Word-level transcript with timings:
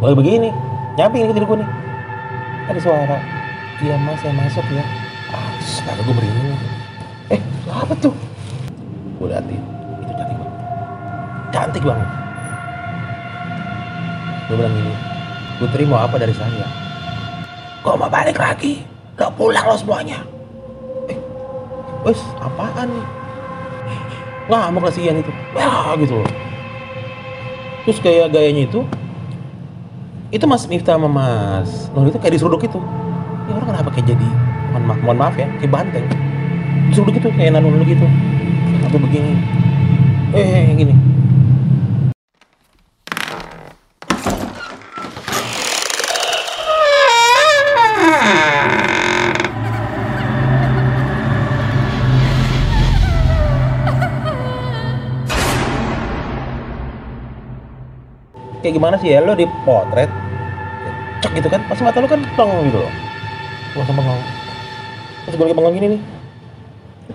Gue 0.00 0.16
begini, 0.16 0.48
nyamping 0.96 1.28
tidur 1.28 1.44
gue 1.44 1.60
nih. 1.60 1.70
Ada 2.72 2.80
suara. 2.80 3.20
Iya 3.84 4.00
mas, 4.00 4.16
saya 4.24 4.32
masuk 4.32 4.64
ya. 4.72 4.80
Ah, 5.28 5.52
sekarang 5.60 6.08
gue 6.08 6.14
merinding. 6.16 6.56
Eh, 7.28 7.40
apa 7.68 7.92
tuh? 8.00 8.16
Gue 9.20 9.28
liatin, 9.28 9.60
itu 10.00 10.12
cantik 10.16 10.36
banget. 10.40 10.56
Cantik 11.52 11.84
banget. 11.84 12.08
Gue 14.48 14.56
bilang 14.56 14.72
gini, 14.72 14.94
Putri 15.60 15.84
mau 15.84 16.00
apa 16.00 16.16
dari 16.16 16.32
saya? 16.32 16.64
Kok 17.84 18.00
mau 18.00 18.08
balik 18.08 18.40
lagi? 18.40 18.80
Gak 19.20 19.36
pulang 19.36 19.68
lo 19.68 19.76
semuanya. 19.76 20.24
Eh, 21.12 21.18
wes 22.08 22.24
apaan 22.40 22.88
nih? 22.88 23.06
Ngamuk 24.48 24.88
kasihan 24.88 25.20
itu. 25.20 25.28
Ya 25.52 25.92
gitu 26.00 26.24
loh. 26.24 26.30
Terus 27.84 28.00
kayak 28.00 28.32
gayanya 28.32 28.64
itu, 28.64 28.80
itu 30.30 30.44
Mas 30.46 30.66
Miftah 30.70 30.94
sama 30.94 31.10
Mas 31.10 31.90
Nur 31.90 32.06
itu 32.06 32.18
kayak 32.22 32.38
diseruduk 32.38 32.62
itu. 32.62 32.78
Ini 33.46 33.58
orang 33.58 33.68
kenapa 33.74 33.88
kayak 33.90 34.14
jadi, 34.14 34.28
mohon 34.70 34.84
maaf, 34.86 34.98
mohon 35.02 35.18
maaf 35.18 35.34
ya, 35.34 35.50
kayak 35.58 35.72
banteng. 35.74 36.06
Diseruduk 36.90 37.18
itu, 37.18 37.28
kayak 37.34 37.58
nanu 37.58 37.82
gitu. 37.82 38.06
Apa 38.86 38.96
begini? 38.96 39.34
Eh, 40.30 40.70
gini. 40.78 40.94
Kayak 58.70 58.78
gimana 58.78 58.94
sih 59.02 59.10
ya? 59.10 59.18
Lo 59.18 59.34
di 59.34 59.50
potret 59.66 60.06
cek 61.20 61.32
gitu 61.34 61.50
kan 61.50 61.60
pasti 61.66 61.82
mata 61.82 61.98
lo 61.98 62.06
kan 62.06 62.22
plong 62.38 62.70
gitu 62.70 62.78
loh. 62.78 62.92
Langsung 63.74 63.98
bengong 63.98 64.22
terus 65.26 65.34
gue 65.34 65.44
lagi 65.50 65.56
bengong 65.58 65.74
gini 65.74 65.86
nih. 65.98 66.02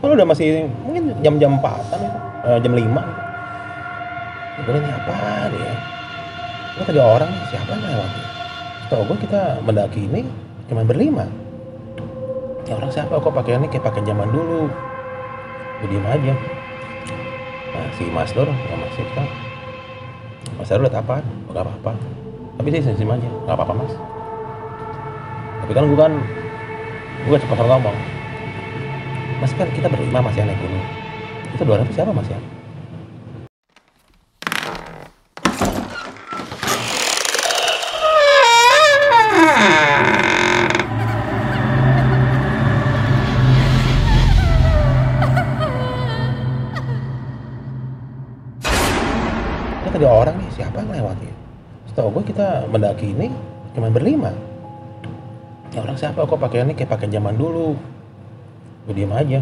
Kalau 0.03 0.13
udah 0.19 0.27
masih 0.27 0.67
mungkin 0.83 1.15
jam-jam 1.23 1.55
empatan 1.55 1.99
itu 2.03 2.19
eh, 2.43 2.59
jam 2.59 2.73
lima. 2.75 3.03
Gitu. 4.59 4.67
gue 4.67 4.75
ini 4.75 4.91
apa 4.91 5.15
nih 5.47 5.59
ya? 5.63 5.75
Ini 6.75 6.83
tadi 6.83 6.99
orang 6.99 7.30
nih 7.31 7.43
siapa 7.55 7.69
yang 7.71 7.83
lewat 7.87 8.09
nih 8.11 8.27
Setahu 8.83 9.02
gue 9.08 9.17
kita 9.23 9.41
mendaki 9.63 10.02
ini 10.11 10.21
cuma 10.67 10.83
berlima. 10.83 11.25
Ya 12.67 12.75
orang 12.75 12.91
siapa 12.91 13.15
kok 13.15 13.31
pakaiannya 13.31 13.71
kayak 13.71 13.87
pakai 13.87 14.03
zaman 14.03 14.27
dulu? 14.27 14.67
Gue 15.80 15.87
diem 15.87 16.03
aja. 16.03 16.35
Nah 17.71 17.87
si 17.95 18.03
Mas 18.11 18.31
Nur 18.35 18.47
sama 18.52 18.75
Mas 18.83 18.91
Sifta 18.99 19.44
Mas 20.56 20.72
Heru 20.72 20.88
lihat 20.88 20.98
apa? 21.03 21.20
Gak 21.52 21.64
apa-apa. 21.64 21.92
Tapi 22.56 22.67
sih 22.72 22.81
senyum 22.88 23.11
aja, 23.11 23.30
gak 23.44 23.56
apa-apa 23.59 23.73
mas. 23.84 23.94
Tapi 25.66 25.72
kan 25.75 25.84
gue 25.92 26.00
kan, 26.00 26.14
gue 27.28 27.38
cepat 27.38 27.58
ngomong. 27.59 27.98
Mas 29.44 29.52
kan 29.52 29.67
kita 29.76 29.92
berlima 29.92 30.23
mas 30.23 30.36
yang 30.39 30.48
naik 30.48 30.59
gunung. 30.64 30.86
Itu 31.52 31.64
dua 31.67 31.83
ratus 31.83 31.95
siapa 31.95 32.16
mas 32.16 32.28
ya? 32.31 32.39
Ini 53.14 53.28
cuma 53.78 53.92
berlima. 53.94 54.34
Ya 55.75 55.84
orang 55.84 56.00
siapa 56.00 56.23
kok 56.23 56.39
pakaiannya 56.39 56.73
kayak 56.73 56.89
pakai 56.89 57.11
zaman 57.11 57.36
dulu. 57.36 57.75
Gue 58.88 58.94
diem 58.95 59.11
aja. 59.11 59.39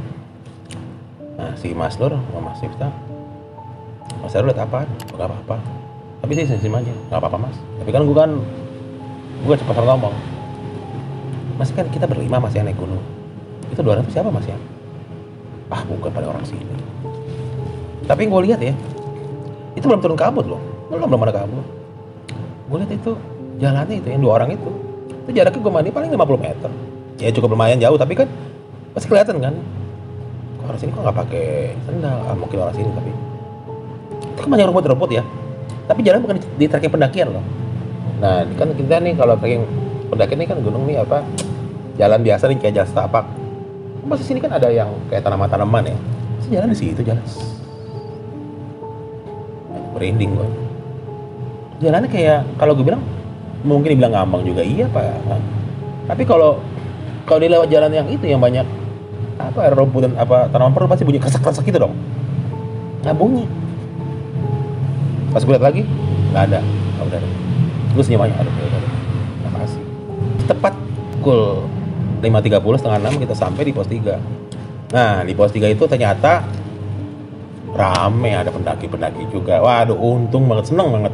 Nah 1.38 1.54
si 1.56 1.72
Mas 1.72 1.96
Nur 2.02 2.18
sama 2.18 2.40
Mas 2.52 2.60
Sifta. 2.60 2.90
Mas 4.20 4.34
Heru 4.36 4.50
lihat 4.52 4.64
apa? 4.68 4.88
Gak 5.16 5.28
apa-apa. 5.28 5.58
Tapi 6.24 6.32
sih 6.40 6.48
senyum 6.48 6.80
aja, 6.80 6.94
gak 7.12 7.20
apa-apa 7.20 7.52
mas. 7.52 7.58
Tapi 7.84 7.90
kan 7.92 8.08
gue 8.08 8.16
kan, 8.16 8.32
gue 9.44 9.56
cepat 9.60 9.76
ngomong. 9.84 10.16
Mas 11.60 11.70
kan 11.76 11.84
kita 11.92 12.08
berlima 12.08 12.40
mas 12.40 12.56
yang 12.56 12.64
naik 12.64 12.80
gunung. 12.80 13.04
Itu 13.68 13.84
200 13.84 14.08
siapa 14.08 14.32
mas 14.32 14.48
ya? 14.48 14.56
Ah 15.68 15.84
bukan 15.84 16.08
pada 16.16 16.32
orang 16.32 16.48
sini. 16.48 16.64
Tapi 18.08 18.28
gue 18.28 18.40
lihat 18.48 18.64
ya, 18.64 18.72
itu 19.74 19.86
belum 19.86 20.02
turun 20.02 20.18
kabut 20.18 20.46
loh 20.46 20.62
belum 20.90 21.10
belum 21.10 21.26
ada 21.26 21.34
kabut 21.44 21.66
gue 22.70 22.78
lihat 22.78 22.92
itu 22.94 23.12
jalannya 23.58 23.96
itu 24.02 24.08
yang 24.10 24.22
dua 24.22 24.34
orang 24.42 24.56
itu. 24.56 24.70
Itu 25.26 25.30
jaraknya 25.32 25.60
gue 25.60 25.74
mandi 25.74 25.90
paling 25.94 26.10
50 26.12 26.46
meter. 26.46 26.72
Ya 27.22 27.30
cukup 27.32 27.54
lumayan 27.54 27.78
jauh 27.78 27.98
tapi 27.98 28.14
kan 28.18 28.28
pasti 28.94 29.08
kelihatan 29.10 29.40
kan? 29.40 29.54
Kok 30.60 30.66
orang 30.70 30.80
sini 30.80 30.92
kok 30.92 31.02
nggak 31.04 31.18
pakai 31.26 31.48
sendal? 31.86 32.18
Ah, 32.26 32.36
mungkin 32.36 32.58
orang 32.60 32.76
sini 32.76 32.90
tapi. 32.92 33.12
Itu 34.34 34.40
kan 34.44 34.50
banyak 34.50 34.66
rumput-rumput 34.72 35.10
ya. 35.14 35.24
Tapi 35.86 36.00
jalan 36.02 36.20
bukan 36.24 36.36
di, 36.40 36.44
di 36.60 36.66
trekking 36.68 36.94
pendakian 36.94 37.28
loh. 37.32 37.46
Nah 38.20 38.48
kan 38.56 38.72
kita 38.74 39.00
nih 39.04 39.14
kalau 39.16 39.36
trekking 39.38 39.64
pendakian 40.10 40.40
ini 40.40 40.48
kan 40.48 40.58
gunung 40.64 40.84
nih 40.86 41.04
apa 41.04 41.26
jalan 42.00 42.20
biasa 42.22 42.50
nih 42.50 42.58
kayak 42.58 42.74
jalan 42.82 42.90
setapak 42.90 43.26
pas 44.04 44.20
di 44.20 44.28
sini 44.28 44.44
kan 44.44 44.52
ada 44.52 44.68
yang 44.68 44.92
kayak 45.08 45.24
tanaman-tanaman 45.24 45.90
ya. 45.90 45.98
Terus 46.38 46.48
jalan 46.60 46.68
di 46.70 46.78
situ 46.78 47.02
jalan. 47.02 47.24
Merinding 49.96 50.32
gue 50.36 50.64
jalannya 51.84 52.10
kayak 52.10 52.48
kalau 52.56 52.72
gue 52.78 52.86
bilang 52.88 53.04
mungkin 53.64 53.96
dibilang 53.96 54.14
ngambang 54.14 54.44
juga. 54.44 54.62
Iya 54.62 54.86
pak. 54.92 55.04
Tapi 56.08 56.24
kalau 56.28 56.60
kalau 57.24 57.40
di 57.40 57.48
lewat 57.48 57.68
jalan 57.72 57.92
yang 57.92 58.08
itu 58.12 58.28
yang 58.28 58.44
banyak 58.44 58.68
apa 59.40 59.74
rumput 59.74 60.06
dan 60.06 60.14
apa 60.20 60.52
tanaman 60.52 60.76
perut 60.76 60.92
pasti 60.92 61.08
bunyi 61.08 61.20
kesak 61.20 61.42
kesak 61.42 61.64
gitu 61.66 61.80
dong. 61.80 61.96
Nggak 63.02 63.16
bunyi. 63.16 63.46
Pas 65.32 65.42
gue 65.42 65.54
lihat 65.56 65.66
lagi 65.66 65.82
nggak 66.32 66.44
ada. 66.52 66.60
Nggak 66.62 67.06
udah 67.10 67.20
gue 67.94 68.04
senyum 68.04 68.26
aja 68.26 68.36
ada 68.42 68.50
ada 68.50 68.78
ada. 68.78 68.90
Apa 69.48 69.66
sih 69.70 69.84
tepat 70.44 70.74
pukul 71.18 71.66
5.30 72.26 72.80
setengah 72.80 73.00
6 73.00 73.24
kita 73.24 73.34
sampai 73.36 73.64
di 73.68 73.74
pos 73.76 73.88
3 73.88 74.96
nah 74.96 75.26
di 75.26 75.34
pos 75.34 75.52
3 75.52 75.74
itu 75.74 75.84
ternyata 75.90 76.46
rame 77.74 78.38
ada 78.38 78.54
pendaki-pendaki 78.54 79.26
juga. 79.34 79.58
Waduh 79.62 79.98
untung 79.98 80.46
banget. 80.46 80.70
Seneng 80.70 80.94
banget 80.94 81.14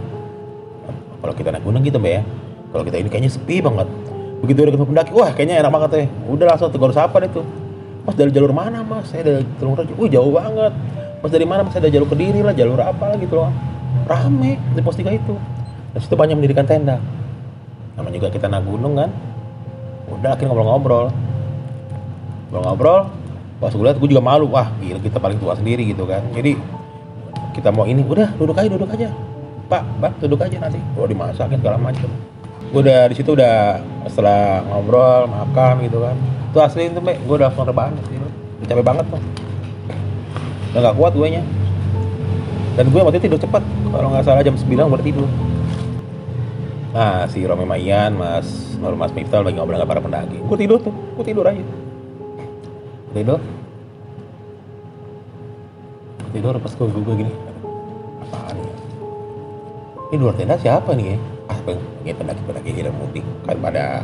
kalau 1.19 1.33
kita 1.35 1.49
naik 1.51 1.63
gunung 1.63 1.83
gitu 1.83 1.99
mbak 1.99 2.11
ya. 2.19 2.21
Kalau 2.69 2.83
kita 2.85 2.97
ini 3.01 3.09
kayaknya 3.09 3.31
sepi 3.33 3.59
banget. 3.59 3.87
Begitu 4.39 4.57
ada 4.63 4.71
ketemu 4.71 4.87
pendaki 4.87 5.11
wah 5.11 5.31
kayaknya 5.35 5.55
enak 5.59 5.71
banget 5.73 5.89
ya 5.91 6.05
udah 6.31 6.45
langsung 6.55 6.71
tegur 6.71 6.95
sapa 6.95 7.19
deh 7.19 7.27
tuh 7.27 7.43
mas 8.07 8.15
dari 8.15 8.31
jalur 8.31 8.55
mana 8.55 8.81
mas? 8.81 9.11
Saya 9.11 9.21
dari 9.21 9.43
jalur 9.59 9.75
Raja 9.77 9.93
wih 9.93 10.09
jauh 10.09 10.31
banget. 10.31 10.73
Mas 11.19 11.31
dari 11.35 11.45
mana 11.45 11.61
mas? 11.67 11.71
Saya 11.75 11.85
dari 11.85 11.93
jalur 11.99 12.07
kediri 12.07 12.39
lah 12.39 12.55
jalur 12.55 12.79
apa 12.79 13.19
gitu 13.19 13.35
loh. 13.35 13.51
Rame 14.07 14.57
di 14.73 14.81
pos 14.81 14.95
3 14.95 15.11
itu. 15.13 15.35
Dan 15.93 15.99
situ 15.99 16.15
banyak 16.15 16.37
mendirikan 16.39 16.65
tenda. 16.65 16.97
Namanya 17.99 18.15
juga 18.21 18.29
kita 18.31 18.47
naik 18.47 18.65
gunung 18.65 18.95
kan. 18.95 19.09
Udah 20.09 20.33
akhirnya 20.33 20.55
ngobrol-ngobrol. 20.55 21.07
Ngobrol-ngobrol 22.49 22.99
pas 23.59 23.75
gue 23.75 23.83
lihat 23.83 23.97
gue 23.99 24.09
juga 24.09 24.23
malu. 24.23 24.47
Wah 24.47 24.71
gila 24.79 25.03
kita 25.03 25.19
paling 25.19 25.37
tua 25.37 25.53
sendiri 25.59 25.83
gitu 25.83 26.07
kan. 26.07 26.23
Jadi 26.31 26.55
kita 27.53 27.75
mau 27.75 27.83
ini 27.83 28.01
udah 28.07 28.39
duduk 28.39 28.55
aja 28.55 28.69
duduk 28.71 28.89
aja 28.89 29.11
pak 29.69 29.85
pak 30.01 30.11
duduk 30.19 30.41
aja 30.41 30.57
nanti. 30.57 30.81
Gue 30.97 31.05
dimasakin 31.13 31.61
segala 31.61 31.77
macam 31.77 32.09
gue 32.69 32.81
udah 32.85 33.09
di 33.09 33.15
situ 33.17 33.33
udah 33.33 33.81
setelah 34.05 34.61
ngobrol 34.69 35.25
makan 35.25 35.81
gitu 35.85 36.05
kan. 36.05 36.15
Itu 36.49 36.57
asli 36.61 36.89
itu 36.89 37.01
gue 37.01 37.35
udah 37.37 37.49
langsung 37.49 37.65
rebahan 37.65 37.93
udah 37.97 38.67
capek 38.67 38.85
banget 38.85 39.05
tuh 39.07 39.21
udah 40.69 40.81
gak 40.85 40.95
kuat 41.01 41.13
gue 41.17 41.27
nya 41.33 41.43
dan 42.77 42.85
gue 42.93 43.01
waktu 43.01 43.17
itu 43.17 43.25
tidur 43.27 43.41
cepat. 43.41 43.63
Kalau 43.89 44.07
nggak 44.13 44.23
salah 44.23 44.45
jam 44.45 44.55
9 44.55 44.69
gue 44.69 44.85
udah 44.85 45.07
tidur. 45.07 45.29
Nah 46.93 47.25
si 47.29 47.41
Romi 47.45 47.65
Mayan 47.65 48.17
mas 48.17 48.77
Nur 48.77 48.95
Mas 48.97 49.13
Miftah 49.13 49.41
lagi 49.41 49.57
ngobrol 49.57 49.77
sama 49.77 49.89
para 49.89 50.01
pendaki 50.01 50.37
gue 50.37 50.57
tidur 50.57 50.77
tuh 50.77 50.93
gue 50.93 51.25
tidur 51.25 51.45
aja. 51.49 51.63
Tidur. 53.17 53.39
Tidur 56.29 56.53
pas 56.61 56.73
gue 56.77 56.85
gue 56.85 57.15
gini 57.17 57.33
ini 60.09 60.17
luar 60.17 60.33
tenda 60.33 60.57
siapa 60.57 60.97
nih 60.97 61.13
ya? 61.13 61.17
Ah 61.49 61.57
pengen 61.65 62.15
pendaki 62.17 62.41
pendaki 62.45 62.69
hidup 62.73 62.93
mudik 62.97 63.25
kan 63.45 63.57
pada 63.61 64.01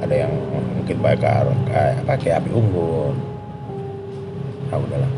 ada 0.00 0.14
yang 0.24 0.32
mungkin 0.50 0.96
bakar 1.04 1.44
kayak 1.68 2.00
apa 2.02 2.12
kayak 2.16 2.36
api 2.40 2.50
unggun 2.56 3.14
ah 4.72 4.80
udahlah. 4.80 5.12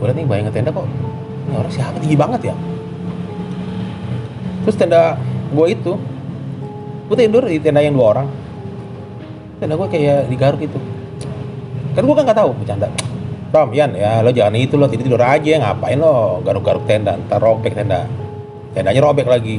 Gue 0.00 0.12
nih 0.12 0.24
bayangin 0.28 0.52
tenda 0.52 0.70
kok. 0.72 0.84
Ini 1.48 1.54
orang 1.56 1.72
siapa? 1.72 1.96
Tinggi 2.00 2.16
banget 2.20 2.40
ya? 2.52 2.54
Terus 4.68 4.76
tenda 4.76 5.16
gue 5.50 5.66
itu 5.72 5.92
gue 7.08 7.16
tidur 7.16 7.48
di 7.48 7.56
tenda 7.56 7.80
yang 7.80 7.96
dua 7.96 8.06
orang. 8.20 8.28
Tenda 9.56 9.80
gue 9.80 9.88
kayak 9.88 10.28
digaruk 10.28 10.60
gitu 10.60 10.80
kan 11.90 12.06
gue 12.06 12.14
kan 12.14 12.22
nggak 12.22 12.38
tahu 12.38 12.50
bercanda 12.54 12.86
Tom, 13.50 13.74
Yan, 13.74 13.98
ya 13.98 14.22
lo 14.22 14.30
jangan 14.30 14.54
itu 14.54 14.78
lo 14.78 14.86
tidur 14.86 15.10
tidur 15.10 15.22
aja 15.26 15.58
ngapain 15.58 15.98
lo 15.98 16.38
garuk-garuk 16.46 16.86
tenda? 16.86 17.18
Ntar 17.18 17.42
robek 17.42 17.74
tenda. 17.74 18.06
Tendanya 18.70 19.02
robek 19.02 19.26
lagi. 19.26 19.58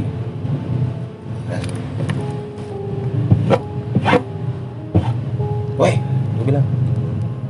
Weh, 5.76 5.96
gue 6.40 6.46
bilang 6.48 6.64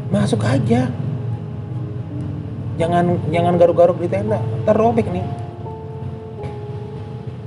masuk 0.10 0.42
aja. 0.42 0.90
Jangan 2.82 3.06
jangan 3.30 3.54
garuk-garuk 3.62 4.02
di 4.02 4.10
tenda 4.10 4.42
ntar 4.66 4.74
robek 4.74 5.14
nih. 5.14 5.22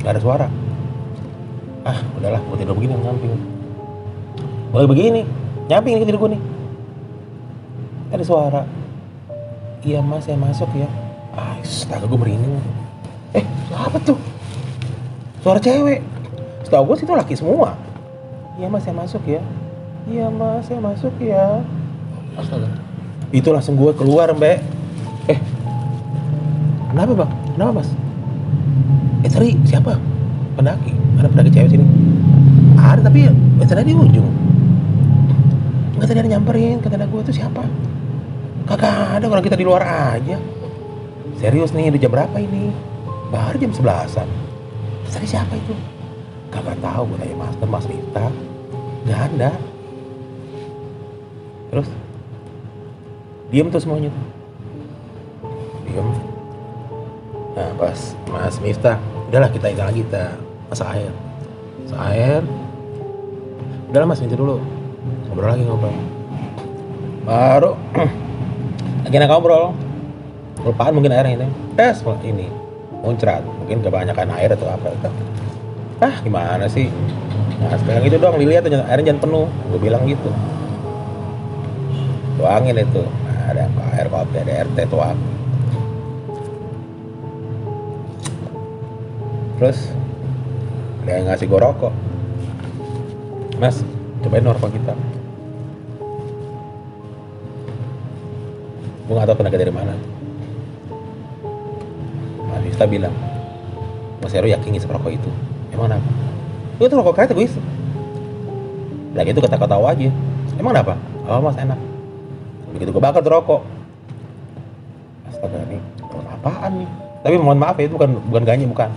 Gak 0.06 0.14
ada 0.14 0.20
suara. 0.22 0.46
Ah 1.82 1.98
udahlah 2.14 2.38
gue 2.38 2.56
tidur 2.62 2.78
begini 2.78 2.94
nyamping. 2.94 3.34
Gue 4.70 4.86
begini 4.86 5.26
nyamping 5.66 5.98
nih 5.98 6.06
tidur 6.06 6.30
gue 6.30 6.38
nih. 6.38 6.42
Ada 8.14 8.22
suara 8.22 8.83
iya 9.84 10.00
mas 10.00 10.24
saya 10.24 10.40
masuk 10.40 10.72
ya. 10.72 10.88
Ah 11.36 11.60
astaga 11.60 12.08
gue 12.08 12.16
merinding 12.16 12.56
eh 13.36 13.44
apa 13.76 14.00
tuh? 14.00 14.16
Suara 15.44 15.60
cewek. 15.60 16.00
Setahu 16.64 16.88
gue 16.88 16.96
sih 16.96 17.04
itu 17.04 17.12
laki 17.12 17.34
semua. 17.36 17.76
Iya 18.56 18.72
mas 18.72 18.88
saya 18.88 18.96
masuk 18.96 19.20
ya. 19.28 19.44
Iya 20.08 20.32
mas 20.32 20.64
saya 20.64 20.80
masuk 20.80 21.12
ya. 21.20 21.60
Astaga. 22.40 22.72
Itu 23.28 23.52
langsung 23.52 23.76
gue 23.76 23.92
keluar 23.92 24.32
mbak. 24.32 24.64
Eh. 25.28 25.38
Kenapa 26.88 27.12
bang? 27.12 27.30
Kenapa 27.52 27.70
mas? 27.84 27.88
Eh 29.20 29.30
sorry 29.30 29.52
siapa? 29.68 30.00
Pendaki. 30.56 30.96
Ada 31.20 31.28
pendaki 31.28 31.50
cewek 31.52 31.70
sini. 31.76 31.86
Ada 32.80 33.04
tapi 33.04 33.28
biasanya 33.60 33.84
di 33.84 33.92
ujung. 33.92 34.28
Nggak 36.00 36.08
tadi 36.08 36.18
ada 36.24 36.30
nyamperin 36.40 36.80
kata 36.80 37.04
gue 37.04 37.20
itu 37.20 37.32
siapa 37.36 37.68
kagak 38.64 39.20
ada 39.20 39.24
orang 39.28 39.44
kita 39.44 39.56
di 39.56 39.66
luar 39.66 39.82
aja. 39.84 40.36
Serius 41.40 41.72
nih 41.76 41.92
udah 41.92 42.00
jam 42.00 42.12
berapa 42.12 42.36
ini? 42.40 42.72
Baru 43.28 43.56
jam 43.60 43.72
sebelasan. 43.72 44.28
Tadi 45.08 45.26
siapa 45.28 45.54
itu. 45.54 45.74
Kagak 46.50 46.78
tahu 46.82 47.14
gue 47.14 47.18
tanya 47.22 47.36
master 47.38 47.68
mas 47.70 47.86
Rita 47.86 48.26
nggak 49.04 49.20
ada. 49.30 49.50
Terus? 51.70 51.88
Diem 53.52 53.68
tuh 53.70 53.80
semuanya 53.82 54.10
tuh. 54.10 54.26
Diem. 55.86 56.08
Nah 57.54 57.70
pas 57.78 57.98
mas 58.30 58.56
Miftah 58.58 58.98
udahlah 59.30 59.50
kita 59.52 59.70
ikan 59.74 59.86
lagi 59.92 60.00
kita 60.02 60.34
masak 60.70 60.88
air. 60.98 61.12
Masak 61.86 62.00
air. 62.10 62.42
Udahlah 63.92 64.08
mas 64.08 64.22
minta 64.22 64.34
dulu. 64.38 64.58
Ngobrol 65.28 65.50
lagi 65.50 65.64
ngobrol 65.66 66.14
baru 67.24 67.72
nak 69.20 69.30
ngobrol. 69.30 69.76
Kelupaan 70.58 70.96
mungkin 70.96 71.12
airnya 71.12 71.44
ini. 71.44 71.48
Tes 71.76 72.00
ini. 72.24 72.48
Muncrat. 73.04 73.44
Mungkin 73.44 73.84
kebanyakan 73.84 74.32
air 74.40 74.50
atau 74.56 74.66
apa 74.66 74.90
itu. 74.90 75.10
Ah 76.02 76.16
gimana 76.24 76.66
sih? 76.66 76.88
Nah 77.60 77.76
sekarang 77.78 78.04
itu 78.08 78.16
dong 78.18 78.40
dilihat 78.40 78.66
airnya 78.66 79.14
jangan 79.14 79.20
penuh. 79.22 79.46
Gue 79.70 79.80
bilang 79.82 80.02
gitu. 80.08 80.30
Tuangin 82.40 82.80
itu. 82.80 83.02
Nah, 83.04 83.54
ada 83.54 83.64
air 83.94 84.06
kopi 84.10 84.36
ada 84.42 84.66
teh 84.74 84.86
tuang. 84.88 85.18
Terus 89.60 89.78
ada 91.04 91.10
yang 91.14 91.26
ngasih 91.30 91.46
gue 91.46 91.60
rokok. 91.60 91.94
Mas 93.62 93.86
cobain 94.24 94.42
rokok 94.42 94.72
kita 94.74 95.13
gue 99.04 99.12
gak 99.12 99.28
tau 99.28 99.36
tenaga 99.36 99.56
dari 99.60 99.72
mana. 99.72 99.94
Mas 102.48 102.60
Miftah 102.64 102.88
bilang 102.88 103.14
Mas 104.24 104.32
Heru 104.32 104.48
yakin 104.48 104.72
ngisep 104.72 104.88
rokok 104.88 105.12
itu. 105.12 105.30
Emang 105.68 105.92
kenapa? 105.92 106.08
Itu 106.80 106.88
tuh 106.88 106.96
rokok 107.04 107.14
kereta 107.20 107.36
gue 107.36 107.44
isep 107.44 107.64
lagi 109.14 109.30
itu 109.30 109.38
kata-kata 109.38 109.78
aja. 109.78 110.10
Emang 110.58 110.74
kenapa? 110.74 110.98
Oh 111.30 111.38
mas 111.38 111.54
enak. 111.54 111.78
Begitu 112.74 112.90
gue 112.90 113.02
bakar 113.02 113.22
tuh 113.22 113.30
rokok. 113.30 113.62
Astaga 115.30 115.62
nih 115.70 115.78
apaan 116.44 116.72
nih? 116.82 116.88
Tapi 117.24 117.34
mohon 117.40 117.56
maaf 117.56 117.78
ya 117.80 117.88
itu 117.88 117.94
bukan 117.96 118.20
bukan 118.28 118.42
ganya 118.44 118.66
bukan. 118.68 118.90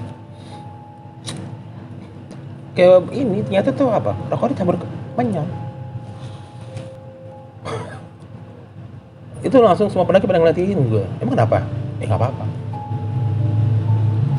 Kayak 2.75 3.10
ini 3.15 3.45
ternyata 3.45 3.69
tuh 3.75 3.88
apa? 3.94 4.12
Rokok 4.31 4.51
dicampur 4.56 4.75
kenyang 5.15 5.67
itu 9.48 9.58
langsung 9.64 9.88
semua 9.88 10.04
pendaki 10.04 10.28
pada 10.28 10.44
ngeliatin 10.44 10.78
gue 10.92 11.04
emang 11.24 11.34
kenapa? 11.34 11.64
Eh 11.98 12.06
nggak 12.06 12.20
apa-apa. 12.20 12.46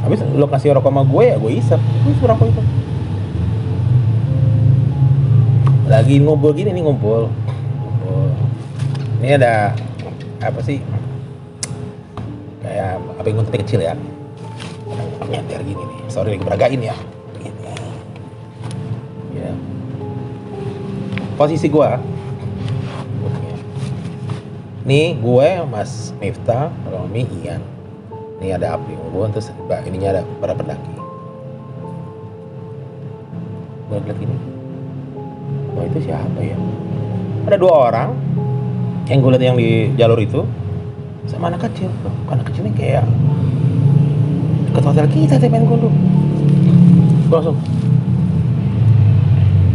Habis 0.05 0.23
lo 0.37 0.47
kasih 0.47 0.77
rokok 0.77 0.93
sama 0.93 1.03
gue 1.03 1.25
ya 1.25 1.37
gue 1.41 1.53
isep. 1.57 1.81
Gue 1.81 2.13
isep 2.13 2.29
rokok 2.29 2.47
itu. 2.53 2.63
Lagi 5.89 6.21
ngumpul 6.21 6.53
gini 6.53 6.71
nih 6.77 6.83
ngumpul. 6.85 7.33
Ini 9.19 9.41
ada 9.41 9.75
apa 10.45 10.61
sih? 10.63 10.79
Kayak 12.63 13.01
apa 13.19 13.27
yang 13.27 13.37
ngumpul 13.41 13.59
kecil 13.65 13.81
ya? 13.83 13.97
Nyender 15.29 15.61
gini 15.65 15.83
nih. 15.83 15.99
Sorry 16.13 16.37
lagi 16.37 16.45
beragain 16.45 16.81
ya. 16.81 16.97
Gini 17.41 17.61
ya. 19.35 19.53
Posisi 21.35 21.67
gue 21.67 22.18
nih 24.89 25.21
gue 25.21 25.49
mas 25.69 26.17
Miftah 26.17 26.73
Romi 26.89 27.29
Ian. 27.45 27.61
Ini 28.41 28.57
ada 28.57 28.81
api 28.81 28.97
ungguan 28.97 29.29
terus 29.37 29.53
mbak 29.69 29.85
ininya 29.85 30.17
ada 30.17 30.23
para 30.41 30.57
pendaki. 30.57 30.89
Gue 33.93 34.01
lihat 34.01 34.17
gini 34.17 34.37
oh 35.77 35.85
itu 35.85 36.09
siapa 36.09 36.41
ya? 36.41 36.57
Ada 37.45 37.61
dua 37.61 37.93
orang 37.93 38.17
yang 39.13 39.21
gue 39.21 39.31
lihat 39.37 39.45
yang 39.45 39.57
di 39.61 39.93
jalur 40.01 40.17
itu 40.25 40.49
sama 41.29 41.53
anak 41.53 41.69
kecil. 41.69 41.93
Tuh 42.01 42.15
anak 42.33 42.49
kecil 42.49 42.65
ini 42.65 42.73
kayak 42.73 43.05
deket 44.73 44.85
hotel 44.89 45.07
kita 45.13 45.37
teh 45.37 45.53
main 45.53 45.69
gundu 45.69 45.93
gue 47.29 47.37
langsung. 47.37 47.61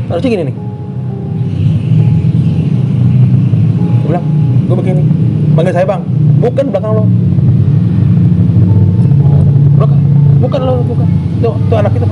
Harusnya 0.10 0.30
gini 0.34 0.44
nih. 0.50 0.56
Gue 4.10 4.18
gue 4.64 4.76
begini 4.82 5.03
panggil 5.54 5.74
saya 5.74 5.86
bang. 5.88 6.02
Bukan 6.42 6.66
belakang 6.74 6.92
lo. 6.94 7.04
Bukan 10.44 10.60
lo 10.62 10.74
bukan. 10.84 11.08
Tuh 11.40 11.56
tuh 11.72 11.78
anak 11.80 11.94
itu 11.96 12.08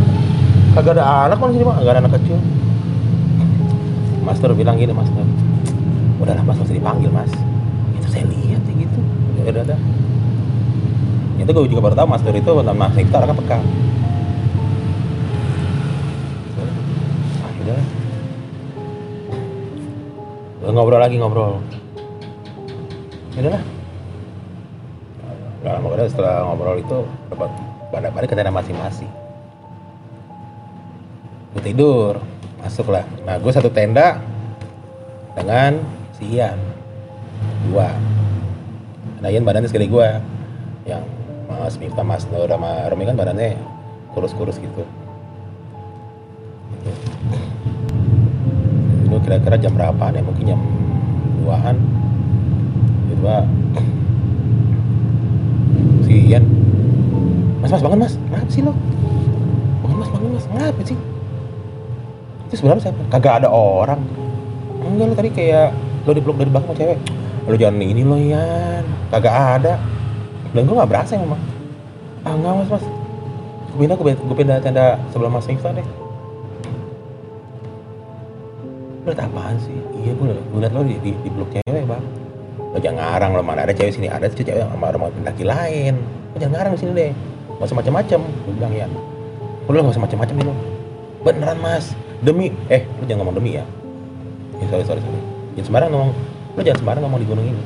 kagak 0.71 0.93
ada 0.95 1.03
anak 1.27 1.37
mana 1.37 1.51
sini 1.51 1.65
bang. 1.65 1.77
Kagak 1.83 1.91
ada 1.91 1.99
anak 2.05 2.13
kecil. 2.21 2.37
Master 4.21 4.49
bilang 4.53 4.77
gini 4.77 4.93
master 4.93 5.25
udahlah 6.21 6.45
mas 6.45 6.57
masih 6.61 6.77
dipanggil 6.77 7.09
mas. 7.09 7.31
Itu 7.97 8.07
saya 8.07 8.23
lihat 8.29 8.61
sih 8.69 8.75
gitu. 8.77 8.99
Ya 9.41 9.51
udah 9.51 9.63
udah 9.65 9.79
itu 11.41 11.49
gue 11.57 11.73
juga 11.73 11.81
baru 11.89 11.95
tahu 11.97 12.07
master 12.07 12.33
itu 12.37 12.51
nama 12.61 12.85
Sektor 12.93 13.21
kan 13.25 13.33
peka 13.33 13.59
ngobrol 20.71 21.03
lagi 21.03 21.19
ngobrol 21.19 21.59
ya 23.41 23.49
udahlah 23.49 23.63
Gak 25.61 25.73
lama 25.77 25.87
kemudian 25.93 26.09
setelah 26.09 26.35
ngobrol 26.45 26.77
itu 26.81 26.97
dapat 27.29 27.49
pada 27.93 28.09
balik 28.09 28.33
ke 28.33 28.35
tenda 28.37 28.49
masing-masing. 28.49 29.09
Gue 31.53 31.61
tidur 31.61 32.13
masuk 32.61 32.89
lah 32.89 33.05
nah 33.25 33.37
gue 33.37 33.51
satu 33.53 33.69
tenda 33.69 34.21
dengan 35.37 35.81
si 36.17 36.37
Ian. 36.37 36.57
Dua. 37.69 37.93
Nah 39.21 39.29
Ian 39.29 39.45
badannya 39.45 39.69
sekali 39.69 39.85
gue 39.85 40.07
yang 40.89 41.05
Mas 41.45 41.77
Miftah 41.77 42.05
Mas 42.05 42.25
Nur 42.33 42.49
sama 42.49 42.89
Romi 42.89 43.05
kan 43.05 43.13
badannya 43.13 43.53
kurus-kurus 44.17 44.57
gitu. 44.57 44.81
Itu 49.05 49.17
kira-kira 49.21 49.61
jam 49.61 49.77
berapa 49.77 50.09
nih 50.09 50.25
mungkin 50.25 50.57
jam 50.57 50.61
2an 51.45 51.77
tiba 53.21 53.45
si 56.09 56.13
Ian. 56.33 56.43
Mas 57.61 57.69
mas 57.69 57.81
bangun 57.85 58.01
mas. 58.01 58.17
Kenapa 58.17 58.49
sih 58.49 58.61
lo? 58.65 58.73
Bangun 59.85 59.97
mas 60.01 60.09
bangun 60.09 60.29
mas. 60.33 60.45
Kenapa 60.49 60.81
sih? 60.81 60.97
Itu 62.49 62.53
sebenarnya 62.57 62.89
siapa? 62.89 63.01
Kagak 63.13 63.45
ada 63.45 63.49
orang. 63.53 64.01
Enggak 64.81 65.05
lo 65.05 65.13
tadi 65.13 65.29
kayak 65.29 65.69
lo 66.09 66.11
dipeluk 66.17 66.41
dari 66.41 66.49
belakang 66.49 66.73
sama 66.73 66.79
cewek. 66.81 66.99
Lo 67.45 67.55
jangan 67.61 67.77
ini 67.85 68.01
lo 68.01 68.17
Ian. 68.17 68.83
Kagak 69.13 69.61
ada. 69.61 69.77
Dan 70.51 70.65
gue 70.65 70.75
gak 70.75 70.89
berasa 70.89 71.13
emang. 71.15 71.39
Ah 72.25 72.33
enggak 72.33 72.53
mas 72.57 72.69
mas. 72.73 72.85
Gue 73.71 73.85
pindah 73.85 73.97
gue 74.01 74.35
pindah 74.35 74.57
tenda 74.65 74.97
sebelah 75.13 75.29
mas 75.29 75.45
Miftah 75.45 75.77
deh. 75.77 75.85
Lo 79.05 79.13
liat 79.13 79.21
apaan 79.21 79.61
sih? 79.61 79.77
Iya 80.01 80.17
gue 80.17 80.25
gue 80.33 80.59
liat 80.65 80.73
lo 80.73 80.81
di, 80.81 80.97
di, 81.05 81.13
di 81.21 81.29
blok 81.29 81.53
cewek 81.53 81.85
bang 81.85 82.30
lo 82.71 82.77
jangan 82.79 82.97
ngarang 83.03 83.31
lo 83.35 83.43
mana 83.43 83.67
ada 83.67 83.73
cewek 83.75 83.91
sini 83.99 84.07
ada 84.07 84.31
tuh 84.31 84.47
cewek 84.47 84.63
sama 84.63 84.91
rumah 84.95 85.11
pendaki 85.11 85.43
lain 85.43 85.99
lo 86.31 86.35
jangan 86.39 86.53
ngarang 86.55 86.73
sini 86.79 86.91
deh 86.95 87.11
Gak 87.61 87.69
usah 87.69 87.77
macam-macam. 87.77 88.19
Gue 88.25 88.53
bilang 88.57 88.73
ya. 88.73 88.89
Udah 89.69 89.85
gak 89.85 89.93
usah 89.93 90.01
macam-macam 90.01 90.35
itu. 90.41 90.53
Beneran 91.21 91.57
mas. 91.61 91.93
Demi. 92.25 92.49
Eh, 92.73 92.89
lu 92.97 93.05
jangan 93.05 93.21
ngomong 93.21 93.37
demi 93.37 93.53
ya. 93.53 93.61
Ya 94.57 94.65
sorry, 94.73 94.81
sorry, 94.81 95.01
sorry. 95.05 95.21
Jangan 95.53 95.65
sembarang 95.69 95.89
ngomong. 95.93 96.11
Lu 96.57 96.61
jangan 96.65 96.79
sembarang 96.81 97.01
ngomong 97.05 97.19
di 97.21 97.27
gunung 97.29 97.45
ini. 97.45 97.63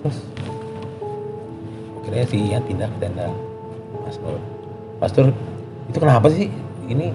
Terus. 0.00 0.18
Akhirnya 2.00 2.24
si 2.24 2.38
pindah 2.64 2.88
ke 2.88 2.96
tenda 3.04 3.28
Mas 4.00 4.16
Nur. 4.24 4.40
Mas 4.96 5.12
Nur, 5.12 5.28
itu 5.92 5.98
kenapa 6.00 6.26
sih? 6.32 6.48
Ini 6.88 7.12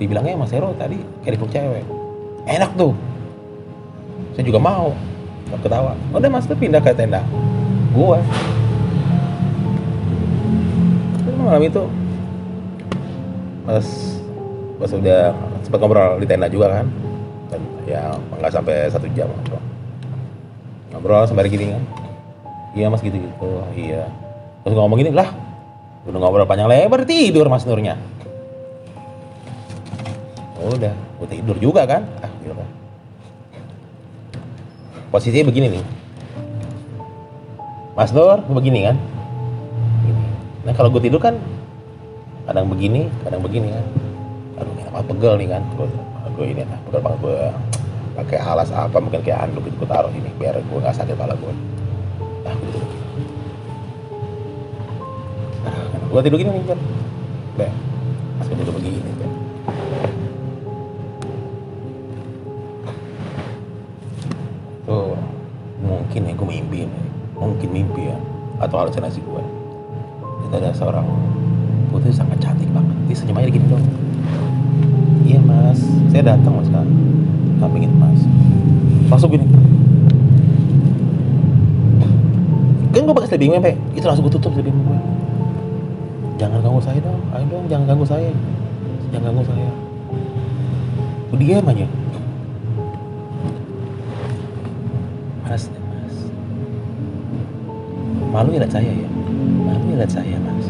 dibilangnya 0.00 0.40
Mas 0.40 0.50
Hero 0.50 0.72
tadi 0.80 0.96
kayak 1.20 1.36
dipeluk 1.36 1.52
cewek. 1.52 1.84
Enak 2.48 2.72
tuh. 2.74 2.96
Saya 4.32 4.44
juga 4.48 4.56
mau. 4.56 4.96
Gak 5.52 5.60
ketawa. 5.68 5.92
Udah 6.16 6.30
Mas 6.32 6.48
Nur 6.48 6.56
pindah 6.56 6.80
ke 6.80 6.96
tenda. 6.96 7.20
Gua. 7.92 8.18
Malam 11.40 11.66
itu 11.66 11.82
pas 13.66 13.86
pas 14.80 14.90
udah 14.96 15.36
sempat 15.62 15.78
ngobrol 15.78 16.18
di 16.18 16.26
tenda 16.26 16.48
juga 16.48 16.80
kan 16.80 16.86
dan 17.52 17.60
ya 17.84 18.02
nggak 18.38 18.50
sampai 18.50 18.88
satu 18.88 19.06
jam 19.12 19.28
ngobrol 19.28 19.62
ngobrol 20.90 21.24
sampai 21.28 21.50
gini 21.52 21.76
kan 21.76 21.82
iya 22.74 22.86
mas 22.88 23.04
gitu 23.04 23.14
gitu 23.14 23.50
iya 23.76 24.08
terus 24.64 24.74
ngomong 24.74 24.98
gini 24.98 25.12
lah 25.12 25.30
udah 26.08 26.18
ngobrol 26.18 26.48
panjang 26.48 26.66
lebar 26.66 27.04
tidur 27.04 27.46
mas 27.46 27.62
Nurnya 27.68 27.94
udah. 30.68 30.94
Gue 31.22 31.28
tidur 31.32 31.56
juga 31.56 31.88
kan? 31.88 32.04
Ah 32.20 32.30
gitu 32.44 32.52
kan 32.52 32.68
posisinya 35.10 35.50
begini 35.50 35.66
nih. 35.78 35.84
Mas 37.98 38.14
Nur 38.14 38.38
gue 38.46 38.54
begini 38.54 38.86
kan? 38.86 38.96
Gini. 40.06 40.24
nah 40.64 40.72
kalau 40.72 40.88
gue 40.94 41.02
tidur 41.02 41.18
kan 41.18 41.36
kadang 42.46 42.70
begini 42.70 43.10
kadang 43.26 43.42
begini 43.42 43.74
kan? 43.74 43.84
Aduh 44.62 44.72
ini 44.78 44.82
apa 44.86 45.00
pegel 45.02 45.34
nih 45.36 45.48
kan? 45.50 45.62
Terus 45.74 45.92
gue 46.38 46.46
ini 46.46 46.62
ah 46.64 46.78
pegel 46.86 47.00
banget. 47.02 47.18
Gue 47.20 47.38
pakai 48.10 48.38
alas 48.38 48.70
apa 48.70 48.96
mungkin 49.02 49.20
kayak 49.22 49.50
anduk 49.50 49.66
gitu 49.66 49.82
gue 49.82 49.88
taruh 49.90 50.10
ini 50.14 50.30
biar 50.38 50.54
gue 50.58 50.78
nggak 50.78 50.94
sakit 50.94 51.14
kepala 51.14 51.34
gue 51.38 51.54
ah 52.46 52.54
gue 52.54 52.70
tidur. 52.70 52.86
Ah, 55.66 55.82
gue 56.10 56.20
tidur 56.26 56.38
gini 56.38 56.50
nih 56.54 56.64
kan 56.68 56.78
deh 57.58 57.72
pas 58.38 58.46
gue 58.50 58.56
tidur 58.60 58.74
begini 58.76 58.98
mimpi 66.70 66.86
nih 66.86 67.06
mungkin 67.34 67.68
mimpi 67.74 68.02
ya 68.06 68.16
atau 68.62 68.86
halusinasi 68.86 69.18
gue. 69.26 69.42
Itu 70.46 70.54
ada 70.54 70.70
seorang 70.70 71.02
putri 71.90 72.14
sangat 72.14 72.38
cantik 72.38 72.70
banget. 72.70 72.94
Dia 73.10 73.16
senyum 73.18 73.42
aja 73.42 73.50
gini 73.50 73.66
dong. 73.66 73.82
Iya 75.26 75.42
mas. 75.42 75.82
Saya 76.14 76.30
datang 76.30 76.62
mas 76.62 76.70
kan 76.70 76.86
ngampingin 77.58 77.90
mas. 77.98 78.22
Langsung 79.10 79.34
gini. 79.34 79.50
Kan 82.94 83.02
gue 83.02 83.14
pakai 83.18 83.28
sleeping 83.34 83.58
bag 83.58 83.74
itu 83.98 84.06
langsung 84.06 84.30
gue 84.30 84.34
tutup 84.38 84.54
sleeping 84.54 84.70
gue. 84.70 84.98
Jangan 86.38 86.62
ganggu 86.62 86.78
saya 86.78 87.02
dong. 87.02 87.18
Ayo 87.34 87.44
dong 87.50 87.66
jangan 87.66 87.84
ganggu 87.90 88.06
saya. 88.06 88.30
Jangan 89.10 89.34
ganggu 89.34 89.42
saya. 89.42 89.70
Gue 91.34 91.38
diam 91.42 91.66
aja 91.66 91.86
malu 98.30 98.54
ya 98.54 98.62
lihat 98.62 98.72
saya 98.72 98.90
ya? 98.90 99.08
Malu 99.66 99.84
ya 99.90 99.96
lihat 100.00 100.12
saya 100.14 100.36
mas. 100.38 100.66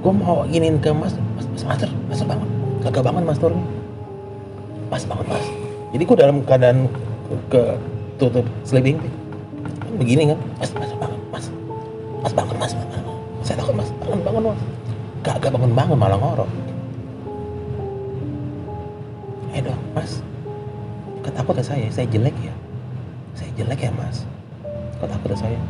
Gue 0.00 0.12
mau 0.16 0.48
inginin 0.48 0.80
ke 0.80 0.90
mas 0.96 1.12
mas 1.36 1.46
mas 1.52 1.64
master 1.68 1.90
mas 2.08 2.20
bangun. 2.24 2.48
Kagak 2.80 3.02
bangun 3.04 3.24
mas 3.28 3.38
Nur 3.38 3.52
mas 4.88 5.04
bangun 5.04 5.26
mas. 5.28 5.46
Jadi 5.92 6.02
gue 6.04 6.16
dalam 6.16 6.36
keadaan 6.44 6.88
ke 7.52 7.76
tutup 8.16 8.44
sleeping 8.64 8.96
Kan 9.84 9.92
begini 10.00 10.32
kan? 10.32 10.38
Mas 10.56 10.70
mas 10.72 10.92
bangun 10.96 11.20
mas. 11.28 11.46
Mas 12.24 12.32
bangun 12.32 12.56
mas. 12.56 12.72
Bangun. 12.72 13.16
saya 13.44 13.56
takut 13.60 13.74
mas. 13.76 13.88
Bangun 14.00 14.20
bangun 14.24 14.42
mas. 14.56 14.62
Kagak 15.20 15.50
bangun 15.52 15.72
bangun 15.76 15.98
malah 16.00 16.16
ngorok. 16.16 16.50
Eh 19.52 19.60
dong 19.60 19.80
mas. 19.92 20.24
Kok 21.20 21.32
takut 21.36 21.60
ya 21.60 21.64
saya 21.64 21.86
saya 21.92 22.08
jelek 22.08 22.36
ya. 22.40 22.54
Saya 23.36 23.52
jelek 23.60 23.84
ya 23.84 23.92
mas 23.92 24.24
takut 25.06 25.30
ya 25.30 25.38
saya 25.38 25.60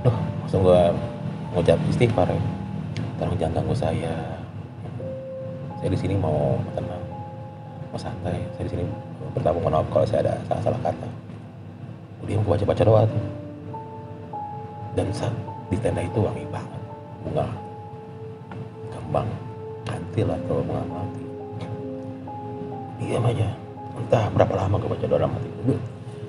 Duh, 0.00 0.16
langsung 0.40 0.64
gue 0.64 0.82
ngucap 1.52 1.76
istighfar 1.92 2.28
ya? 2.32 2.40
Tolong 3.20 3.36
jangan 3.36 3.60
ganggu 3.60 3.76
saya. 3.76 4.14
Saya 5.76 5.88
di 5.92 5.98
sini 6.00 6.16
mau 6.16 6.56
tenang 6.72 7.04
mau 7.92 8.00
santai. 8.00 8.40
Saya 8.56 8.64
di 8.64 8.72
sini 8.72 8.84
bertanggung 9.36 9.64
maaf 9.68 9.84
kalau 9.92 10.08
saya 10.08 10.24
ada 10.24 10.34
salah 10.48 10.62
salah 10.64 10.80
kata. 10.80 11.08
Dia 12.24 12.40
gue 12.40 12.48
baca 12.48 12.64
baca 12.64 12.82
doa 12.84 13.02
tuh. 13.04 13.24
Dan 14.96 15.06
saat 15.12 15.36
di 15.68 15.76
tenda 15.76 16.00
itu 16.00 16.24
wangi 16.24 16.48
banget 16.48 16.80
bunga. 17.28 17.46
Kembang 18.88 19.28
kantil 19.84 20.32
atau 20.32 20.64
bunga 20.64 20.82
melati 20.88 21.24
diam 23.04 23.24
aja. 23.28 23.48
Entah 24.00 24.24
berapa 24.32 24.54
lama 24.64 24.80
gue 24.80 24.88
baca 24.96 25.04
doa 25.04 25.28
Duh, 25.68 25.80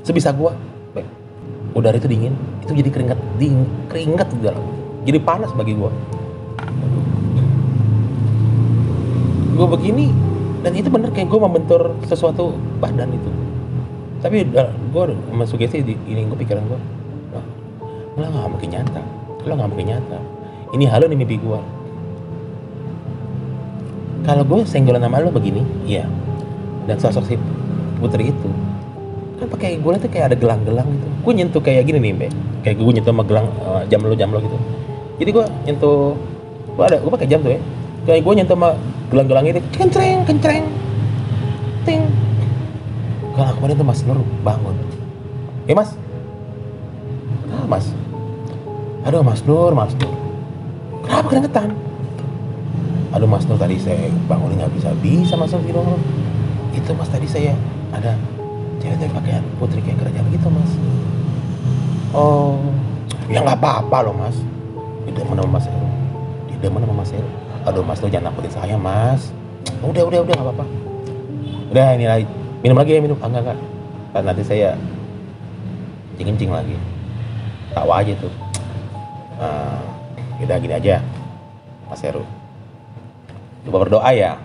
sebisa 0.04 0.36
gue 0.36 0.52
baik 0.92 1.21
udara 1.72 1.96
itu 1.96 2.08
dingin 2.08 2.36
itu 2.64 2.72
jadi 2.76 2.90
keringat 2.92 3.20
dingin 3.40 3.68
keringat 3.88 4.28
di 4.32 4.40
dalam. 4.44 4.64
Jadi 5.02 5.18
panas 5.24 5.52
bagi 5.56 5.74
gue 5.74 5.92
gue 9.52 9.68
begini 9.68 10.10
dan 10.62 10.74
itu 10.74 10.90
bener 10.90 11.10
kayak 11.14 11.30
gue 11.30 11.40
membentur 11.42 11.94
sesuatu 12.06 12.54
badan 12.82 13.14
itu. 13.14 13.32
Tapi 14.22 14.46
gue 14.54 15.04
masuk 15.34 15.62
sih 15.66 15.82
di 15.82 15.98
ini 16.06 16.28
gue 16.28 16.38
pikiran 16.38 16.64
gue 16.66 16.80
lo 18.12 18.28
nggak 18.28 18.50
mungkin 18.52 18.70
nyata 18.76 19.02
lo 19.48 19.54
nggak 19.56 19.70
mungkin 19.72 19.88
nyata. 19.96 20.20
Ini 20.72 20.86
halo 20.88 21.08
nih 21.10 21.18
mimpi 21.18 21.40
gue 21.40 21.60
kalau 24.22 24.46
gue 24.46 24.62
senggolan 24.70 25.02
sama 25.02 25.18
lo 25.24 25.34
begini 25.34 25.66
iya. 25.90 26.06
Dan 26.86 26.98
sosok 26.98 27.26
si 27.26 27.36
putri 28.02 28.34
itu 28.34 28.50
kan 29.42 29.50
pakai 29.50 29.82
gue 29.82 29.92
tuh 29.98 30.10
kayak 30.14 30.26
ada 30.30 30.38
gelang-gelang 30.38 30.86
gitu. 30.86 31.08
Gue 31.26 31.34
nyentuh 31.34 31.62
kayak 31.66 31.90
gini 31.90 31.98
nih 31.98 32.14
be 32.14 32.28
kayak 32.62 32.78
gue 32.78 32.94
nyentuh 32.94 33.10
sama 33.10 33.26
gelang 33.26 33.50
uh, 33.66 33.82
jam 33.90 34.06
lo 34.06 34.14
jam 34.14 34.30
lo 34.30 34.38
gitu. 34.38 34.54
Jadi 35.18 35.30
gue 35.34 35.46
nyentuh 35.66 36.14
gue 36.78 36.84
ada 36.86 36.98
gue 37.02 37.10
pakai 37.10 37.26
jam 37.26 37.42
tuh 37.42 37.58
ya. 37.58 37.60
Kayak 38.06 38.22
gue 38.22 38.34
nyentuh 38.38 38.54
sama 38.54 38.70
gelang-gelang 39.10 39.46
itu 39.50 39.62
kencreng 39.74 40.22
kencreng. 40.30 40.66
Ting. 41.82 42.06
Kalau 43.34 43.52
kemarin 43.58 43.82
tuh 43.82 43.88
mas 43.90 44.02
Nur 44.06 44.22
bangun. 44.46 44.78
Eh 45.66 45.74
mas. 45.74 45.98
Ah 47.50 47.66
mas? 47.66 47.86
Aduh 49.10 49.26
mas 49.26 49.42
Nur 49.42 49.74
mas 49.74 49.98
Nur. 49.98 50.14
Kenapa 51.02 51.34
keringetan? 51.34 51.74
Aduh 53.18 53.26
mas 53.26 53.50
Nur 53.50 53.58
tadi 53.58 53.82
saya 53.82 54.06
bangunin 54.30 54.62
nggak 54.62 54.70
bisa 54.78 54.94
bisa 55.02 55.34
mas 55.34 55.50
Nur 55.50 55.98
itu 56.78 56.92
mas 56.94 57.10
tadi 57.10 57.26
saya 57.26 57.58
ada 57.90 58.14
cewek 58.82 58.98
tadi 58.98 59.12
pakaian 59.14 59.44
putri 59.62 59.80
kayak 59.86 60.02
kerajaan 60.02 60.26
gitu 60.34 60.48
mas. 60.50 60.72
Oh. 62.12 62.58
Ya 63.30 63.46
nggak 63.46 63.62
apa-apa 63.62 64.10
loh 64.10 64.16
mas. 64.18 64.36
Demen 65.12 65.38
sama 65.38 65.60
mas 65.60 65.66
Heru. 65.68 65.90
Dia 66.50 66.58
demen 66.64 66.82
sama 66.82 66.96
mas 67.04 67.12
Heru. 67.14 67.30
Aduh 67.68 67.84
mas 67.86 68.00
lo 68.02 68.08
jangan 68.10 68.34
nakutin 68.34 68.52
saya 68.52 68.76
mas. 68.80 69.30
Udah 69.86 70.04
udah 70.08 70.20
udah 70.26 70.34
nggak 70.34 70.48
apa-apa. 70.50 70.66
Udah 71.72 71.88
ini 71.96 72.06
lagi. 72.10 72.26
Minum 72.66 72.78
lagi 72.80 72.92
ya 72.98 73.02
minum. 73.04 73.18
Ah, 73.22 73.28
enggak 73.30 73.54
enggak 74.12 74.24
nanti 74.26 74.44
saya 74.44 74.74
kencing-kencing 76.16 76.52
lagi. 76.52 76.76
Tawa 77.72 78.02
aja 78.02 78.14
tuh. 78.18 78.34
Nah, 79.38 79.82
udah 80.42 80.58
gini 80.58 80.74
aja 80.74 80.96
mas 81.86 82.02
Heru. 82.02 82.26
Coba 83.68 83.86
berdoa 83.86 84.10
ya? 84.16 84.40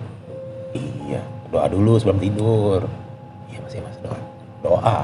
Iya 0.76 1.22
doa 1.48 1.70
dulu 1.70 1.96
sebelum 1.96 2.18
tidur 2.18 2.84
doa 4.64 4.96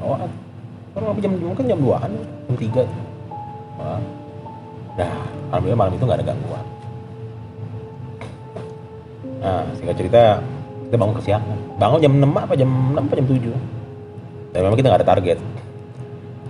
doa 0.00 0.16
doa 0.16 0.26
kalau 0.94 1.10
jam 1.18 1.32
mungkin 1.34 1.64
jam 1.66 1.78
2an 1.82 2.12
jam 2.46 2.56
3 2.56 3.14
Wah. 3.74 3.98
Nah, 4.94 5.26
alhamdulillah 5.50 5.80
malam 5.82 5.92
itu 5.98 6.04
nggak 6.06 6.18
ada 6.22 6.26
gangguan. 6.30 6.64
Nah, 9.42 9.60
singkat 9.76 9.96
cerita, 9.98 10.22
kita 10.86 10.96
bangun 10.96 11.16
kesiangan. 11.18 11.58
Bangun 11.76 11.98
jam 11.98 12.12
6 12.22 12.30
apa 12.30 12.54
jam 12.54 12.70
6 12.70 13.02
apa 13.02 13.14
jam 13.18 13.26
7. 13.26 14.54
Dan 14.54 14.60
memang 14.62 14.78
kita 14.78 14.86
nggak 14.86 15.00
ada 15.02 15.10
target. 15.10 15.38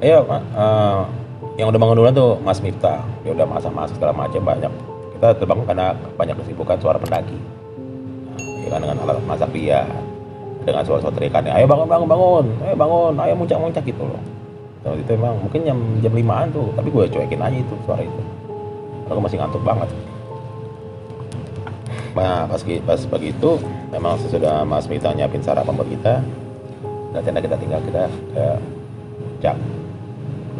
Ayo, 0.04 0.28
uh, 0.28 1.09
yang 1.57 1.73
udah 1.73 1.81
bangun 1.81 1.97
duluan 1.97 2.12
tuh 2.12 2.37
Mas 2.45 2.61
Miftah. 2.61 3.00
Dia 3.25 3.33
udah 3.33 3.47
masak-masak 3.49 3.97
segala 3.97 4.12
macam 4.12 4.45
banyak. 4.45 4.73
Kita 5.16 5.28
terbangun 5.40 5.64
karena 5.64 5.97
banyak 6.21 6.37
kesibukan 6.45 6.76
suara 6.76 7.00
pendaki. 7.00 7.40
Ya 8.69 8.69
kan 8.69 8.85
dengan 8.85 9.00
alat 9.09 9.16
masak 9.25 9.49
dia. 9.57 9.88
Dengan 10.64 10.83
suara-suara 10.83 11.12
teriakannya 11.12 11.52
ayo 11.52 11.68
bangun 11.68 11.87
bangun 11.87 12.09
bangun 12.09 12.47
ayo 12.64 12.75
bangun 12.75 13.14
ayo 13.21 13.33
muncak 13.37 13.59
muncak 13.61 13.85
gitu 13.85 14.02
loh. 14.02 14.21
Waktu 14.85 15.00
itu 15.00 15.11
emang 15.16 15.40
mungkin 15.40 15.61
jam 15.64 15.78
jam 16.04 16.12
limaan 16.12 16.52
tuh 16.52 16.68
tapi 16.76 16.88
gue 16.92 17.04
cuekin 17.09 17.40
aja 17.40 17.56
itu 17.56 17.75
suara 17.85 18.00
itu. 18.04 18.23
Aku 19.09 19.21
masih 19.21 19.37
ngantuk 19.40 19.61
banget. 19.64 19.88
Nah 22.16 22.49
pas 22.49 22.61
pas 22.61 23.00
pagi 23.09 23.28
itu 23.33 23.50
memang 23.92 24.16
sesudah 24.21 24.64
Mas 24.64 24.88
Mita 24.88 25.12
nyiapin 25.12 25.44
sarapan 25.44 25.73
buat 25.76 25.88
kita 25.88 26.14
dan 27.14 27.21
tenda 27.21 27.40
kita 27.40 27.56
tinggal 27.61 27.80
kita 27.85 28.09
ke 28.33 28.47
puncak 29.21 29.56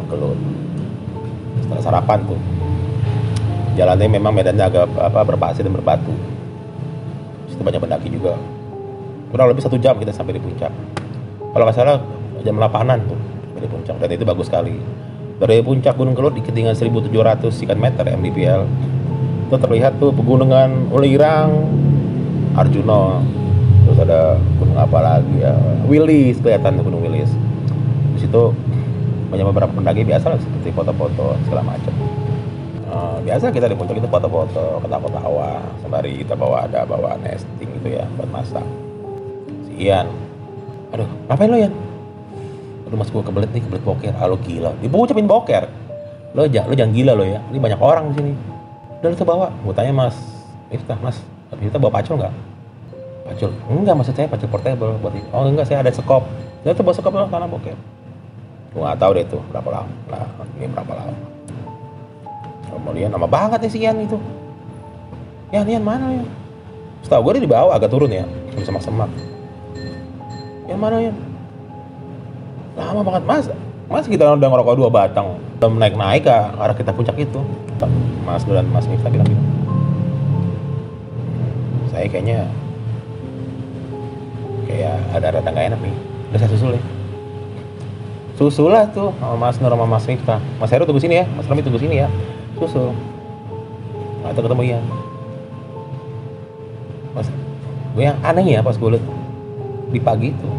kelut 0.09 0.37
setelah 1.65 1.81
sarapan 1.81 2.19
tuh. 2.29 2.39
Jalannya 3.75 4.07
memang 4.07 4.31
medannya 4.31 4.65
agak 4.69 4.87
apa 4.95 5.19
berpasir 5.25 5.65
dan 5.65 5.73
berbatu. 5.73 6.13
Situ 7.49 7.61
banyak 7.61 7.81
pendaki 7.81 8.09
juga 8.09 8.37
kurang 9.35 9.51
lebih 9.51 9.67
satu 9.67 9.75
jam 9.75 9.99
kita 9.99 10.15
sampai 10.15 10.39
di 10.39 10.41
puncak. 10.41 10.71
Kalau 11.51 11.67
nggak 11.67 11.75
salah 11.75 11.99
jam 12.47 12.55
8an 12.55 13.03
tuh 13.03 13.19
di 13.59 13.67
puncak. 13.67 13.99
Dan 13.99 14.07
itu 14.15 14.23
bagus 14.23 14.47
sekali. 14.47 14.79
Dari 15.35 15.59
puncak 15.59 15.99
Gunung 15.99 16.15
Kelut 16.15 16.39
di 16.39 16.39
ketinggian 16.39 16.71
1700 16.71 17.51
sekian 17.51 17.75
meter 17.75 18.07
MDPL 18.07 18.63
itu 19.51 19.55
terlihat 19.59 19.99
tuh 19.99 20.15
pegunungan 20.15 20.87
Ulirang 20.87 21.51
Arjuno 22.55 23.19
terus 23.83 23.99
ada 24.07 24.39
gunung 24.55 24.79
apa 24.79 25.03
lagi 25.03 25.43
ya? 25.43 25.51
Willis 25.83 26.39
kelihatan 26.39 26.79
gunung 26.79 27.03
Willis 27.03 27.27
di 28.15 28.23
situ 28.23 28.55
banyak 29.27 29.45
beberapa 29.51 29.75
pendaki 29.75 30.07
biasa 30.07 30.31
lah 30.31 30.39
seperti 30.39 30.71
foto-foto 30.71 31.35
segala 31.43 31.75
macam. 31.75 31.93
Uh, 32.87 33.19
biasa 33.27 33.51
kita 33.51 33.67
di 33.67 33.75
puncak 33.75 33.99
itu 33.99 34.07
foto-foto 34.07 34.79
ketawa-ketawa 34.79 35.59
sembari 35.83 36.23
kita 36.23 36.39
bawa 36.39 36.63
ada 36.63 36.87
bawa 36.87 37.19
nesting 37.19 37.67
gitu 37.83 37.99
ya 37.99 38.07
buat 38.15 38.31
masak 38.31 38.63
Ian. 39.75 40.07
Aduh 40.95 41.07
ngapain 41.27 41.49
lo 41.51 41.57
Ian? 41.59 41.73
Aduh 42.87 42.97
mas 42.97 43.09
gue 43.11 43.21
kebelet 43.21 43.51
nih 43.51 43.61
kebelet 43.63 43.83
boker. 43.83 44.13
Ah 44.15 44.27
lo 44.27 44.39
gila. 44.39 44.71
Ibu 44.79 44.95
ucapin 44.95 45.27
boker? 45.27 45.67
Lo, 46.35 46.43
jangan 46.51 46.67
lo 46.67 46.75
jangan 46.75 46.93
gila 46.95 47.13
lo 47.15 47.23
ya. 47.23 47.39
Ini 47.51 47.59
banyak 47.59 47.79
orang 47.79 48.11
di 48.11 48.13
sini. 48.19 48.31
Udah 48.99 49.09
lo 49.11 49.25
bawa 49.27 49.47
gue 49.51 49.73
tanya 49.75 49.93
mas 49.93 50.17
Miftah 50.73 50.97
mas 50.99 51.21
kita 51.55 51.77
bawa 51.79 52.01
pacul 52.01 52.19
nggak? 52.19 52.33
Pacul? 53.31 53.51
Enggak 53.71 53.95
maksud 53.95 54.13
saya 54.17 54.27
pacul 54.27 54.49
portable. 54.49 54.97
Buat 54.99 55.13
ini 55.15 55.27
oh 55.31 55.47
enggak 55.47 55.67
saya 55.69 55.85
ada 55.85 55.91
sekop. 55.93 56.25
Saya 56.65 56.73
tuh 56.73 56.83
bawa 56.83 56.95
sekop 56.95 57.11
lo 57.15 57.27
tanah 57.29 57.47
boker. 57.47 57.77
Gue 58.75 58.81
nggak 58.81 58.99
tahu 58.99 59.11
deh 59.15 59.25
tuh 59.29 59.41
berapa 59.53 59.69
lama. 59.71 59.91
Nah 60.11 60.27
ini 60.59 60.67
berapa 60.67 60.91
lama? 60.91 61.15
Kemudian 62.75 63.09
lama 63.13 63.27
banget 63.29 63.59
nih 63.63 63.71
si 63.71 63.79
Ian 63.81 63.97
itu. 64.03 64.17
Ian 65.53 65.67
Ian 65.69 65.85
mana 65.85 66.11
ya 66.11 66.25
setahu 67.05 67.29
gue 67.29 67.37
dia 67.37 67.45
di 67.45 67.51
bawah 67.53 67.77
agak 67.77 67.93
turun 67.93 68.09
ya. 68.09 68.25
Semak-semak 68.65 69.07
Ian 70.65 70.79
mana 70.81 70.97
Ian 71.01 71.15
lama 72.75 73.01
banget. 73.01 73.23
Mas 73.23 73.45
mas 73.87 74.05
kita 74.09 74.35
udah 74.35 74.49
ngerokok 74.49 74.75
dua 74.75 74.89
batang. 74.91 75.39
Udah 75.61 75.69
naik 75.71 75.95
naik 75.95 76.23
ke 76.27 76.33
arah 76.33 76.75
kita 76.75 76.91
puncak 76.91 77.15
itu. 77.17 77.39
Mas 78.25 78.41
dan 78.43 78.67
mas 78.73 78.89
Miftah 78.89 79.11
bilang 79.13 79.29
gitu 79.29 79.55
saya 81.95 82.11
kayaknya 82.11 82.43
kayak 84.67 84.99
ada 85.15 85.27
rada 85.31 85.47
nggak 85.47 85.67
enak 85.71 85.79
nih. 85.79 85.95
Udah 86.27 86.39
saya 86.43 86.51
susul 86.51 86.71
ya. 86.75 86.81
Susul 88.35 88.67
lah 88.67 88.83
tuh 88.91 89.15
sama 89.15 89.39
mas 89.39 89.55
Nur 89.63 89.71
sama 89.71 89.87
mas 89.87 90.03
Miftah. 90.03 90.43
Mas 90.59 90.69
Heru 90.75 90.83
tunggu 90.83 90.99
sini 90.99 91.23
ya. 91.23 91.25
Mas 91.39 91.47
Rami 91.47 91.63
tunggu 91.63 91.79
sini 91.79 92.03
ya. 92.03 92.11
Susul. 92.59 92.91
Atau 94.27 94.43
ketemu 94.43 94.75
Ian. 94.75 94.83
Mas 97.15 97.31
gue 97.95 98.03
yang 98.03 98.19
aneh 98.27 98.43
ya 98.43 98.59
pas 98.59 98.75
gue 98.75 98.89
liat 98.91 99.05
di 99.95 100.01
pagi 100.03 100.35
itu. 100.35 100.49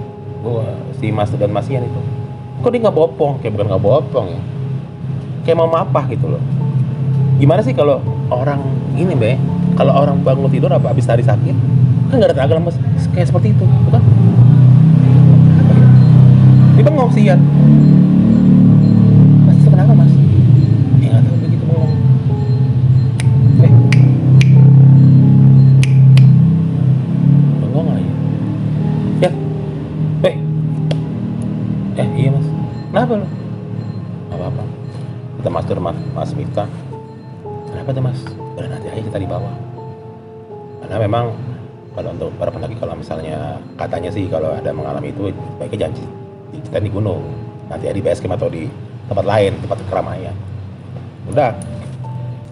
Gue 0.41 0.65
si 0.97 1.13
Mas 1.13 1.29
dan 1.37 1.53
Mas 1.53 1.69
Ian 1.69 1.85
itu. 1.85 2.01
Kok 2.65 2.71
dia 2.73 2.81
nggak 2.89 2.97
bopong? 2.97 3.45
Kayak 3.45 3.61
bukan 3.61 3.67
nggak 3.77 3.85
bopong 3.85 4.27
ya. 4.33 4.41
Kayak 5.45 5.57
mau 5.61 5.69
apa 5.77 6.01
gitu 6.09 6.33
loh. 6.33 6.43
Gimana 7.37 7.61
sih 7.61 7.77
kalau 7.77 8.01
orang 8.33 8.65
ini 8.97 9.13
be 9.13 9.37
kalau 9.77 9.93
orang 9.93 10.25
bangun 10.25 10.49
tidur 10.49 10.73
apa 10.73 10.97
habis 10.97 11.05
hari 11.05 11.21
sakit? 11.21 11.53
Kan 12.09 12.17
nggak 12.17 12.33
ada 12.33 12.57
lemes 12.57 12.81
kayak 13.17 13.33
seperti 13.33 13.57
itu 13.57 13.65
bukan 13.89 14.05
dia 16.77 16.85
bengong 16.85 17.11
sih 17.17 17.25
kita 35.67 35.83
mas 35.83 35.99
mas, 36.15 36.31
Miftah 36.33 36.69
kenapa 37.75 37.91
tuh 37.91 38.03
mas? 38.07 38.19
Udah 38.57 38.71
nanti 38.71 38.87
aja 38.89 39.03
kita 39.03 39.19
di 39.19 39.29
bawah 39.29 39.55
karena 40.87 40.97
memang 41.03 41.35
kalau 41.97 42.13
untuk 42.13 42.31
para 42.39 42.53
pendaki 42.53 42.77
kalau 42.79 42.95
misalnya 42.95 43.59
katanya 43.75 44.13
sih 44.13 44.31
kalau 44.31 44.55
ada 44.55 44.71
mengalami 44.71 45.11
itu 45.11 45.35
baiknya 45.59 45.89
janji 45.89 46.05
kita 46.63 46.79
di 46.79 46.91
gunung. 46.93 47.23
Nanti 47.67 47.91
di 47.91 48.03
base 48.05 48.23
camp 48.23 48.39
atau 48.39 48.47
di 48.47 48.71
tempat 49.11 49.25
lain 49.27 49.59
tempat 49.59 49.79
keramaian. 49.91 50.35
Udah. 51.27 51.57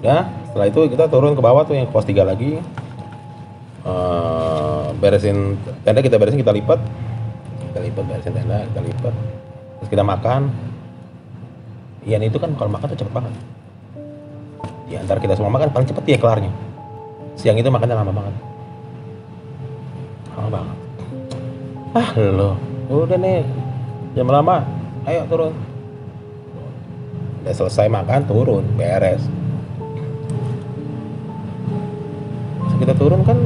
Ya 0.03 0.27
setelah 0.51 0.67
itu 0.67 0.81
kita 0.91 1.07
turun 1.07 1.39
ke 1.39 1.43
bawah 1.43 1.63
tuh 1.63 1.79
yang 1.79 1.87
pos 1.91 2.07
3 2.07 2.27
lagi. 2.27 2.59
Eh, 3.85 4.85
beresin 4.99 5.61
tenda 5.85 6.01
kita 6.01 6.17
beresin 6.17 6.41
kita 6.41 6.51
lipat. 6.51 6.81
Kita 7.71 7.79
lipat 7.85 8.05
beresin 8.09 8.33
tenda 8.33 8.65
kita 8.65 8.81
lipat. 8.81 9.15
Terus 9.79 9.89
kita 9.93 10.03
makan 10.03 10.51
Ian 12.05 12.21
itu 12.21 12.37
kan 12.37 12.53
kalau 12.53 12.69
makan 12.69 12.93
tuh 12.93 13.01
cepet 13.01 13.13
banget. 13.17 13.33
Di 14.85 14.95
antara 15.01 15.17
kita 15.17 15.33
semua 15.33 15.49
makan 15.49 15.73
paling 15.73 15.89
cepet 15.89 16.05
dia 16.05 16.19
kelarnya. 16.21 16.53
Siang 17.41 17.57
itu 17.57 17.73
makannya 17.73 17.97
lama 17.97 18.13
banget. 18.13 18.35
Lama 20.37 20.49
banget. 20.53 20.77
Ah 21.97 22.09
lo. 22.21 22.51
Udah 22.93 23.17
nih 23.17 23.41
jam 24.13 24.29
lama. 24.29 24.61
Ayo 25.09 25.25
turun. 25.33 25.57
Udah 27.41 27.55
selesai 27.57 27.89
makan 27.89 28.21
turun 28.29 28.65
beres. 28.77 29.25
Terus 32.61 32.75
kita 32.85 32.93
turun 33.01 33.25
kan 33.25 33.41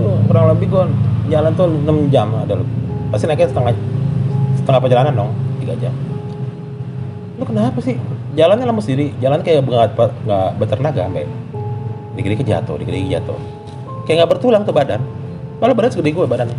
tuh 0.00 0.16
kurang 0.24 0.48
lebih 0.56 0.72
gue 0.72 0.84
jalan 1.28 1.52
tuh 1.52 1.68
6 1.68 2.08
jam 2.08 2.32
ada. 2.32 2.56
Pasti 3.12 3.28
naiknya 3.28 3.52
setengah 3.52 3.72
setengah 4.56 4.80
perjalanan 4.80 5.12
dong 5.12 5.30
3 5.60 5.76
jam 5.80 5.92
lu 7.38 7.44
kenapa 7.46 7.78
sih? 7.78 7.94
Jalannya 8.34 8.66
lama 8.66 8.82
sendiri. 8.82 9.14
Jalan 9.22 9.46
kayak 9.46 9.62
nggak 9.62 9.94
nggak 10.26 10.48
bertenaga 10.58 11.06
sampai 11.06 11.24
dikit-dikit 12.18 12.46
jatuh 12.50 12.74
dikit-dikit 12.82 13.22
jatuh. 13.22 13.38
Kayak 14.04 14.26
nggak 14.26 14.30
bertulang 14.34 14.62
tuh 14.66 14.74
badan. 14.74 15.00
Malah 15.62 15.74
badan 15.74 15.90
segede 15.94 16.14
gue 16.14 16.26
badan 16.26 16.50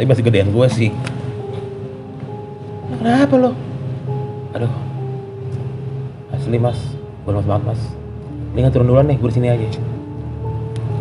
tapi 0.00 0.08
masih 0.08 0.24
gedean 0.24 0.48
gue 0.48 0.66
sih. 0.72 0.88
Kenapa 3.00 3.36
lo 3.36 3.52
aduh. 4.56 4.72
Asli 6.32 6.56
mas. 6.56 6.80
Gue 7.24 7.36
lemas 7.36 7.44
banget 7.44 7.64
mas. 7.68 7.80
Mendingan 8.56 8.72
turun 8.72 8.86
duluan 8.88 9.04
nih 9.08 9.16
gue 9.20 9.28
di 9.28 9.36
sini 9.36 9.48
aja. 9.52 9.66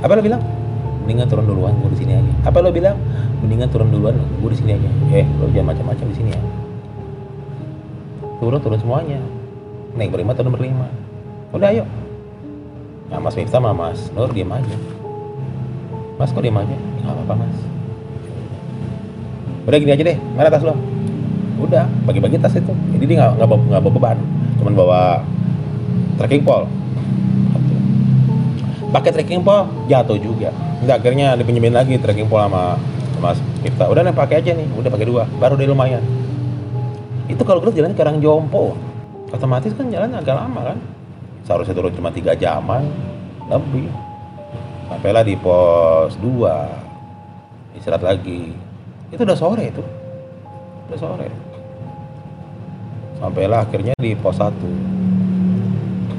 Apa 0.04 0.20
lo 0.20 0.22
bilang? 0.24 0.44
Mendingan 1.08 1.32
turun 1.32 1.48
duluan 1.48 1.80
gue 1.80 1.96
di 1.96 2.00
sini 2.04 2.20
aja. 2.20 2.32
Apa 2.44 2.60
lo 2.60 2.76
bilang? 2.76 3.00
Mendingan 3.40 3.72
turun 3.72 3.88
duluan 3.88 4.20
gue 4.20 4.50
di 4.52 4.58
sini 4.60 4.76
aja. 4.76 4.90
Eh 5.16 5.24
lo 5.40 5.48
jangan 5.56 5.72
macam-macam 5.72 6.06
di 6.12 6.16
sini 6.20 6.32
ya 6.36 6.59
turun 8.40 8.60
turun 8.64 8.80
semuanya. 8.80 9.20
Naik 9.94 10.16
berlima 10.16 10.32
turun 10.34 10.56
berlima. 10.56 10.88
Udah 11.52 11.70
ayo. 11.76 11.84
Nah 13.12 13.20
mas 13.20 13.34
Miftah 13.34 13.58
sama 13.60 13.76
mas 13.76 14.00
Nur 14.16 14.32
diem 14.32 14.50
aja. 14.50 14.76
Mas 16.16 16.32
kok 16.32 16.42
diem 16.42 16.56
aja? 16.56 16.76
Nggak 17.04 17.14
apa-apa 17.14 17.34
mas. 17.46 17.58
Udah 19.68 19.78
gini 19.78 19.92
aja 19.94 20.04
deh. 20.08 20.18
Mana 20.34 20.50
tas 20.50 20.64
lo? 20.64 20.74
Udah 21.60 21.86
bagi-bagi 22.08 22.40
tas 22.40 22.56
itu. 22.56 22.74
Jadi 22.96 23.04
dia 23.04 23.16
nggak 23.20 23.32
nggak 23.44 23.50
bawa, 23.50 23.80
bawa 23.84 23.94
beban. 23.94 24.18
Cuman 24.64 24.74
bawa 24.74 25.00
trekking 26.16 26.44
pole. 26.48 26.66
Pakai 28.90 29.12
trekking 29.14 29.44
pole 29.44 29.68
jatuh 29.92 30.18
juga. 30.18 30.50
Nggak, 30.80 30.96
akhirnya 31.04 31.36
dipinjemin 31.36 31.76
lagi 31.76 32.00
trekking 32.00 32.32
pole 32.32 32.48
sama 32.48 32.80
Mas 33.20 33.38
Miftah. 33.60 33.92
Udah 33.92 34.02
nih 34.08 34.16
pakai 34.16 34.40
aja 34.40 34.52
nih. 34.56 34.68
Udah 34.80 34.90
pakai 34.90 35.08
dua. 35.10 35.28
Baru 35.42 35.60
deh 35.60 35.68
lumayan 35.68 36.19
itu 37.30 37.42
kalau 37.46 37.62
gue 37.62 37.70
jalan 37.78 37.94
karang 37.94 38.18
jompo 38.18 38.74
otomatis 39.30 39.70
kan 39.78 39.86
jalan 39.94 40.10
agak 40.18 40.34
lama 40.34 40.74
kan? 40.74 40.78
Seharusnya 41.46 41.78
turun 41.78 41.94
cuma 41.94 42.10
tiga 42.10 42.34
jaman 42.34 42.90
lebih. 43.46 43.86
Sampailah 44.90 45.22
di 45.22 45.38
pos 45.38 46.18
2 46.18 47.78
istirahat 47.78 48.02
lagi. 48.02 48.58
Itu 49.14 49.22
udah 49.22 49.38
sore 49.38 49.70
itu. 49.70 49.86
Udah 50.90 50.98
sore. 50.98 51.30
Sampailah 53.22 53.62
akhirnya 53.62 53.94
di 54.02 54.18
pos 54.18 54.42
1 54.42 54.50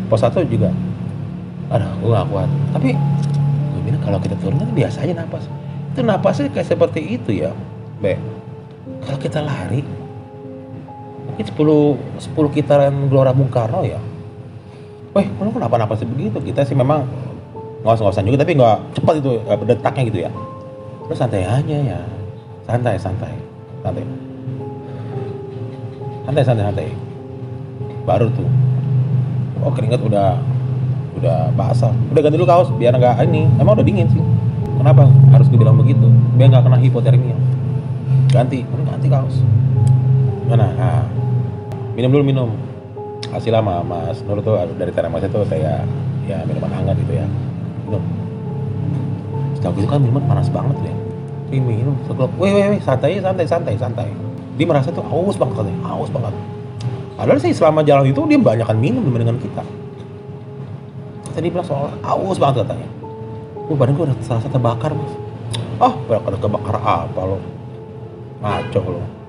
pos 0.07 0.23
1 0.23 0.46
juga. 0.46 0.70
Aduh 1.75 1.90
gue 1.99 2.11
gak 2.14 2.27
kuat. 2.31 2.51
Tapi 2.79 2.94
gue 3.75 3.83
bilang 3.83 4.03
kalau 4.07 4.23
kita 4.23 4.38
turun 4.38 4.62
kan 4.62 4.70
biasa 4.70 5.03
aja 5.03 5.14
napas. 5.18 5.51
Itu 5.90 6.07
napasnya 6.07 6.55
kayak 6.55 6.70
seperti 6.70 7.18
itu 7.18 7.42
ya 7.42 7.51
be. 7.99 8.14
Kalau 9.03 9.18
kita 9.18 9.42
lari 9.42 9.83
mungkin 11.40 11.96
10 12.29 12.37
10 12.37 12.57
kitaran 12.57 12.94
Gelora 13.09 13.33
Bung 13.33 13.48
Karno 13.48 13.81
ya 13.81 13.96
Weh, 15.11 15.26
lu 15.26 15.50
kenapa-napa 15.50 15.98
sih 15.98 16.07
begitu? 16.07 16.38
Kita 16.38 16.62
sih 16.62 16.79
memang 16.79 17.03
ngos-ngosan 17.83 18.22
juga, 18.31 18.46
tapi 18.46 18.55
nggak 18.55 18.94
cepat 18.94 19.18
itu 19.18 19.42
eh, 19.42 19.59
detaknya 19.66 20.03
gitu 20.07 20.18
ya. 20.22 20.31
Terus 21.11 21.18
santai 21.18 21.42
aja 21.42 21.76
ya, 21.83 21.98
santai, 22.62 22.94
santai, 22.94 23.35
santai, 23.83 24.07
santai, 26.22 26.42
santai, 26.46 26.62
santai. 26.62 26.88
Baru 28.07 28.31
tuh, 28.31 28.46
oh 29.66 29.74
keringet 29.74 29.98
udah 29.98 30.38
udah 31.18 31.50
basah. 31.59 31.90
Udah 32.14 32.22
ganti 32.22 32.38
dulu 32.38 32.46
kaos 32.46 32.70
biar 32.79 32.94
nggak 32.94 33.18
ini. 33.26 33.50
Emang 33.59 33.74
udah 33.74 33.83
dingin 33.83 34.07
sih. 34.14 34.22
Kenapa 34.79 35.11
harus 35.35 35.50
gue 35.50 35.59
bilang 35.59 35.74
begitu? 35.74 36.07
Biar 36.38 36.55
nggak 36.55 36.70
kena 36.70 36.79
hipotermia. 36.79 37.35
Ganti, 38.31 38.62
ganti 38.62 39.09
kaos. 39.11 39.42
Mana? 40.46 40.70
Nah, 40.79 41.19
minum 42.00 42.10
dulu 42.16 42.24
minum. 42.24 42.50
Hasil 43.28 43.52
lama 43.52 43.84
Mas 43.84 44.24
Nur 44.24 44.40
tuh 44.40 44.56
dari 44.80 44.88
Teramas 44.88 45.20
itu 45.20 45.36
kayak 45.44 45.84
ya 46.24 46.40
minuman 46.48 46.72
hangat 46.72 46.96
gitu 47.04 47.12
ya. 47.20 47.28
Minum. 47.84 48.02
Setahu 49.60 49.76
gitu 49.76 49.86
kan 49.86 50.00
minuman 50.00 50.24
panas 50.24 50.48
banget 50.48 50.80
ya 50.80 50.94
ini 51.50 51.82
minum 51.82 51.98
sekelop 52.06 52.30
weh 52.38 52.54
weh 52.54 52.66
weh 52.70 52.80
santai 52.80 53.18
santai 53.18 53.46
santai 53.46 53.74
santai. 53.74 54.08
Dia 54.54 54.66
merasa 54.70 54.94
tuh 54.94 55.02
haus 55.02 55.34
banget 55.34 55.58
katanya 55.58 55.82
haus 55.90 56.10
banget. 56.14 56.34
Padahal 57.18 57.38
sih 57.42 57.52
selama 57.52 57.82
jalan 57.82 58.06
itu 58.08 58.22
dia 58.30 58.38
banyakkan 58.38 58.78
minum 58.78 59.02
dibandingkan 59.02 59.38
kita. 59.42 59.62
Tadi 61.34 61.46
bilang 61.50 61.66
soal 61.66 61.90
haus 62.06 62.38
banget 62.38 62.64
katanya. 62.64 62.88
Oh 63.66 63.74
badan 63.74 63.94
gue 63.98 64.04
udah 64.06 64.16
serasa 64.22 64.46
terbakar 64.46 64.94
mas. 64.94 65.12
Oh 65.82 65.94
bakar 66.06 66.38
kebakar 66.38 66.76
apa 66.78 67.20
lo? 67.26 67.38
Ngaco 68.40 68.80
lo 68.88 69.19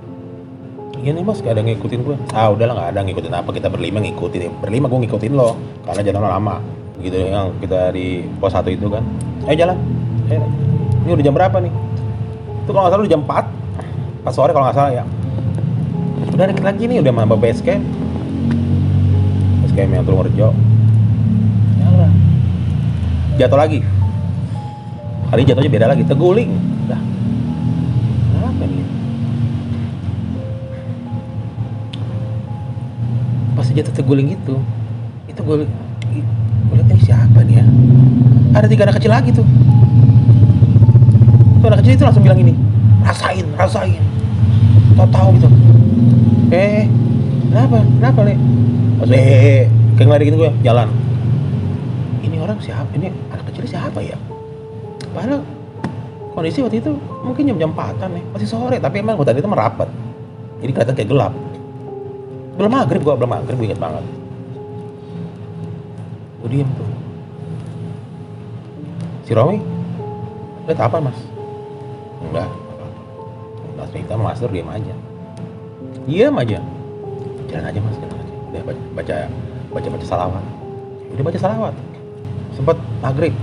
iya 1.01 1.11
nih 1.17 1.25
mas 1.25 1.41
gak 1.41 1.57
ada 1.57 1.65
ngikutin 1.65 1.99
gue 2.05 2.15
ah 2.37 2.53
udahlah 2.53 2.73
gak 2.77 2.89
ada 2.93 2.99
ngikutin 3.01 3.33
apa 3.33 3.49
kita 3.49 3.67
berlima 3.73 3.97
ngikutin 4.05 4.61
berlima 4.61 4.85
gue 4.85 4.99
ngikutin 5.05 5.31
lo 5.33 5.57
karena 5.85 6.01
jalan 6.05 6.21
lama. 6.21 6.55
Gitu 7.01 7.17
yang 7.17 7.49
kita 7.57 7.89
di 7.89 8.29
pos 8.37 8.53
satu 8.53 8.69
itu 8.69 8.85
kan. 8.85 9.01
Ayo 9.49 9.65
jalan. 9.65 9.77
Ayo 10.29 10.45
ini 11.01 11.11
udah 11.17 11.25
jam 11.25 11.33
berapa 11.33 11.57
nih? 11.57 11.73
Itu 12.61 12.69
kalau 12.69 12.85
nggak 12.85 12.93
salah 12.93 13.03
udah 13.03 13.13
jam 13.17 13.21
4 13.25 14.21
pas 14.21 14.33
sore 14.37 14.53
kalau 14.53 14.69
nggak 14.69 14.77
salah 14.77 14.91
ya. 14.93 15.03
Udah 16.29 16.45
dikit 16.45 16.61
lagi 16.61 16.83
nih 16.85 17.01
udah 17.01 17.11
nambah 17.11 17.41
base 17.41 17.65
camp 17.65 17.81
base 19.65 19.73
camp 19.73 19.89
yang 19.89 20.05
Tulung 20.05 20.21
Rejo. 20.21 20.53
Jatuh 23.41 23.57
lagi. 23.57 23.81
Hari 25.33 25.41
jatuhnya 25.47 25.71
beda 25.73 25.87
lagi 25.89 26.03
teguling 26.05 26.53
jatuh 33.71 33.93
terguling 33.95 34.35
itu 34.35 34.55
itu 35.27 35.39
gue 35.41 35.55
gue 36.71 36.75
lihat 36.75 36.87
ini 36.87 37.01
siapa 37.03 37.39
nih 37.43 37.55
ya? 37.59 37.65
Ada 38.55 38.67
tiga 38.67 38.83
anak 38.87 38.95
kecil 38.99 39.11
lagi 39.11 39.29
tuh. 39.35 39.47
Tuh 41.59 41.67
anak 41.67 41.79
kecil 41.83 41.93
itu 41.99 42.03
langsung 42.07 42.23
bilang 42.23 42.39
ini 42.39 42.53
rasain 43.03 43.47
rasain. 43.55 44.03
Tau 44.95 45.07
tahu 45.07 45.27
gitu. 45.39 45.47
Eh 46.51 46.87
kenapa? 47.51 47.83
Kenapa 47.83 48.19
le? 48.27 48.35
Pas 48.99 49.09
eh 49.11 49.67
kayak 49.95 50.07
ngeladekin 50.07 50.35
gue 50.39 50.51
jalan. 50.63 50.87
Ini 52.23 52.35
orang 52.39 52.57
siapa? 52.63 52.87
Ini 52.95 53.11
anak 53.31 53.45
kecil 53.51 53.67
siapa 53.67 53.99
ya? 53.99 54.15
Padahal 55.11 55.43
kondisi 56.31 56.63
waktu 56.63 56.79
itu 56.79 56.91
mungkin 57.27 57.43
jam 57.51 57.57
jam 57.59 57.71
empatan 57.75 58.15
nih 58.15 58.23
masih 58.31 58.47
sore 58.47 58.79
tapi 58.79 59.03
emang 59.03 59.19
hutan 59.19 59.35
itu 59.35 59.47
merapat. 59.47 59.91
Jadi 60.63 60.71
kelihatan 60.71 60.95
kayak 60.95 61.09
gelap 61.11 61.33
belum 62.55 62.71
maghrib 62.71 63.01
gua 63.03 63.15
belum 63.15 63.31
maghrib 63.31 63.57
gue 63.57 63.67
inget 63.71 63.79
banget. 63.79 64.03
Gue 66.41 66.49
diem 66.51 66.69
tuh. 66.75 66.89
Si 69.23 69.31
Romi? 69.31 69.61
Lihat 70.67 70.79
apa 70.83 70.97
mas? 70.99 71.19
Enggak. 72.21 72.49
Mas 73.77 73.89
Rita 73.95 74.13
mas 74.19 74.39
Nur 74.43 74.51
diem 74.51 74.67
aja. 74.67 74.93
Diam 76.09 76.35
aja. 76.41 76.59
Jalan 77.47 77.65
aja 77.71 77.79
mas 77.79 77.95
jalan 78.01 78.17
aja. 78.19 78.35
Udah 78.51 78.61
baca 78.67 78.81
baca 78.97 79.17
baca, 79.71 79.87
baca 79.87 80.05
salawat. 80.05 80.45
Udah 81.15 81.23
baca 81.23 81.39
salawat. 81.39 81.75
Sempat 82.57 82.77
maghrib. 82.99 83.33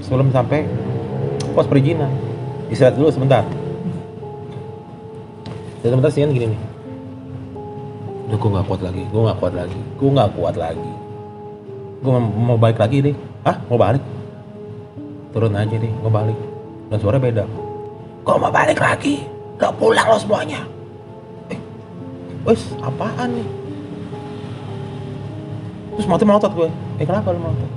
Sebelum 0.00 0.32
sampai 0.32 0.64
pos 1.52 1.68
perizinan. 1.68 2.08
Istirahat 2.72 2.96
dulu 2.96 3.12
sebentar. 3.12 3.44
Sebentar 5.82 6.08
sih 6.08 6.24
gini 6.24 6.54
nih 6.54 6.69
udah 8.30 8.38
gue 8.38 8.50
gak 8.54 8.66
kuat 8.70 8.80
lagi 8.86 9.02
gue 9.10 9.20
gak 9.26 9.38
kuat 9.42 9.54
lagi 9.58 9.80
gue 9.98 10.10
gak 10.14 10.30
kuat 10.38 10.54
lagi. 10.54 10.92
Gue 12.00 12.16
mau 12.16 12.56
balik 12.56 12.80
lagi 12.80 13.12
deh 13.12 13.16
ah 13.44 13.60
mau 13.68 13.76
balik? 13.76 14.00
Turun 15.36 15.52
aja 15.52 15.76
deh 15.76 15.92
gue 15.92 16.08
balik. 16.10 16.38
Dan 16.88 16.96
suara 16.96 17.20
beda. 17.20 17.44
Gue 18.24 18.36
mau 18.40 18.48
balik 18.48 18.80
lagi. 18.80 19.20
Lo 19.60 19.68
pulang 19.76 20.08
lo 20.08 20.16
semuanya. 20.16 20.64
Eh 21.52 21.60
wes 22.48 22.72
apaan 22.80 23.36
nih? 23.36 23.48
Terus 25.98 26.08
mati 26.08 26.24
melotot 26.24 26.52
gue. 26.56 26.70
Eh 26.96 27.04
kenapa 27.04 27.36
lo 27.36 27.38
melotot? 27.42 27.70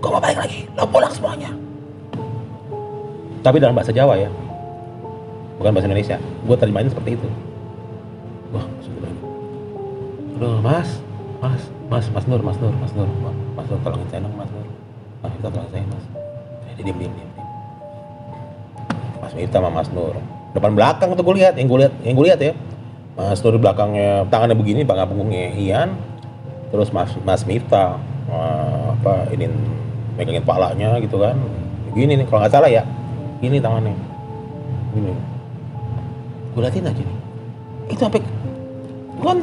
Gue 0.00 0.10
mau 0.16 0.22
balik 0.22 0.38
lagi. 0.40 0.64
Lo 0.72 0.88
pulang 0.88 1.12
semuanya. 1.12 1.52
Tapi 3.44 3.60
dalam 3.60 3.76
bahasa 3.76 3.92
Jawa 3.92 4.16
ya. 4.16 4.32
Bukan 5.60 5.76
bahasa 5.76 5.92
Indonesia. 5.92 6.16
Gue 6.48 6.56
terjemahin 6.56 6.88
seperti 6.88 7.20
itu. 7.20 7.28
Wah 8.56 8.64
Aduh, 10.36 10.60
mas, 10.60 11.00
mas, 11.40 11.62
mas, 11.88 12.04
mas 12.12 12.24
Nur, 12.28 12.44
mas 12.44 12.60
Nur, 12.60 12.68
mas 12.76 12.92
Nur, 12.92 13.08
mas 13.56 13.64
Nur, 13.72 13.80
tolongin 13.80 14.04
saya 14.12 14.20
dong, 14.20 14.36
mas 14.36 14.50
Nur. 14.52 14.68
Mas 15.24 15.32
Miftah 15.32 15.48
tolongin 15.48 15.72
saya, 15.72 15.84
mas. 15.88 16.04
Dia 16.76 16.84
diam, 16.84 16.96
diam, 17.00 17.12
diam, 17.16 17.30
diam. 17.32 17.48
Mas 19.16 19.32
Miftah 19.32 19.58
sama 19.64 19.70
Mas 19.72 19.88
Nur. 19.96 20.12
Depan 20.52 20.76
belakang 20.76 21.08
tuh 21.16 21.24
gue 21.24 21.40
lihat, 21.40 21.56
yang 21.56 21.72
gue 21.72 21.78
lihat, 21.80 21.94
yang 22.04 22.14
gue 22.20 22.26
lihat 22.28 22.40
ya. 22.44 22.52
Mas 23.16 23.40
Nur 23.40 23.56
di 23.56 23.60
belakangnya 23.64 24.28
tangannya 24.28 24.56
begini, 24.60 24.84
bangga 24.84 25.08
punggungnya 25.08 25.56
Ian. 25.56 25.96
Terus 26.68 26.92
Mas 26.92 27.16
Mas 27.24 27.40
Miftah 27.48 27.96
uh, 28.28 28.92
apa 28.92 29.32
ini 29.32 29.48
megangin 30.20 30.44
palanya 30.44 31.00
gitu 31.00 31.16
kan. 31.16 31.32
Gini 31.96 32.12
nih, 32.12 32.28
kalau 32.28 32.44
nggak 32.44 32.52
salah 32.52 32.68
ya. 32.68 32.84
Gini 33.40 33.56
tangannya. 33.56 33.96
Gini. 34.92 35.16
Gue 36.52 36.60
liatin 36.60 36.92
aja 36.92 37.00
nih. 37.00 37.18
Itu 37.88 38.04
sampai 38.04 38.20
kan 39.24 39.40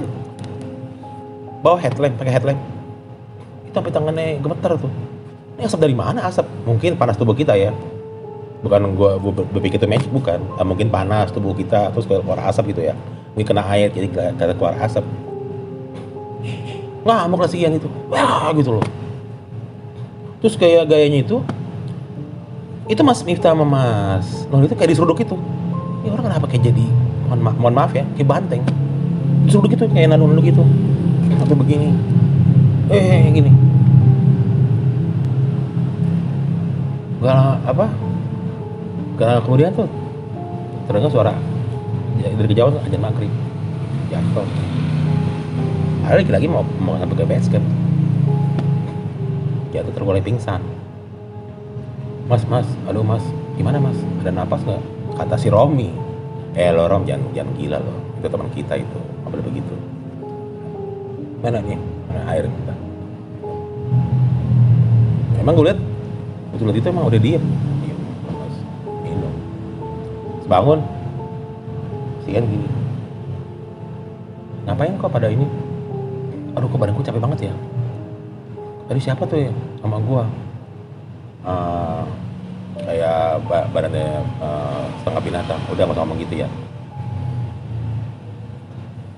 bawa 1.63 1.79
headlamp 1.79 2.19
pakai 2.19 2.33
headlamp. 2.35 2.59
Itu 3.63 3.73
sampai 3.79 3.91
tangannya 3.95 4.43
gemeter 4.43 4.75
tuh. 4.75 4.91
Ini 5.55 5.65
asap 5.65 5.79
dari 5.79 5.95
mana? 5.95 6.27
Asap. 6.27 6.45
Mungkin 6.67 6.99
panas 6.99 7.15
tubuh 7.15 7.33
kita 7.33 7.55
ya. 7.55 7.71
Bukan 8.59 8.95
gua, 8.99 9.15
berpikir 9.19 9.79
itu 9.79 9.87
magic 9.87 10.11
bukan. 10.11 10.43
Nah, 10.59 10.67
mungkin 10.67 10.91
panas 10.91 11.31
tubuh 11.31 11.55
kita 11.55 11.95
terus 11.95 12.03
keluar 12.03 12.39
asap 12.51 12.75
gitu 12.75 12.83
ya. 12.83 12.93
Mungkin 13.33 13.55
kena 13.55 13.63
air 13.71 13.89
jadi 13.89 14.11
kata 14.11 14.53
keluar 14.59 14.75
asap. 14.83 15.07
Ngamuk 17.03 17.39
lah 17.39 17.49
si 17.49 17.63
Ian 17.63 17.79
itu. 17.79 17.87
Wah 18.11 18.51
gitu 18.55 18.79
loh. 18.79 18.85
Terus 20.43 20.59
kayak 20.59 20.91
gayanya 20.91 21.23
itu 21.23 21.39
itu 22.91 22.99
Mas 22.99 23.23
Miftah 23.23 23.55
sama 23.55 23.63
Mas 23.63 24.43
Nur 24.51 24.67
itu 24.67 24.75
kayak 24.75 24.91
diseruduk 24.91 25.15
itu 25.23 25.39
ini 26.03 26.11
orang 26.11 26.27
kenapa 26.27 26.51
kayak 26.51 26.67
jadi 26.67 26.83
mohon, 27.31 27.39
ma 27.39 27.51
mohon 27.55 27.71
maaf 27.79 27.95
ya 27.95 28.03
kayak 28.19 28.27
banteng. 28.27 28.59
Diseruduk 29.47 29.71
gitu 29.79 29.87
kayak 29.87 30.11
nanu-nanu 30.11 30.43
gitu 30.43 30.63
sampai 31.43 31.59
begini? 31.59 31.91
Eh 32.87 33.27
gini. 33.35 33.51
Gak 37.19 37.55
apa? 37.67 37.85
Karena 39.19 39.43
kemudian 39.43 39.71
tuh. 39.75 39.87
Terdengar 40.87 41.11
suara. 41.11 41.33
Ya, 42.19 42.31
dari 42.31 42.47
kejauhan 42.47 42.79
aja 42.79 42.97
maghrib. 42.99 43.31
Jatuh. 44.07 44.47
Ada 46.03 46.19
lagi 46.19 46.31
lagi 46.31 46.47
mau 46.47 46.63
mau 46.79 46.95
sampai 46.99 47.15
ke 47.15 47.23
base 47.27 47.47
camp. 47.51 47.67
Jatuh 49.75 49.91
tergoleh 49.95 50.23
pingsan. 50.23 50.63
Mas 52.27 52.43
mas 52.47 52.67
aduh 52.87 53.03
mas. 53.03 53.23
Gimana 53.59 53.83
mas? 53.83 53.95
Ada 54.23 54.31
napas 54.31 54.63
nggak 54.63 54.81
kata 55.19 55.35
si 55.35 55.47
Romi. 55.51 55.91
Eh 56.55 56.71
lo 56.71 56.87
Rom 56.87 57.03
jangan 57.03 57.31
jangan 57.35 57.51
gila 57.55 57.77
lo. 57.79 57.95
Itu 58.19 58.27
teman 58.31 58.47
kita 58.51 58.79
itu. 58.79 58.99
Nggak 59.23 59.31
boleh 59.31 59.45
begitu 59.47 59.92
mana 61.43 61.59
nih? 61.59 61.75
Mana 62.07 62.21
air 62.31 62.47
kita? 62.47 62.73
Emang 65.43 65.59
gue 65.59 65.67
lihat 65.67 65.79
betul 66.55 66.71
itu 66.71 66.87
emang 66.87 67.11
udah 67.11 67.19
diem. 67.19 67.43
Diem 67.83 67.99
minum. 69.03 69.33
Bangun. 70.47 70.79
Si 72.23 72.31
kan 72.31 72.47
gini. 72.47 72.67
Ngapain 74.63 74.95
kok 74.95 75.11
pada 75.11 75.27
ini? 75.27 75.43
Aduh 76.55 76.71
kok 76.71 76.79
badanku 76.79 77.03
capek 77.03 77.19
banget 77.19 77.51
ya? 77.51 77.53
Tadi 78.87 78.99
siapa 79.03 79.27
tuh 79.27 79.43
ya? 79.43 79.51
Sama 79.83 79.99
gua. 79.99 80.23
Uh, 81.43 82.07
kayak 82.87 83.43
ba 83.51 83.67
badannya 83.67 84.23
uh, 84.39 84.87
setengah 85.03 85.21
binatang. 85.27 85.59
Udah 85.67 85.83
nggak 85.91 85.99
ngomong 85.99 86.23
gitu 86.23 86.47
ya. 86.47 86.49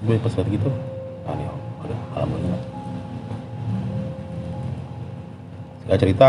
Gue 0.02 0.18
pas 0.18 0.34
gitu 0.34 0.70
udah 1.26 1.64
alhamdulillah. 2.15 2.62
Gak 5.86 5.99
cerita 6.01 6.28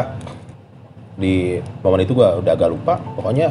di 1.16 1.62
momen 1.81 2.05
itu 2.05 2.12
gue 2.12 2.29
udah 2.44 2.53
agak 2.53 2.68
lupa 2.68 3.01
pokoknya 3.16 3.49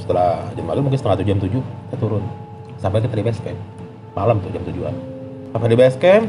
setelah 0.00 0.48
jam 0.56 0.64
maghrib 0.64 0.88
mungkin 0.88 0.96
setengah 0.96 1.20
tujuh 1.20 1.28
jam 1.28 1.40
tujuh 1.44 1.62
kita 1.90 1.96
turun. 2.00 2.24
Sampai 2.80 3.04
kita 3.04 3.18
di 3.18 3.26
base 3.26 3.42
camp. 3.42 3.60
Malam 4.16 4.40
tuh 4.40 4.48
jam 4.54 4.64
tujuan 4.64 5.18
sampai 5.52 5.68
di 5.72 5.76
base 5.78 5.96
camp 5.96 6.28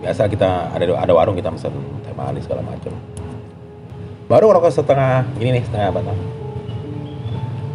biasa 0.00 0.28
kita 0.28 0.72
ada 0.72 0.84
ada 0.96 1.12
warung 1.12 1.36
kita 1.36 1.52
pesen 1.52 1.72
teh 2.04 2.14
manis 2.16 2.44
segala 2.48 2.64
macam 2.64 2.92
baru 4.26 4.46
rokok 4.56 4.72
setengah 4.72 5.24
ini 5.40 5.60
nih 5.60 5.62
setengah 5.68 5.88
batang 5.92 6.18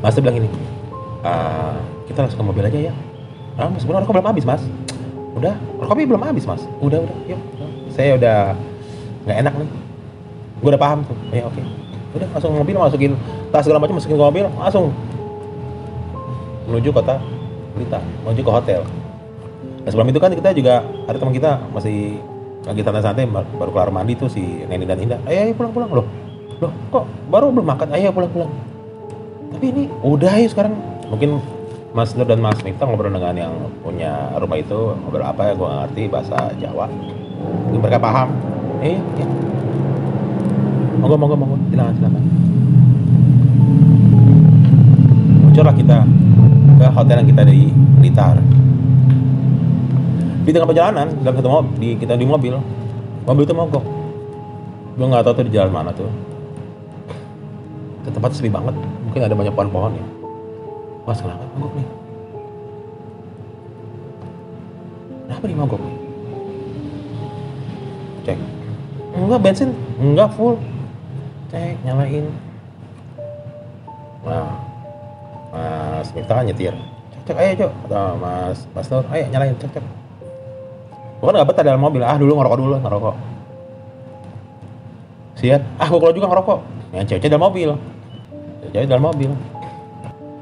mas 0.01 0.17
bilang 0.17 0.37
ini 0.41 0.49
"Ah, 1.21 1.77
kita 2.09 2.25
langsung 2.25 2.41
ke 2.41 2.45
mobil 2.49 2.65
aja 2.65 2.79
ya. 2.89 2.93
Ah 3.61 3.69
mas 3.69 3.85
sebenarnya 3.85 4.09
rokok 4.09 4.13
belum 4.17 4.27
habis 4.33 4.45
mas 4.45 4.63
udah 5.35 5.53
rokoknya 5.79 6.07
belum 6.11 6.23
habis 6.23 6.43
mas. 6.43 6.63
Udah 6.83 6.99
udah 7.03 7.17
yuk. 7.29 7.39
Saya 7.91 8.15
udah 8.19 8.37
nggak 9.27 9.37
enak 9.47 9.53
nih. 9.55 9.69
Gue 10.61 10.69
udah 10.71 10.81
paham 10.81 10.99
tuh. 11.07 11.17
Ya 11.31 11.43
oke. 11.47 11.61
Udah 12.17 12.27
langsung 12.35 12.51
mobil 12.55 12.75
masukin 12.75 13.13
tas 13.51 13.63
segala 13.63 13.79
macam 13.79 13.95
masukin 13.99 14.15
ke 14.19 14.23
mobil 14.23 14.45
langsung 14.59 14.91
menuju 16.67 16.89
kota 16.95 17.19
Blitar 17.75 18.03
menuju 18.27 18.41
ke 18.43 18.51
hotel. 18.51 18.81
Nah 19.81 19.89
sebelum 19.89 20.07
itu 20.11 20.19
kan 20.19 20.31
kita 20.35 20.49
juga 20.51 20.83
ada 21.07 21.17
teman 21.17 21.33
kita 21.33 21.57
masih 21.71 22.19
lagi 22.61 22.81
santai-santai 22.85 23.25
baru 23.31 23.71
kelar 23.73 23.89
mandi 23.89 24.13
tuh 24.13 24.29
si 24.29 24.43
Neni 24.69 24.85
dan 24.85 25.01
Indah. 25.01 25.19
Ayo, 25.25 25.49
ayo 25.49 25.53
pulang 25.57 25.71
pulang. 25.73 25.89
Loh 25.89 26.05
loh 26.61 26.71
kok 26.93 27.05
baru 27.33 27.49
belum 27.49 27.65
makan? 27.65 27.87
Ayo 27.95 28.13
pulang 28.13 28.29
pulang. 28.29 28.51
Tapi 29.55 29.65
ini 29.73 29.83
udah 30.05 30.31
ayo 30.37 30.47
sekarang. 30.51 30.77
Mungkin 31.09 31.41
Mas 31.91 32.15
Nur 32.15 32.23
dan 32.23 32.39
Mas 32.39 32.55
Miftah 32.63 32.87
ngobrol 32.87 33.11
dengan 33.11 33.35
yang 33.35 33.53
punya 33.83 34.31
rumah 34.39 34.55
itu 34.55 34.95
ngobrol 35.03 35.27
apa 35.27 35.51
ya 35.51 35.53
gue 35.59 35.67
ngerti 35.67 36.01
bahasa 36.07 36.39
Jawa. 36.55 36.87
Mereka 37.67 37.99
paham? 37.99 38.31
Eh 38.79 38.95
iya. 38.95 39.27
Monggo 41.03 41.19
monggo 41.19 41.35
monggo. 41.35 41.57
Silakan 41.67 41.93
silakan. 41.99 42.23
Muncullah 45.43 45.75
kita 45.75 45.97
ke 46.79 46.85
hotel 46.95 47.15
yang 47.19 47.27
kita 47.27 47.43
di 47.43 47.59
Blitar. 47.99 48.39
Di 50.47 50.49
tengah 50.55 50.67
perjalanan 50.71 51.07
dalam 51.27 51.35
satu 51.43 51.49
mobil 51.51 51.75
di 51.75 51.89
kita 51.99 52.15
di 52.15 52.23
mobil. 52.23 52.55
Mobil 53.27 53.43
itu 53.43 53.51
mogok. 53.51 53.83
Gue 54.95 55.05
nggak 55.11 55.27
tahu 55.27 55.43
tuh 55.43 55.43
di 55.43 55.51
jalan 55.51 55.75
mana 55.75 55.91
tuh. 55.91 56.07
Itu 57.99 58.15
tempat 58.15 58.31
sepi 58.31 58.47
banget. 58.47 58.79
Mungkin 58.79 59.27
ada 59.27 59.35
banyak 59.35 59.51
pohon-pohon 59.51 59.91
ya 59.99 60.20
wah 61.19 61.35
kenapa 61.35 61.55
mogok 61.59 61.73
nih. 61.75 61.87
Kenapa 65.27 65.43
nih 65.43 65.57
mogok? 65.59 65.81
Nih 65.83 66.01
cek. 68.25 68.37
Enggak 69.17 69.39
bensin. 69.43 69.69
Enggak 69.99 70.29
full. 70.37 70.55
Cek 71.51 71.75
nyalain. 71.83 72.25
Nah 74.23 74.49
mas 75.51 76.07
Miftah 76.15 76.35
kan 76.39 76.45
nyetir. 76.47 76.73
Cek 77.11 77.21
cek 77.27 77.37
ayo 77.37 77.51
cok. 77.65 77.71
Kata 77.87 78.01
mas 78.21 78.57
mas 78.71 78.87
Nur 78.87 79.05
ayo 79.11 79.23
nyalain. 79.29 79.55
Cek 79.57 79.71
cek. 79.75 79.85
Gua 81.21 81.29
kan 81.29 81.45
gak 81.45 81.49
betah 81.53 81.63
dalam 81.65 81.81
mobil. 81.81 82.01
Ah 82.01 82.17
dulu 82.17 82.33
ngerokok 82.33 82.57
dulu 82.57 82.75
ngerokok. 82.81 83.15
Sian. 85.37 85.61
Ah 85.77 85.85
gua 85.89 85.99
keluar 86.01 86.15
juga 86.15 86.27
ngerokok. 86.31 86.59
Yang 86.95 87.05
cewek 87.13 87.29
dalam 87.29 87.43
mobil. 87.45 87.69
Cewek 88.71 88.87
dalam 88.89 89.05
mobil. 89.05 89.31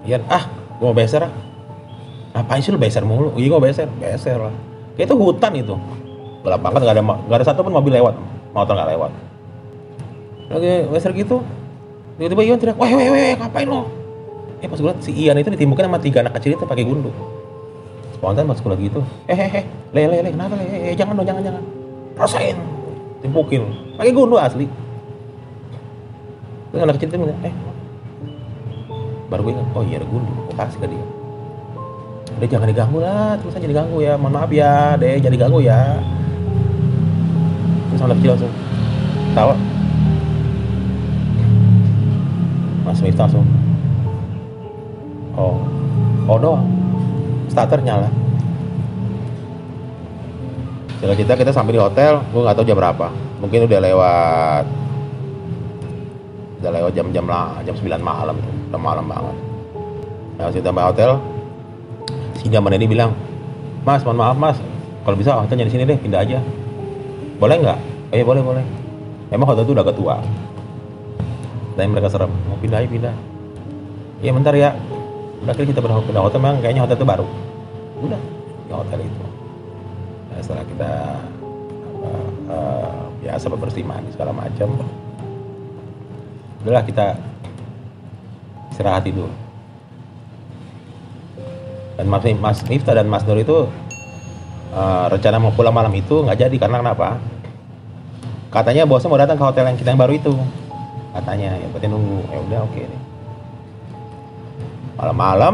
Ian 0.08 0.24
ah 0.32 0.48
mau 0.80 0.96
beser 0.96 1.28
ah. 1.28 1.34
Ngapain 2.34 2.62
sih 2.64 2.72
lu 2.72 2.80
beser 2.80 3.04
mulu? 3.04 3.36
Iya 3.36 3.48
gua 3.52 3.62
beser. 3.62 3.88
Beser 4.00 4.40
lah. 4.40 4.56
Kayak 4.96 5.12
itu 5.12 5.16
hutan 5.16 5.52
itu. 5.56 5.76
Gelap 6.40 6.60
banget 6.64 6.82
gak 6.88 6.96
ada 6.96 7.04
gak 7.04 7.38
ada 7.38 7.46
satu 7.46 7.62
pun 7.62 7.74
mobil 7.76 7.94
lewat. 7.94 8.16
Motor 8.56 8.74
gak 8.74 8.90
lewat. 8.96 9.12
Lagi 10.50 10.74
beser 10.88 11.12
gitu. 11.14 11.44
Tiba-tiba 12.20 12.42
Iwan 12.44 12.60
teriak 12.60 12.78
weh 12.80 12.92
weh 12.92 13.10
weh 13.12 13.32
ngapain 13.40 13.64
lo 13.64 13.88
eh 14.60 14.68
pas 14.68 14.76
gue 14.76 14.92
liat 14.92 15.00
si 15.00 15.16
Ian 15.16 15.40
itu 15.40 15.56
ditimbukin 15.56 15.88
sama 15.88 16.00
tiga 16.04 16.20
anak 16.20 16.36
kecil 16.36 16.60
itu 16.60 16.68
pakai 16.68 16.84
gundu 16.84 17.16
spontan 18.12 18.44
pas 18.44 18.60
gue 18.60 18.68
lagi 18.68 18.84
gitu. 18.92 19.00
Eh 19.32 19.40
eh 19.40 19.64
eh 19.64 19.66
le 19.96 20.02
le 20.04 20.18
le 20.28 20.30
kenapa 20.36 20.60
le? 20.60 20.68
Eh, 20.68 20.92
eh, 20.92 20.96
jangan 21.00 21.16
dong 21.16 21.24
jangan 21.24 21.44
jangan. 21.48 21.64
Rasain 22.20 22.60
timpukin. 23.24 23.64
Pakai 23.96 24.12
gundu 24.12 24.36
asli. 24.36 24.68
Terus 26.70 26.82
anak 26.84 27.00
kecil 27.00 27.08
itu 27.08 27.18
bilang, 27.24 27.40
eh 27.42 27.54
baru 29.30 29.42
gue 29.46 29.54
ingat 29.56 29.68
oh 29.78 29.84
iya 29.86 29.96
ada 30.02 30.08
gundu. 30.10 30.34
Gue 30.34 30.56
kasih 30.58 30.80
ke 30.82 30.88
dia. 30.90 31.06
Udah 32.38 32.48
jangan 32.50 32.68
diganggu 32.68 32.98
lah. 33.00 33.38
Terus 33.38 33.54
aja 33.56 33.68
diganggu 33.70 33.98
ya. 34.02 34.14
Mohon 34.18 34.34
maaf 34.36 34.52
ya 34.52 34.98
deh 34.98 35.16
jangan 35.22 35.36
diganggu 35.38 35.60
ya. 35.62 36.02
Terus 37.90 38.02
anak 38.06 38.18
kecil 38.22 38.32
langsung 38.38 38.54
tawa 39.38 39.54
Mas 42.86 43.00
Miftah 43.06 43.30
langsung. 43.30 43.46
Oh. 45.38 45.62
Oh 46.26 46.38
doang. 46.42 46.66
Starter 47.50 47.82
nyala 47.82 48.10
Setelah 51.00 51.16
kita 51.16 51.34
kita 51.40 51.52
sampai 51.56 51.74
di 51.74 51.82
hotel, 51.82 52.20
gue 52.28 52.42
nggak 52.44 52.60
tahu 52.60 52.68
jam 52.68 52.76
berapa. 52.76 53.08
Mungkin 53.40 53.72
udah 53.72 53.80
lewat 53.80 54.66
udah 56.60 56.72
lewat 56.76 56.92
jam-jam 56.92 57.24
lah, 57.24 57.56
jam 57.64 57.72
9 57.72 58.04
malam 58.04 58.36
tuh, 58.36 58.56
udah 58.70 58.80
malam 58.80 59.06
banget. 59.10 59.36
Nah, 60.40 60.54
kita 60.54 60.70
sampai 60.72 60.86
hotel, 60.88 61.12
si 62.40 62.48
Daman 62.48 62.78
ini 62.78 62.86
bilang, 62.88 63.12
Mas, 63.84 64.06
mohon 64.06 64.22
maaf 64.22 64.38
Mas, 64.38 64.58
kalau 65.04 65.18
bisa 65.18 65.36
hotelnya 65.36 65.66
di 65.68 65.74
sini 65.74 65.84
deh, 65.90 65.98
pindah 65.98 66.22
aja. 66.22 66.40
Boleh 67.42 67.58
nggak? 67.60 67.80
Eh 68.14 68.22
boleh 68.22 68.40
boleh. 68.46 68.66
Emang 69.34 69.50
hotel 69.50 69.66
itu 69.66 69.74
udah 69.74 69.86
ketua. 69.88 70.16
Dan 71.74 71.92
mereka 71.96 72.14
serem, 72.14 72.32
mau 72.46 72.60
pindah 72.62 72.84
aja 72.84 72.90
pindah. 72.90 73.16
Iya 74.20 74.32
bentar 74.36 74.54
ya. 74.54 74.76
Udah 75.40 75.54
kita 75.56 75.80
pindah 75.80 76.04
pindah 76.04 76.24
hotel, 76.24 76.40
memang 76.40 76.60
kayaknya 76.60 76.84
hotel 76.84 76.98
itu 77.00 77.08
baru. 77.08 77.28
Udah, 78.00 78.22
di 78.68 78.72
hotel 78.76 79.00
itu. 79.02 79.26
Nah, 80.30 80.40
setelah 80.44 80.66
kita 80.68 80.92
apa, 82.00 82.12
eh, 82.54 83.00
biasa 83.24 83.46
mandi 83.84 84.10
segala 84.16 84.32
macam, 84.32 84.68
udahlah 86.64 86.84
kita 86.84 87.16
istirahat 88.80 89.04
tidur. 89.04 89.28
Dan 92.00 92.08
Mas, 92.08 92.24
Mas 92.40 92.64
Miftah 92.64 92.96
dan 92.96 93.12
Mas 93.12 93.28
Nur 93.28 93.36
itu 93.36 93.68
eh, 94.72 95.06
rencana 95.12 95.36
mau 95.36 95.52
pulang 95.52 95.76
malam 95.76 95.92
itu 95.92 96.24
nggak 96.24 96.48
jadi 96.48 96.56
karena 96.56 96.80
kenapa? 96.80 97.20
Katanya 98.48 98.88
bosnya 98.88 99.12
mau 99.12 99.20
datang 99.20 99.36
ke 99.36 99.44
hotel 99.44 99.68
yang 99.68 99.76
kita 99.76 99.92
yang 99.92 100.00
baru 100.00 100.16
itu. 100.16 100.32
Katanya 101.12 101.60
ya 101.60 101.68
berarti 101.76 101.92
nunggu. 101.92 102.24
Ya 102.32 102.40
udah 102.40 102.60
oke 102.64 102.82
deh. 102.88 103.02
Malam-malam 104.96 105.54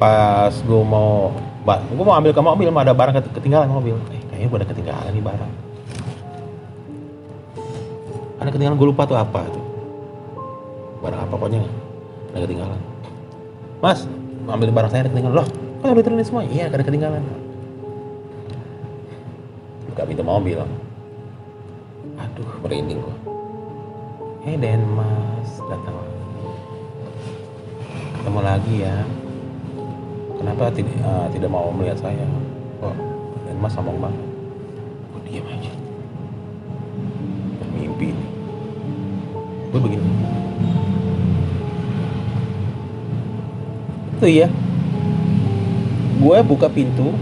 pas 0.00 0.56
gue 0.56 0.82
mau 0.88 1.36
gue 1.68 2.04
mau 2.04 2.16
ambil 2.16 2.32
ke 2.32 2.40
mobil 2.40 2.68
mau 2.72 2.80
ada 2.80 2.96
barang 2.96 3.14
ket- 3.20 3.32
ketinggalan 3.40 3.68
mobil 3.68 3.96
eh 4.12 4.20
kayaknya 4.28 4.46
gue 4.52 4.58
ada 4.58 4.68
ketinggalan 4.68 5.10
nih 5.16 5.24
barang 5.24 5.52
ada 8.42 8.48
ketinggalan 8.52 8.76
gue 8.76 8.88
lupa 8.90 9.08
tuh 9.08 9.16
apa 9.16 9.48
tuh 9.48 9.63
barang 11.04 11.20
apa 11.20 11.34
pokoknya 11.36 11.60
ada 12.32 12.48
ketinggalan. 12.48 12.80
Mas 13.84 14.08
ambil 14.48 14.72
barang 14.72 14.90
saya 14.90 15.04
ada 15.04 15.10
ketinggalan. 15.12 15.36
Loh 15.44 15.48
kok 15.84 15.92
udah 15.92 16.00
diturunin 16.00 16.24
semua? 16.24 16.42
Iya 16.48 16.72
ada 16.72 16.80
ketinggalan. 16.80 17.20
Buka 19.92 20.02
pintu 20.08 20.24
mobil 20.24 20.58
aduh 22.14 22.50
merinding 22.62 23.02
gue 23.02 23.16
eh 24.48 24.56
Den 24.56 24.80
Mas 24.96 25.50
datang 25.68 25.96
lagi. 25.96 26.20
Ketemu 28.20 28.40
lagi 28.40 28.74
ya. 28.84 28.96
Kenapa 30.40 30.68
tidak 30.72 31.32
tidak 31.32 31.50
mau 31.52 31.68
melihat 31.72 32.00
saya? 32.00 32.24
Kok 32.80 32.96
Den 33.44 33.58
Mas 33.60 33.76
sombong 33.76 34.00
banget. 34.00 34.24
Diam 35.24 35.48
aja? 35.50 35.72
Mimpi. 37.74 38.12
Gue 39.72 39.80
begini 39.82 40.33
itu 44.24 44.40
ya. 44.40 44.48
Gue 46.16 46.40
buka 46.40 46.72
pintu 46.72 47.12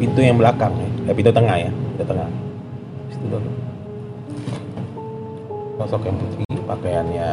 pintu 0.00 0.24
yang 0.24 0.40
belakang 0.40 0.72
ya. 0.72 1.12
Eh, 1.12 1.14
pintu 1.14 1.28
tengah 1.28 1.56
ya 1.60 1.68
pintu 1.68 2.04
tengah. 2.08 2.28
Situ 3.12 3.26
dulu. 3.28 3.50
Sosok 5.76 6.08
yang 6.08 6.16
putih 6.16 6.56
pakaiannya 6.64 7.30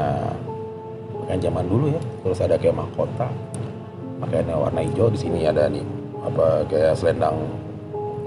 pakaian 1.24 1.40
zaman 1.40 1.66
dulu 1.72 1.96
ya. 1.96 2.02
Terus 2.28 2.44
ada 2.44 2.60
kayak 2.60 2.76
mahkota 2.76 3.32
pakaiannya 4.20 4.56
warna 4.60 4.84
hijau. 4.84 5.08
Di 5.08 5.20
sini 5.24 5.48
ada 5.48 5.72
nih 5.72 5.88
apa 6.28 6.68
kayak 6.68 7.00
selendang 7.00 7.40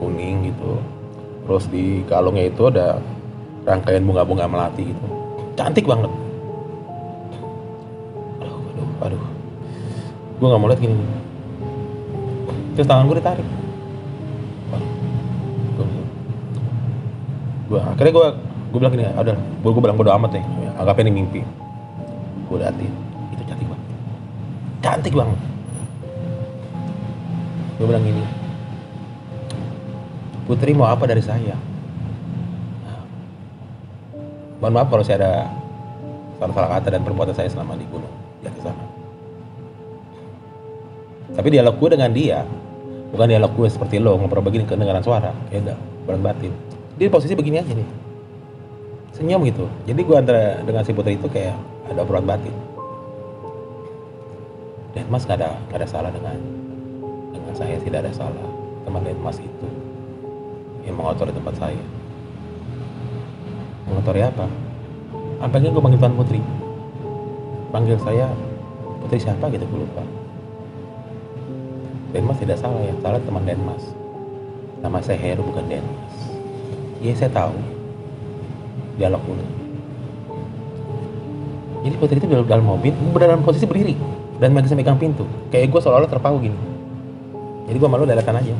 kuning 0.01 0.49
gitu. 0.49 0.81
Terus 1.45 1.69
di 1.69 2.01
kalungnya 2.09 2.49
itu 2.49 2.73
ada 2.73 2.97
rangkaian 3.69 4.09
bunga-bunga 4.09 4.49
melati 4.49 4.88
gitu. 4.88 5.07
Cantik 5.53 5.85
banget 5.85 6.09
gue 10.37 10.46
nggak 10.46 10.61
mau 10.61 10.68
lihat 10.68 10.81
gini. 10.81 10.94
Terus 12.77 12.87
tangan 12.88 13.09
gue 13.09 13.16
ditarik. 13.16 13.49
Gue 17.66 17.81
akhirnya 17.83 18.12
gue 18.14 18.27
gue 18.70 18.79
bilang 18.79 18.94
gini 18.94 19.05
ada 19.11 19.33
gue 19.35 19.70
gue 19.72 19.83
bilang 19.83 19.96
bodo 19.96 20.12
amat 20.12 20.37
nih. 20.37 20.44
Anggap 20.77 21.01
ini 21.01 21.11
mimpi. 21.11 21.40
Gue 22.46 22.57
liatin 22.61 22.92
itu 23.33 23.42
cantik 23.49 23.66
banget. 23.66 23.87
Cantik 24.85 25.14
banget. 25.16 25.38
Gue 27.77 27.85
bilang 27.85 28.05
gini 28.09 28.25
Putri 30.46 30.72
mau 30.72 30.87
apa 30.87 31.11
dari 31.11 31.20
saya? 31.20 31.59
Mohon 34.62 34.72
maaf 34.79 34.88
kalau 34.88 35.05
saya 35.05 35.16
ada 35.20 35.33
salah-salah 36.38 36.70
kata 36.79 36.88
dan 36.94 37.03
perbuatan 37.03 37.35
saya 37.35 37.51
selama 37.51 37.75
di 37.75 37.85
gunung 37.90 38.06
tapi 41.47 41.63
dialog 41.63 41.79
gue 41.79 41.95
dengan 41.95 42.11
dia 42.11 42.43
bukan 43.15 43.31
dialog 43.31 43.55
gue 43.55 43.71
seperti 43.71 44.03
lo 44.03 44.19
ngobrol 44.19 44.43
begini 44.43 44.67
kedengaran 44.67 44.99
suara. 44.99 45.31
Ya 45.55 45.63
enggak 45.63 45.79
berat 46.03 46.19
batin. 46.19 46.51
Dia 46.99 47.07
posisi 47.07 47.39
begini 47.39 47.63
aja 47.63 47.71
nih. 47.71 47.87
Senyum 49.15 49.47
gitu. 49.47 49.71
Jadi 49.87 50.01
gue 50.03 50.17
antara 50.19 50.59
dengan 50.67 50.83
si 50.83 50.91
putri 50.91 51.15
itu 51.15 51.31
kayak 51.31 51.55
ada 51.87 52.03
berat 52.03 52.27
batin. 52.27 52.51
Dan 54.91 55.07
mas 55.07 55.23
gak 55.23 55.39
ada 55.39 55.55
gak 55.71 55.79
ada 55.79 55.87
salah 55.87 56.11
dengan 56.11 56.35
dengan 57.31 57.55
saya. 57.55 57.79
Tidak 57.79 57.99
ada 58.03 58.11
salah. 58.11 58.47
Teman 58.83 59.07
mas 59.23 59.39
itu. 59.39 59.67
Yang 60.83 60.99
mengotori 60.99 61.31
tempat 61.31 61.55
saya. 61.63 61.83
Mengotori 63.87 64.21
apa? 64.27 64.51
Apalagi 65.47 65.71
gue 65.71 65.79
panggil 65.79 66.01
Tuan 66.03 66.15
Putri. 66.19 66.43
Panggil 67.71 67.95
saya 68.03 68.35
Putri 68.99 69.23
siapa? 69.23 69.47
gitu 69.47 69.63
gue 69.63 69.87
lupa 69.87 70.16
Denmas 72.14 72.38
tidak 72.38 72.59
salah 72.59 72.83
ya 72.83 72.95
salah 73.03 73.21
teman 73.23 73.42
Denmas 73.42 73.83
nama 74.85 74.99
saya 75.03 75.19
Heru 75.19 75.42
bukan 75.47 75.66
Denmas 75.66 76.16
iya 77.01 77.12
saya 77.16 77.31
tahu. 77.33 77.57
Dialog 78.97 79.23
dulu. 79.29 79.45
Jadi 81.85 81.95
Putri 82.01 82.19
itu 82.19 82.27
dalam 82.27 82.64
mobil 82.66 82.92
berada 83.12 83.37
dalam 83.37 83.45
posisi 83.45 83.69
berdiri. 83.69 83.95
Dan 84.37 84.53
masih 84.53 84.77
megang 84.77 85.01
pintu. 85.01 85.25
Kayak 85.49 85.73
gue 85.73 85.81
seolah-olah 85.81 86.11
terpaku 86.11 86.49
gini. 86.49 86.59
Jadi 87.69 87.77
gue 87.77 87.88
malu 87.88 88.05
dadakan 88.05 88.40
aja. 88.40 88.57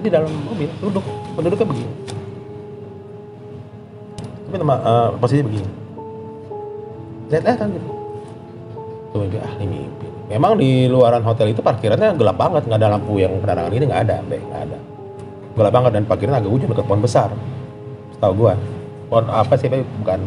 Jadi 0.00 0.08
dalam 0.08 0.30
mobil 0.46 0.68
duduk 0.78 1.04
penduduknya 1.34 1.66
begini. 1.66 1.92
Tapi 4.48 4.56
nama 4.60 4.76
uh, 4.80 5.08
posisi 5.18 5.42
begini. 5.44 5.68
Lihat 7.28 7.56
kan 7.58 7.68
gitu. 7.72 7.88
Tuh 9.12 9.18
mimpi 9.24 9.40
ah 9.40 9.52
ini 9.60 9.88
mimpi 9.88 10.17
memang 10.28 10.60
di 10.60 10.86
luaran 10.86 11.24
hotel 11.24 11.50
itu 11.50 11.64
parkirannya 11.64 12.14
gelap 12.14 12.36
banget 12.36 12.68
nggak 12.68 12.78
ada 12.78 12.88
lampu 12.94 13.16
yang 13.18 13.32
penerangan 13.40 13.72
ini 13.72 13.84
nggak 13.88 14.02
ada 14.04 14.16
nggak 14.24 14.62
ada. 14.68 14.78
Gelap 15.58 15.72
banget 15.74 15.90
dan 15.96 16.04
parkiran 16.06 16.34
agak 16.38 16.52
ujung 16.52 16.70
dekat 16.70 16.86
pohon 16.86 17.02
besar 17.02 17.28
tahu 18.20 18.32
gua. 18.46 18.54
Pohon 19.08 19.26
apa 19.32 19.56
sih 19.56 19.72
bukan. 19.72 20.20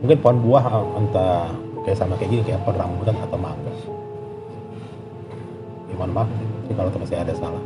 Mungkin 0.00 0.18
pohon 0.20 0.38
buah 0.44 0.64
entah 0.96 1.48
kayak 1.84 1.96
sama 2.00 2.16
kayak 2.16 2.30
gini 2.32 2.42
kayak 2.42 2.60
pohon 2.64 2.76
rambutan 2.80 3.16
atau 3.20 3.36
mangga 3.36 3.72
ya, 5.94 5.94
mohon 6.00 6.12
maaf 6.16 6.28
kalau 6.74 6.90
teman 6.90 7.06
saya 7.06 7.20
ada 7.22 7.34
salah. 7.36 7.62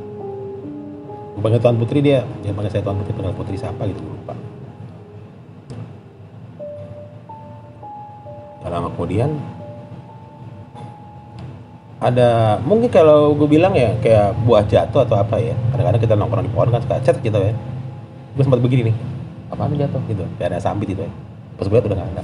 Gue 1.38 1.55
Tuan 1.62 1.79
Putri 1.79 2.03
dia 2.03 2.27
dia 2.43 2.51
panggil 2.51 2.75
saya 2.75 2.83
Tuan 2.83 2.99
Putri 2.99 3.14
panggil 3.14 3.35
Putri 3.38 3.57
siapa 3.57 3.87
gitu 3.87 4.03
lupa. 4.03 4.35
Tak 8.59 8.71
lama 8.75 8.91
kemudian 8.99 9.31
ada 11.99 12.59
mungkin 12.63 12.87
kalau 12.91 13.35
gue 13.35 13.49
bilang 13.51 13.75
ya 13.75 13.95
kayak 13.99 14.39
buah 14.47 14.63
jatuh 14.71 15.03
atau 15.03 15.19
apa 15.19 15.43
ya 15.43 15.55
kadang-kadang 15.75 16.03
kita 16.03 16.15
nongkrong 16.15 16.47
di 16.47 16.53
pohon 16.55 16.71
kan 16.71 16.81
suka 16.83 17.03
cet 17.03 17.19
gitu 17.19 17.39
ya 17.43 17.53
gue 18.39 18.43
sempat 18.47 18.63
begini 18.63 18.95
nih 18.95 18.97
apa 19.51 19.67
jatuh 19.75 20.01
gitu 20.07 20.23
kayak 20.39 20.55
ada 20.55 20.59
sambit 20.63 20.95
itu 20.95 21.03
ya 21.03 21.13
pas 21.59 21.67
gue 21.67 21.75
udah 21.75 21.97
nggak 21.99 22.11
ada 22.15 22.23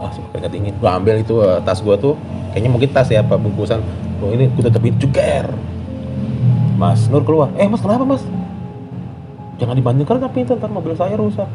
ah 0.00 0.10
suka 0.12 0.26
keringat 0.32 0.52
dingin 0.52 0.74
gue 0.80 0.88
ambil 0.88 1.14
itu 1.20 1.34
uh, 1.44 1.60
tas 1.60 1.84
gue 1.84 1.96
tuh 2.00 2.16
kayaknya 2.56 2.70
mungkin 2.72 2.88
tas 2.88 3.08
ya 3.12 3.20
apa 3.20 3.36
bungkusan 3.36 3.84
oh 4.24 4.32
ini 4.32 4.48
gue 4.48 4.64
tetepin 4.64 4.96
cuker 4.96 5.44
Mas 6.76 7.08
Nur 7.08 7.24
keluar. 7.24 7.48
Eh 7.56 7.64
mas 7.64 7.80
kenapa 7.80 8.04
mas? 8.04 8.20
Jangan 9.56 9.72
dibandingkan 9.72 10.20
kan 10.20 10.28
pintu 10.28 10.52
ntar 10.60 10.68
mobil 10.68 10.92
saya 10.92 11.16
rusak. 11.16 11.48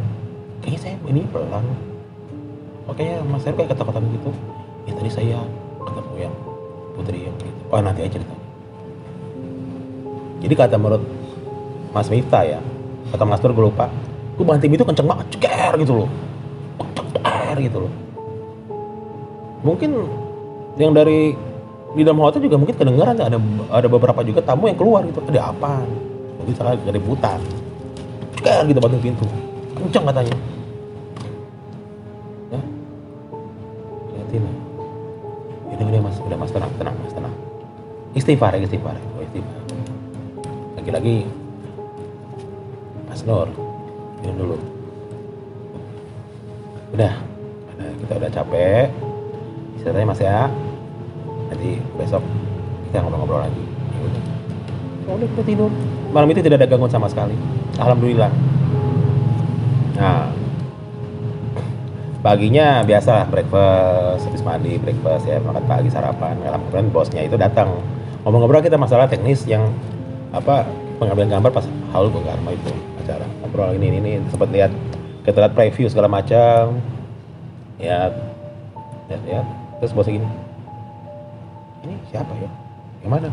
Kayaknya 0.66 0.80
saya 0.82 0.96
ini 1.06 1.22
pelan. 1.30 1.62
Oke 2.90 3.06
ya 3.06 3.22
mas 3.22 3.46
saya 3.46 3.54
kayak 3.54 3.78
ketakutan 3.78 4.02
gitu. 4.18 4.34
Ya 4.90 4.98
tadi 4.98 5.10
saya 5.14 5.38
ketemu 5.86 6.14
yang 6.18 6.34
putri 6.96 7.28
yang 7.28 7.36
gitu. 7.40 7.62
Oh 7.72 7.80
nanti 7.80 8.06
aja 8.06 8.20
cerita. 8.20 8.36
Jadi 10.42 10.54
kata 10.58 10.76
menurut 10.76 11.04
Mas 11.94 12.10
Miftah 12.10 12.44
ya, 12.44 12.60
kata 13.14 13.24
Mas 13.28 13.42
Nur 13.46 13.54
gue 13.54 13.66
lupa. 13.70 13.88
Gue 14.40 14.46
banting 14.48 14.74
itu 14.74 14.82
kenceng 14.82 15.06
banget, 15.06 15.38
ceker 15.38 15.74
gitu 15.80 15.94
loh. 16.04 16.10
Ceker 17.14 17.56
gitu 17.62 17.78
loh. 17.86 17.94
Mungkin 19.62 19.92
yang 20.80 20.96
dari 20.96 21.36
di 21.92 22.02
dalam 22.08 22.24
hotel 22.24 22.48
juga 22.48 22.56
mungkin 22.56 22.76
kedengaran 22.80 23.20
ada 23.20 23.38
ada 23.68 23.88
beberapa 23.92 24.24
juga 24.24 24.40
tamu 24.40 24.72
yang 24.72 24.80
keluar 24.80 25.04
gitu 25.04 25.20
ada 25.28 25.52
apa 25.52 25.84
mungkin 26.40 26.54
salah 26.56 26.80
ributan 26.88 27.40
kan 28.40 28.64
gitu 28.64 28.80
bantu 28.80 28.98
pintu 29.04 29.28
kencang 29.76 30.08
katanya 30.08 30.36
ya 32.56 32.62
lihatin 34.16 34.40
ini 34.40 34.48
udah 34.48 34.61
mas 36.42 36.50
udah 36.50 36.66
tenang 36.66 36.74
tenang 36.82 36.96
mas 36.98 37.14
tenang. 37.14 37.36
Istighfar 38.18 38.58
istighfar. 38.58 38.98
Oh, 38.98 39.22
istighfar. 39.22 39.62
Lagi-lagi 40.82 41.30
Mas 43.06 43.22
Nur 43.22 43.46
minum 44.26 44.36
dulu. 44.42 44.58
Udah 46.98 47.14
kita 47.78 48.14
udah 48.18 48.32
capek. 48.34 48.90
Istirahatnya 49.78 50.10
mas 50.10 50.22
ya. 50.26 50.50
Nanti 51.54 51.78
besok 52.02 52.26
kita 52.90 53.06
ngobrol-ngobrol 53.06 53.46
lagi. 53.46 53.66
Ya 55.06 55.12
udah 55.14 55.28
kita 55.38 55.44
tidur. 55.46 55.70
Malam 56.10 56.28
itu 56.34 56.42
tidak 56.42 56.58
ada 56.58 56.68
gangguan 56.68 56.90
sama 56.90 57.06
sekali. 57.06 57.38
Alhamdulillah. 57.78 58.34
Nah 60.02 60.41
paginya 62.22 62.86
biasa 62.86 63.26
breakfast 63.34 64.30
habis 64.30 64.46
mandi 64.46 64.78
breakfast 64.78 65.26
ya 65.26 65.42
makan 65.42 65.66
pagi 65.66 65.90
sarapan 65.90 66.38
kemudian 66.38 66.88
bosnya 66.94 67.26
itu 67.26 67.36
datang. 67.36 67.82
Ngobrol-ngobrol 68.22 68.62
kita 68.62 68.78
masalah 68.78 69.10
teknis 69.10 69.42
yang 69.50 69.74
apa 70.30 70.70
pengambilan 71.02 71.42
gambar 71.42 71.52
pas 71.52 71.66
haul 71.98 72.14
Bung 72.14 72.22
Karma 72.22 72.54
itu 72.54 72.70
acara. 73.02 73.26
Ngobrol 73.42 73.74
ini 73.82 73.86
ini, 73.90 73.98
ini 73.98 74.12
sempat 74.30 74.54
lihat 74.54 74.70
kita 75.26 75.42
lihat 75.42 75.54
preview 75.58 75.90
segala 75.90 76.06
macam. 76.06 76.78
Ya 77.82 78.14
lihat 79.10 79.22
ya 79.26 79.42
terus 79.82 79.92
bosnya 79.98 80.22
gini 80.22 80.30
ini 81.82 81.98
siapa 82.14 82.30
ya? 82.38 82.50
Yang 83.02 83.12
mana? 83.18 83.30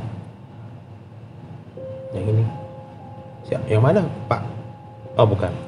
Yang 2.17 2.25
ini. 2.33 2.45
Siapa 3.45 3.65
yang 3.69 3.85
mana 3.85 4.01
pak? 4.25 4.41
Oh 5.21 5.29
bukan 5.29 5.68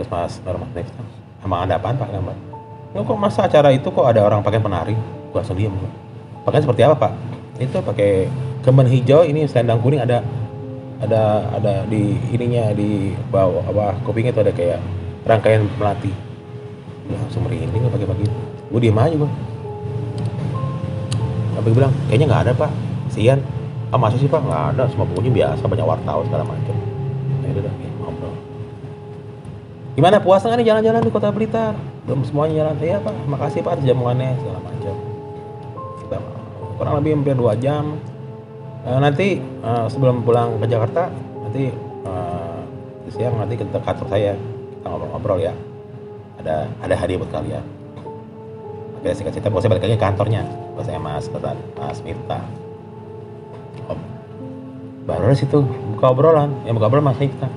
terus 0.00 0.08
mas 0.08 0.40
Normat 0.48 0.72
next 0.72 0.96
emang 1.44 1.68
ada 1.68 1.76
apaan 1.76 2.00
pak? 2.00 2.08
Gambar 2.08 2.36
Nggak 2.90 3.04
kok 3.04 3.18
masa 3.20 3.40
acara 3.44 3.68
itu 3.70 3.86
kok 3.92 4.02
ada 4.02 4.24
orang 4.24 4.40
pakai 4.40 4.58
penari? 4.58 4.96
Gua 5.30 5.44
langsung 5.44 5.54
diem. 5.54 5.70
Pakaian 6.42 6.64
seperti 6.64 6.82
apa 6.88 6.96
pak? 6.96 7.12
Itu 7.60 7.78
pakai 7.84 8.26
kemben 8.64 8.88
hijau 8.88 9.22
ini 9.28 9.44
selendang 9.44 9.78
kuning 9.84 10.00
ada 10.00 10.24
ada 11.04 11.46
ada 11.52 11.84
di 11.86 12.16
ininya 12.32 12.72
di 12.72 13.14
bawah 13.28 13.62
apa 13.68 14.00
kupingnya 14.02 14.32
itu 14.32 14.40
ada 14.40 14.52
kayak 14.56 14.80
rangkaian 15.28 15.68
melati. 15.76 16.10
Langsung 17.12 17.44
merinding 17.44 17.92
pakai 17.92 18.08
begitu 18.08 18.32
gue 18.70 18.80
diem 18.86 18.94
aja 18.94 19.18
gue 19.18 19.30
sampai 21.58 21.72
bilang 21.74 21.92
kayaknya 22.08 22.26
nggak 22.26 22.42
ada 22.48 22.52
pak. 22.56 22.70
Sian 23.12 23.38
ah 23.92 23.98
masa 24.00 24.16
sih 24.16 24.26
pak? 24.26 24.40
Nggak 24.40 24.64
ada 24.74 24.82
semua 24.88 25.06
pengunjung 25.12 25.36
biasa 25.36 25.62
banyak 25.68 25.86
wartawan 25.86 26.24
segala 26.26 26.44
macam 26.48 26.74
ya 27.50 27.58
udah 27.58 27.74
ya, 27.82 27.89
ngobrol 27.89 27.89
gimana 29.94 30.22
puasa 30.22 30.46
nggak 30.46 30.58
nih 30.62 30.68
jalan-jalan 30.70 31.00
di 31.02 31.12
kota 31.12 31.28
Blitar? 31.34 31.74
Belum 32.06 32.22
semuanya 32.26 32.64
jalan. 32.64 32.74
Ya 32.82 32.98
pak. 32.98 33.14
Makasih 33.26 33.60
pak 33.62 33.78
jamuannya 33.82 34.34
segala 34.40 34.58
macam. 34.62 34.94
Kurang 36.80 36.94
lebih 37.04 37.10
hampir 37.20 37.34
dua 37.36 37.52
jam. 37.60 38.00
Uh, 38.80 38.96
nanti 38.96 39.36
uh, 39.60 39.84
sebelum 39.92 40.24
pulang 40.24 40.56
ke 40.56 40.64
Jakarta 40.64 41.12
nanti 41.44 41.68
uh, 42.08 42.64
siang 43.12 43.36
nanti 43.36 43.60
kita 43.60 43.78
kantor 43.84 44.06
saya. 44.08 44.32
Kita 44.80 44.86
ngobrol-ngobrol 44.88 45.38
ya. 45.44 45.54
Ada 46.40 46.66
ada 46.80 46.94
hadiah 46.96 47.20
buat 47.20 47.28
kalian. 47.28 47.64
Oke, 49.00 49.16
singkat 49.16 49.36
cerita 49.36 49.52
bosnya 49.52 49.72
balik 49.72 49.84
lagi 49.84 49.96
ke 49.96 50.02
kantornya. 50.02 50.42
Bosnya 50.76 50.96
mas 50.96 51.28
Ketan, 51.28 51.56
mas 51.76 52.00
Miftah 52.00 52.44
Om. 53.88 54.00
baru 55.04 55.32
dari 55.32 55.36
situ 55.36 55.60
buka 55.96 56.16
obrolan. 56.16 56.52
Yang 56.64 56.80
buka 56.80 56.86
obrolan 56.88 57.06
mas 57.12 57.20
nah, 57.20 57.52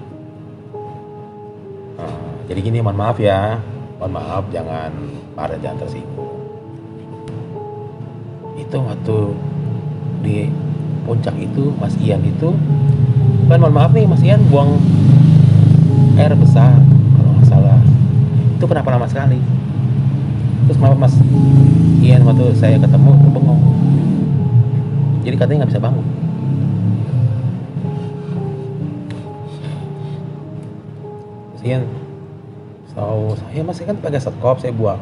jadi 2.53 2.69
gini 2.69 2.85
mohon 2.85 3.01
maaf 3.01 3.17
ya. 3.17 3.57
Mohon 3.97 4.13
maaf 4.13 4.45
jangan 4.53 4.93
marah 5.33 5.57
jangan 5.57 5.81
tersinggung. 5.81 6.37
Itu 8.53 8.77
waktu 8.77 9.17
di 10.21 10.53
puncak 11.01 11.33
itu 11.41 11.73
Mas 11.81 11.97
Ian 11.97 12.21
itu 12.21 12.53
kan 13.49 13.57
mohon 13.57 13.73
maaf 13.73 13.89
nih 13.89 14.05
Mas 14.05 14.21
Ian 14.21 14.37
buang 14.53 14.77
air 16.13 16.29
besar 16.37 16.77
kalau 17.17 17.33
nggak 17.41 17.49
salah. 17.49 17.81
Itu 18.61 18.69
kenapa 18.69 18.93
lama 18.93 19.09
sekali? 19.09 19.41
Terus 20.69 20.77
kenapa 20.77 21.09
Mas 21.09 21.17
Ian 22.05 22.21
waktu 22.21 22.53
saya 22.53 22.77
ketemu 22.77 23.17
tuh 23.17 23.31
bengong. 23.33 23.61
Jadi 25.25 25.35
katanya 25.41 25.65
nggak 25.65 25.73
bisa 25.73 25.81
bangun. 25.81 26.05
Mas 31.57 31.65
Ian 31.65 32.02
so 32.93 33.33
saya 33.37 33.61
masih 33.65 33.83
kan 33.89 33.97
pakai 33.97 34.21
sekop 34.21 34.57
saya 34.61 34.73
buang. 34.73 35.01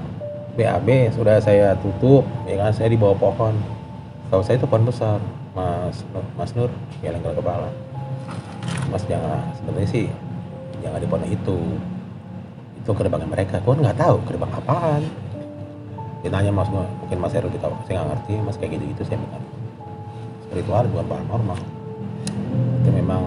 BAB 0.52 1.16
sudah 1.16 1.40
saya 1.40 1.80
tutup 1.80 2.28
ya 2.44 2.60
kan 2.60 2.72
saya 2.76 2.92
di 2.92 3.00
bawah 3.00 3.16
pohon. 3.16 3.56
Tahu 4.28 4.42
saya 4.44 4.60
itu 4.60 4.68
pohon 4.68 4.88
besar. 4.88 5.20
Mas 5.52 6.04
Mas 6.40 6.52
Nur 6.56 6.72
lengkap 7.04 7.36
kepala. 7.40 7.68
Mas 8.88 9.04
jangan 9.08 9.44
sebenarnya 9.60 9.90
sih 9.92 10.06
jangan 10.84 11.00
di 11.00 11.08
pohon 11.08 11.26
itu. 11.28 11.58
Itu 12.84 12.92
gerbangnya 12.96 13.28
mereka. 13.28 13.60
Gua 13.64 13.76
nggak 13.80 14.00
tahu 14.00 14.16
gerbang 14.28 14.52
apaan. 14.56 15.04
Dia 16.24 16.30
nanya 16.30 16.52
mas 16.54 16.70
gua 16.72 16.88
mungkin 17.04 17.18
mas 17.20 17.34
Heru 17.36 17.48
tahu 17.60 17.76
saya 17.88 18.04
nggak 18.04 18.08
ngerti 18.16 18.34
mas 18.44 18.56
kayak 18.60 18.72
gitu 18.80 18.84
gitu 18.96 19.02
saya 19.08 19.20
bukan. 19.20 19.42
Spiritual 20.48 20.84
bukan 20.92 21.06
paranormal 21.08 21.60
itu 22.82 22.90
memang 22.92 23.22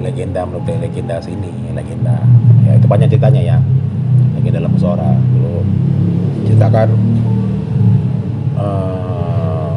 legenda 0.00 0.46
menurut 0.46 0.64
legenda 0.80 1.20
sini 1.20 1.50
legenda. 1.74 2.16
Ya 2.64 2.72
itu 2.78 2.86
banyak 2.88 3.08
ceritanya 3.12 3.42
ya 3.42 3.56
legenda 4.48 4.64
dalam 4.64 4.80
suara 4.80 5.12
dulu 5.36 5.60
ceritakan 6.48 6.88
uh, 8.56 9.76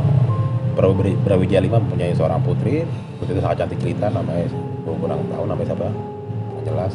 Brawijaya 1.28 1.68
V 1.68 1.76
mempunyai 1.76 2.16
seorang 2.16 2.40
putri. 2.40 2.88
Putri 3.20 3.36
itu 3.36 3.44
sangat 3.44 3.68
cantik 3.68 3.84
cerita 3.84 4.08
namanya 4.08 4.48
gue 4.82 4.96
kurang 4.98 5.22
tahu 5.28 5.44
namanya 5.44 5.68
siapa 5.76 5.88
nggak 5.92 6.64
jelas. 6.64 6.94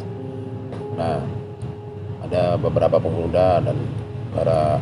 Nah 0.97 1.21
ada 2.25 2.57
beberapa 2.57 2.97
pemuda 2.97 3.61
dan 3.61 3.77
para 4.33 4.81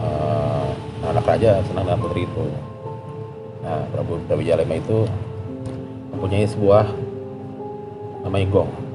eh, 0.00 0.68
anak 1.06 1.28
raja 1.28 1.60
senang 1.68 1.84
dengan 1.86 2.00
putri 2.00 2.24
itu. 2.24 2.46
Nah 3.60 3.84
Prabu 3.92 4.18
Brawijaya 4.24 4.64
V 4.64 4.72
itu 4.80 4.98
mempunyai 6.16 6.48
sebuah 6.48 6.88
namanya 8.24 8.46
gong 8.50 8.89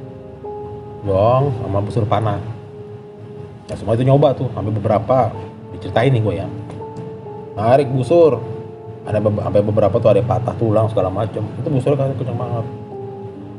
gong 1.05 1.53
sama 1.61 1.79
busur 1.85 2.03
panah 2.09 2.41
ya 3.69 3.73
semua 3.77 3.93
itu 3.93 4.03
nyoba 4.05 4.33
tuh 4.33 4.49
sampai 4.53 4.73
beberapa 4.73 5.29
diceritain 5.75 6.13
nih 6.13 6.21
gue 6.21 6.35
ya. 6.39 6.47
Narik 7.55 7.87
busur 7.91 8.39
ada 9.05 9.21
be- 9.21 9.41
sampai 9.41 9.61
beberapa 9.61 9.95
tuh 10.01 10.09
ada 10.17 10.21
patah 10.25 10.55
tulang 10.57 10.89
segala 10.89 11.09
macam 11.13 11.45
itu 11.45 11.67
busur 11.69 11.93
kan 11.97 12.13
kencang 12.17 12.37
banget. 12.37 12.65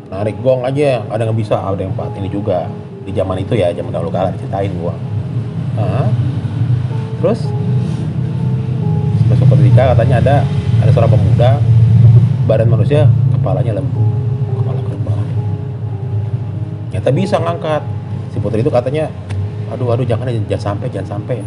Narik 0.06 0.36
gong 0.42 0.62
aja. 0.62 1.02
Ada 1.10 1.26
yang 1.26 1.36
bisa 1.36 1.58
ada 1.58 1.82
yang 1.82 1.94
patah. 1.94 2.18
Ini 2.18 2.28
juga 2.30 2.70
di 3.06 3.10
zaman 3.14 3.38
itu 3.42 3.54
ya 3.54 3.70
zaman 3.74 3.90
dahulu 3.94 4.10
kala 4.10 4.34
diceritain 4.34 4.70
gua. 4.78 4.94
Nah, 5.78 6.08
terus? 7.22 7.46
Besok 9.26 9.58
ketika 9.58 9.94
katanya 9.94 10.16
ada 10.22 10.36
ada 10.82 10.90
seorang 10.94 11.12
pemuda 11.18 11.50
badan 12.46 12.70
manusia 12.70 13.10
kepalanya 13.34 13.82
lembu 13.82 14.06
kepala 14.06 14.06
kerbau 14.06 14.25
ternyata 16.96 17.12
bisa 17.12 17.36
ngangkat. 17.36 17.82
Si 18.32 18.40
putri 18.40 18.64
itu 18.64 18.72
katanya 18.72 19.12
aduh 19.68 19.92
aduh 19.92 20.08
jangan 20.08 20.32
jangan 20.48 20.72
sampai 20.72 20.88
jangan 20.88 21.20
sampai. 21.20 21.44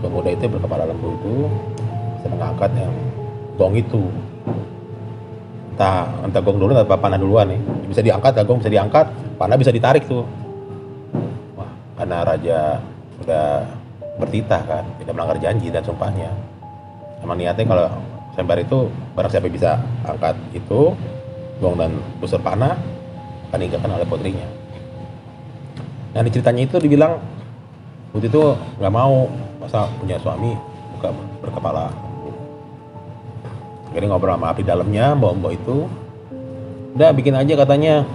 Pemuda 0.00 0.32
itu 0.32 0.48
berkepala 0.48 0.88
lembu 0.88 1.12
itu 1.20 1.52
bisa 2.16 2.26
mengangkat 2.32 2.72
yang 2.80 2.94
gong 3.60 3.76
itu. 3.76 4.08
Entah 5.76 6.08
entah 6.24 6.40
gong 6.40 6.56
dulu 6.56 6.72
atau 6.72 6.96
panah 6.96 7.20
duluan 7.20 7.52
nih. 7.52 7.60
Bisa 7.92 8.00
diangkat 8.00 8.40
ya 8.40 8.42
gong? 8.48 8.64
Bisa 8.64 8.72
diangkat. 8.72 9.06
Panah 9.36 9.60
bisa 9.60 9.68
ditarik 9.68 10.08
tuh. 10.08 10.24
Wah 11.52 11.68
karena 12.00 12.24
raja 12.24 12.80
sudah 13.20 13.68
bertitah 14.16 14.62
kan 14.64 14.84
tidak 14.96 15.12
melanggar 15.12 15.36
janji 15.44 15.68
dan 15.68 15.84
sumpahnya. 15.84 16.32
Emang 17.20 17.36
niatnya 17.36 17.68
kalau 17.68 17.92
sembar 18.32 18.56
itu 18.56 18.88
barang 19.12 19.28
siapa 19.28 19.52
bisa 19.52 19.76
angkat 20.08 20.40
itu 20.56 20.96
gong 21.60 21.76
dan 21.76 22.00
busur 22.16 22.40
panah 22.40 22.97
akan 23.48 23.58
diinggalkan 23.58 23.90
oleh 23.90 24.06
putrinya. 24.06 24.46
Nah 26.12 26.20
di 26.24 26.30
ceritanya 26.32 26.62
itu 26.64 26.76
dibilang 26.80 27.16
Putri 28.08 28.32
itu 28.32 28.40
nggak 28.80 28.92
mau 28.92 29.28
masa 29.60 29.84
punya 30.00 30.16
suami 30.16 30.56
buka 30.96 31.12
berkepala. 31.44 31.92
Jadi 33.92 34.04
ngobrol 34.08 34.36
sama 34.36 34.52
api 34.52 34.62
dalamnya, 34.64 35.12
mbak-mbak 35.16 35.60
itu. 35.60 35.88
Udah 36.96 37.12
bikin 37.12 37.36
aja 37.36 37.52
katanya. 37.52 38.08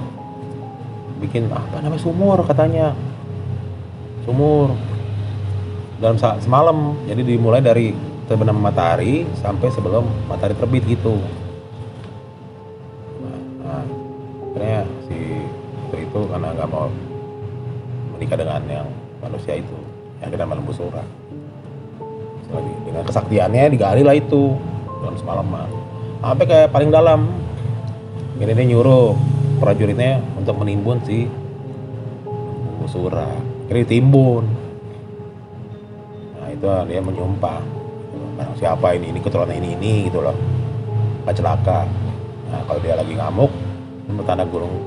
Bikin 1.21 1.49
apa 1.53 1.77
namanya 1.81 2.01
sumur 2.01 2.41
katanya. 2.45 2.97
Sumur. 4.25 4.73
Dalam 6.01 6.19
semalam 6.19 6.99
Jadi 7.07 7.23
dimulai 7.23 7.63
dari 7.63 7.95
terbenam 8.27 8.59
matahari 8.59 9.23
Sampai 9.39 9.71
sebelum 9.71 10.03
matahari 10.27 10.51
terbit 10.51 10.83
gitu 10.83 11.15
menikah 18.33 18.41
dengan 18.41 18.61
yang 18.65 18.87
manusia 19.21 19.53
itu 19.61 19.77
yang 20.21 20.29
kita 20.33 20.43
malam 20.49 20.65
busura. 20.65 21.03
Lagi 22.49 22.73
dengan 22.85 23.03
kesaktiannya 23.05 23.63
digali 23.73 24.01
lah 24.01 24.15
itu 24.17 24.57
dalam 25.01 25.15
semalaman 25.17 25.69
sampai 26.21 26.45
ke 26.45 26.59
paling 26.69 26.89
dalam 26.93 27.29
ini 28.37 28.53
dia 28.53 28.65
nyuruh 28.65 29.13
prajuritnya 29.61 30.21
untuk 30.37 30.57
menimbun 30.61 30.97
si 31.05 31.29
busura. 32.81 33.29
Kira 33.69 33.85
ditimbun. 33.85 34.43
Nah 36.41 36.47
itu 36.49 36.67
dia 36.89 37.01
menyumpah. 37.01 37.61
Barang 38.33 38.57
siapa 38.57 38.97
ini 38.97 39.13
ini 39.13 39.19
keturunan 39.21 39.53
ini 39.53 39.77
ini 39.77 39.93
gitu 40.09 40.25
loh. 40.25 40.35
Nggak 41.25 41.35
celaka. 41.37 41.85
Nah 42.49 42.61
kalau 42.65 42.79
dia 42.81 42.97
lagi 42.97 43.13
ngamuk 43.13 43.49
tanda 44.25 44.45
gulung 44.45 44.77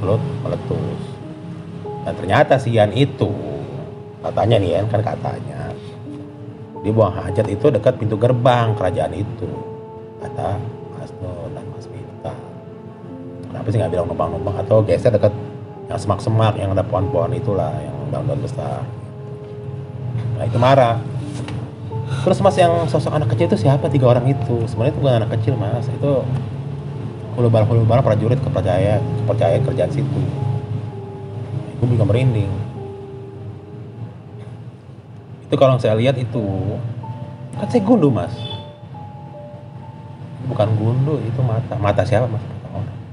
kelut 0.00 0.22
meletus 0.44 1.15
dan 2.06 2.14
ternyata 2.14 2.54
si 2.62 2.70
Yan 2.70 2.94
itu 2.94 3.26
katanya 4.22 4.62
nih 4.62 4.70
Yan 4.78 4.86
kan 4.86 5.02
katanya 5.02 5.74
dia 6.86 6.92
buang 6.94 7.10
hajat 7.10 7.50
itu 7.50 7.66
dekat 7.66 7.98
pintu 7.98 8.14
gerbang 8.14 8.78
kerajaan 8.78 9.10
itu 9.10 9.50
kata 10.22 10.54
Mas 10.94 11.10
Nur 11.18 11.50
dan 11.50 11.66
Mas 11.74 11.90
Mita 11.90 12.34
kenapa 13.50 13.66
sih 13.74 13.78
nggak 13.82 13.90
bilang 13.90 14.06
numpang-numpang? 14.06 14.54
Atau 14.62 14.86
geser 14.86 15.10
dekat 15.10 15.34
yang 15.90 15.98
semak-semak 15.98 16.54
yang 16.54 16.70
ada 16.70 16.86
pohon-pohon 16.86 17.34
itulah 17.34 17.74
yang 17.82 17.96
daun-daun 18.14 18.38
besar. 18.38 18.86
Nah 20.38 20.44
itu 20.46 20.58
marah. 20.62 21.02
Terus 22.22 22.38
mas 22.38 22.54
yang 22.54 22.86
sosok 22.86 23.10
anak 23.14 23.34
kecil 23.34 23.50
itu 23.50 23.66
siapa? 23.66 23.90
Tiga 23.90 24.10
orang 24.10 24.30
itu. 24.30 24.62
Sebenarnya 24.70 24.94
itu 24.94 25.00
bukan 25.02 25.14
anak 25.18 25.30
kecil 25.38 25.58
mas. 25.58 25.86
Itu 25.90 26.22
hulu 27.36 27.48
bala 27.52 27.66
hulu 27.68 27.84
bala 27.84 28.00
prajurit 28.00 28.40
kepercayaan 28.40 29.02
kepercayaan 29.24 29.62
kerjaan 29.68 29.92
situ 29.92 30.20
gue 31.76 31.88
juga 31.92 32.04
merinding. 32.08 32.52
Itu 35.46 35.54
kalau 35.54 35.78
saya 35.78 35.94
lihat 35.96 36.16
itu 36.18 36.44
kan 37.56 37.68
saya 37.68 37.82
gundu 37.84 38.08
mas. 38.10 38.32
Bukan 40.46 40.68
gundu 40.78 41.20
itu 41.22 41.40
mata. 41.44 41.74
Mata 41.78 42.02
siapa 42.02 42.26
mas? 42.26 42.44
Orang 42.70 43.06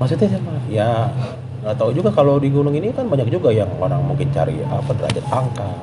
maksudnya 0.00 0.26
siapa 0.32 0.52
ya 0.72 1.12
nggak 1.60 1.76
tahu 1.76 1.92
juga 1.92 2.08
kalau 2.08 2.40
di 2.40 2.48
gunung 2.48 2.72
ini 2.72 2.88
kan 2.88 3.04
banyak 3.04 3.28
juga 3.28 3.52
yang 3.52 3.68
orang 3.76 4.00
mungkin 4.00 4.32
cari 4.32 4.64
apa 4.64 4.96
derajat 4.96 5.24
pangkat 5.28 5.76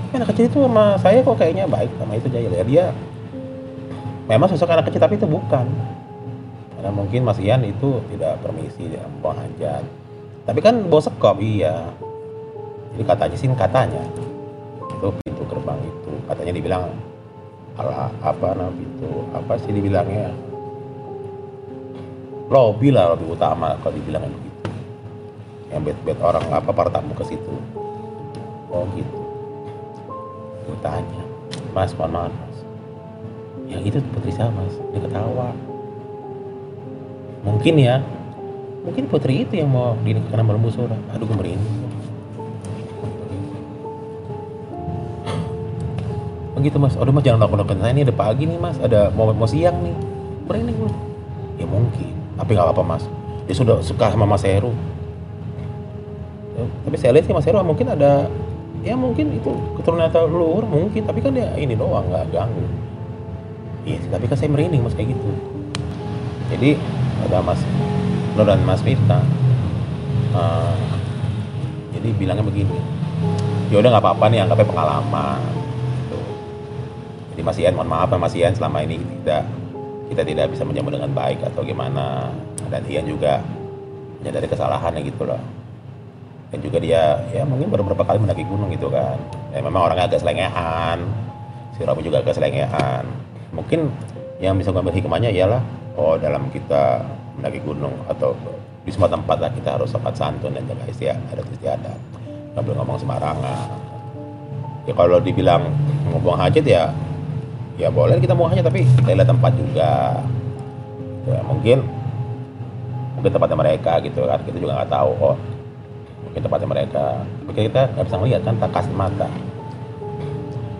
Tapi 0.00 0.12
anak 0.16 0.28
kecil 0.32 0.48
itu 0.48 0.58
sama 0.64 0.96
saya 0.96 1.20
kok 1.20 1.36
kayaknya 1.36 1.68
baik 1.68 1.92
sama 2.00 2.16
itu 2.16 2.32
jaya 2.32 2.48
ya 2.48 2.64
dia 2.64 2.84
memang 4.24 4.48
sosok 4.48 4.72
anak 4.72 4.88
kecil 4.88 5.04
tapi 5.04 5.20
itu 5.20 5.28
bukan 5.28 5.68
karena 6.76 6.90
mungkin 6.92 7.24
Mas 7.24 7.40
Ian 7.40 7.64
itu 7.64 8.04
tidak 8.12 8.38
permisi 8.44 8.92
dia 8.92 9.04
buang 9.24 9.40
tapi 10.46 10.62
kan 10.62 10.86
bawa 10.86 11.02
sekop 11.02 11.42
iya. 11.42 11.90
Jadi 12.94 13.02
katanya 13.02 13.36
sih 13.36 13.50
katanya. 13.50 14.02
Itu 14.94 15.10
pintu 15.10 15.42
gerbang 15.50 15.82
itu. 15.82 16.12
Katanya 16.30 16.52
dibilang 16.54 16.82
ala 17.74 18.08
apa 18.22 18.54
nama 18.54 18.70
pintu? 18.70 19.26
Apa 19.34 19.58
sih 19.58 19.74
dibilangnya? 19.74 20.30
Lobby 22.46 22.94
lah 22.94 23.10
lobby 23.10 23.26
utama 23.26 23.74
kalau 23.82 23.98
dibilangnya 23.98 24.30
begitu. 24.30 24.70
Yang 25.74 25.82
bed-bed 25.90 26.18
orang 26.22 26.46
apa 26.54 26.70
para 26.70 26.94
tamu 26.94 27.10
ke 27.18 27.26
situ. 27.26 27.54
Oh 28.70 28.86
gitu. 28.94 29.18
Gue 30.62 30.78
tanya 30.78 31.26
mas 31.74 31.90
mohon 31.98 32.14
maaf 32.14 32.30
mas. 32.30 32.58
Yang 33.66 33.82
itu 33.90 33.98
putri 34.14 34.30
saya 34.30 34.54
mas 34.54 34.78
dia 34.94 35.02
ketawa 35.02 35.50
mungkin 37.46 37.74
ya. 37.78 38.02
Mungkin 38.82 39.10
putri 39.10 39.46
itu 39.46 39.58
yang 39.58 39.70
mau 39.70 39.94
dinikahkan 40.02 40.42
sama 40.42 40.52
lembu 40.54 40.70
sora. 40.70 40.98
Aduh 41.14 41.26
gue 41.26 41.38
merinding 41.38 41.86
gitu 46.66 46.82
mas. 46.82 46.98
Aduh 46.98 47.14
mas 47.14 47.22
jangan 47.22 47.46
lakukan 47.46 47.78
saya. 47.78 47.94
Ini 47.94 48.02
ada 48.10 48.14
pagi 48.14 48.44
nih 48.50 48.58
mas. 48.58 48.76
Ada 48.82 49.14
mau 49.14 49.30
mau 49.30 49.46
siang 49.46 49.78
nih. 49.86 49.94
Merinding 50.50 50.76
gue 50.76 50.92
ya 51.62 51.66
mungkin. 51.70 52.12
Tapi 52.34 52.50
nggak 52.52 52.66
apa-apa 52.66 52.82
mas. 52.82 53.04
Dia 53.46 53.54
sudah 53.54 53.78
suka 53.80 54.10
sama 54.10 54.26
mas 54.26 54.42
Heru. 54.42 54.74
Ya, 56.58 56.64
tapi 56.82 56.96
saya 56.98 57.10
lihat 57.14 57.24
sih 57.30 57.34
mas 57.34 57.46
Heru 57.46 57.62
mungkin 57.62 57.86
ada 57.86 58.26
ya 58.82 58.94
mungkin 58.98 59.34
itu 59.38 59.50
keturunan 59.78 60.10
atau 60.10 60.26
luhur 60.26 60.66
mungkin. 60.66 61.06
Tapi 61.06 61.22
kan 61.22 61.30
dia 61.32 61.54
ini 61.54 61.78
doang 61.78 62.10
nggak 62.10 62.34
ganggu. 62.34 62.66
Iya 63.86 64.02
tapi 64.10 64.26
kan 64.26 64.36
saya 64.36 64.50
merinding 64.50 64.82
mas 64.82 64.94
kayak 64.98 65.14
gitu. 65.14 65.30
Jadi 66.50 66.78
ada 67.24 67.38
mas 67.40 67.60
Nur 68.36 68.44
dan 68.44 68.60
mas 68.68 68.84
Miftah 68.84 69.24
eh, 70.36 70.76
jadi 71.96 72.08
bilangnya 72.16 72.44
begini 72.44 72.96
ya 73.70 73.82
udah 73.82 73.90
nggak 73.96 74.04
apa-apa 74.04 74.24
nih 74.30 74.38
anggapnya 74.46 74.68
pengalaman. 74.68 75.40
Gitu. 76.06 76.18
jadi 77.34 77.40
Mas 77.42 77.58
Ian 77.58 77.74
mohon 77.74 77.90
maaf 77.90 78.08
ya 78.10 78.18
Mas 78.18 78.34
Ian 78.38 78.52
selama 78.54 78.78
ini 78.86 79.02
tidak 79.02 79.42
kita 80.06 80.22
tidak 80.22 80.46
bisa 80.54 80.62
menyambut 80.62 80.92
dengan 80.94 81.10
baik 81.10 81.42
atau 81.42 81.66
gimana. 81.66 82.30
Dan 82.66 82.82
Ian 82.86 83.06
juga 83.06 83.42
menyadari 84.22 84.46
kesalahannya 84.50 85.02
gitu 85.06 85.22
loh. 85.26 85.38
Dan 86.54 86.62
juga 86.62 86.78
dia 86.78 87.18
ya 87.34 87.42
mungkin 87.42 87.70
baru 87.74 87.82
beberapa 87.82 88.06
kali 88.06 88.22
mendaki 88.22 88.46
gunung 88.46 88.70
gitu 88.70 88.86
kan. 88.86 89.18
Ya 89.50 89.62
memang 89.62 89.90
orangnya 89.90 90.06
agak 90.06 90.22
selengean. 90.22 91.02
Si 91.74 91.82
Robi 91.82 92.06
juga 92.06 92.22
agak 92.22 92.38
selengean. 92.38 93.02
Mungkin 93.50 93.90
yang 94.38 94.54
bisa 94.54 94.70
gue 94.70 94.78
ambil 94.78 94.94
hikmahnya 94.94 95.30
ialah 95.34 95.62
oh 95.96 96.14
dalam 96.20 96.48
kita 96.52 97.00
mendaki 97.36 97.60
gunung 97.64 97.92
atau 98.08 98.36
di 98.86 98.94
semua 98.94 99.10
tempat 99.10 99.36
lah 99.42 99.50
kita 99.50 99.76
harus 99.76 99.90
sopan 99.90 100.14
santun 100.14 100.54
dan 100.54 100.62
jaga 100.68 100.86
istiadat 100.86 101.26
adat 101.34 101.46
istiadat 101.58 101.98
nggak 102.54 102.62
boleh 102.62 102.78
ngomong 102.80 102.98
sembarangan. 103.02 103.68
Ya 104.86 104.94
kalau 104.94 105.18
dibilang 105.18 105.66
buang 106.22 106.38
hajat 106.38 106.64
ya 106.64 106.88
ya 107.76 107.92
boleh 107.92 108.16
kita 108.22 108.32
mau 108.32 108.48
hajat 108.48 108.64
tapi 108.64 108.86
kita 108.86 109.12
lihat 109.12 109.28
tempat 109.28 109.52
juga. 109.58 110.22
Ya 111.26 111.40
mungkin 111.42 111.82
mungkin 113.18 113.30
tempatnya 113.34 113.58
mereka 113.58 113.92
gitu 114.00 114.24
kan 114.24 114.40
kita 114.46 114.56
juga 114.56 114.72
nggak 114.80 114.92
tahu. 114.94 115.10
Oh 115.20 115.36
mungkin 116.24 116.40
tempatnya 116.40 116.68
mereka. 116.70 117.04
Tapi 117.44 117.60
kita 117.68 117.80
nggak 117.92 118.04
bisa 118.06 118.16
ngeliat 118.16 118.40
kan 118.46 118.54
tak 118.56 118.70
kasih 118.72 118.94
mata. 118.96 119.28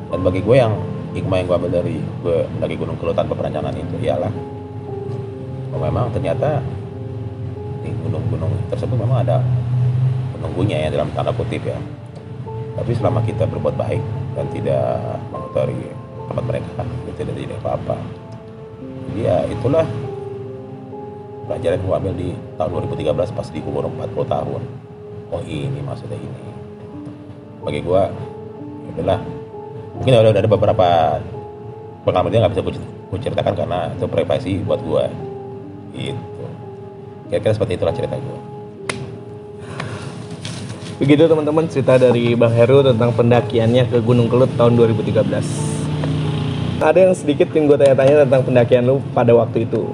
Dan 0.07 0.23
bagi 0.23 0.41
gue 0.41 0.57
yang 0.57 0.73
hikmah 1.13 1.37
yang 1.43 1.47
gue 1.51 1.57
ambil 1.59 1.73
dari 1.83 1.97
gue 1.99 2.39
mendaki 2.57 2.75
gunung 2.79 2.97
keluh 2.97 3.13
tanpa 3.13 3.35
itu 3.75 3.97
ialah 4.01 4.31
memang 5.81 6.13
ternyata 6.13 6.61
di 7.85 7.91
gunung-gunung 8.03 8.53
tersebut 8.73 8.97
memang 8.99 9.23
ada 9.23 9.43
penunggunya 10.35 10.87
ya 10.87 10.89
dalam 10.93 11.09
tanda 11.15 11.33
kutip 11.33 11.63
ya. 11.65 11.79
Tapi 12.77 12.93
selama 12.93 13.25
kita 13.25 13.49
berbuat 13.49 13.75
baik 13.79 14.03
dan 14.37 14.47
tidak 14.53 15.01
mengotori 15.33 15.81
tempat 16.29 16.45
mereka 16.45 16.83
itu 16.85 17.11
tidak 17.25 17.35
tidak 17.41 17.59
apa-apa. 17.65 17.97
Jadi 19.09 19.21
ya 19.25 19.37
itulah 19.49 19.87
pelajaran 21.47 21.79
yang 21.79 21.97
ambil 21.97 22.13
di 22.19 22.29
tahun 22.59 22.71
2013 22.91 23.37
pas 23.39 23.49
di 23.49 23.61
umur 23.63 23.89
40 23.89 24.27
tahun. 24.29 24.63
Oh 25.33 25.43
ini 25.47 25.81
maksudnya 25.81 26.19
ini. 26.21 26.45
Bagi 27.65 27.81
gue 27.81 28.03
ya 28.87 28.91
udahlah. 28.99 29.21
Mungkin 29.97 30.13
udah 30.13 30.33
ada 30.37 30.51
beberapa 30.51 30.89
pengalaman 32.05 32.31
dia 32.31 32.41
nggak 32.45 32.53
bisa 32.53 32.63
gue 32.63 33.19
ceritakan 33.19 33.55
karena 33.57 33.79
itu 33.97 34.07
privasi 34.07 34.53
buat 34.63 34.83
gue 34.85 35.05
gitu 35.97 36.23
kira-kira 37.27 37.53
seperti 37.57 37.73
itulah 37.75 37.95
cerita 37.97 38.17
gue 38.17 38.39
Begitu 40.97 41.29
teman-teman 41.29 41.69
cerita 41.69 42.01
dari 42.01 42.33
Bang 42.33 42.57
Heru 42.57 42.81
tentang 42.81 43.13
pendakiannya 43.13 43.85
ke 43.93 44.01
Gunung 44.01 44.33
Kelut 44.33 44.49
tahun 44.57 44.81
2013. 44.81 45.21
Ada 46.81 46.99
yang 47.09 47.13
sedikit 47.13 47.53
yang 47.53 47.69
gue 47.69 47.77
tanya-tanya 47.77 48.25
tentang 48.25 48.41
pendakian 48.49 48.89
lu 48.89 49.05
pada 49.13 49.37
waktu 49.37 49.69
itu. 49.69 49.93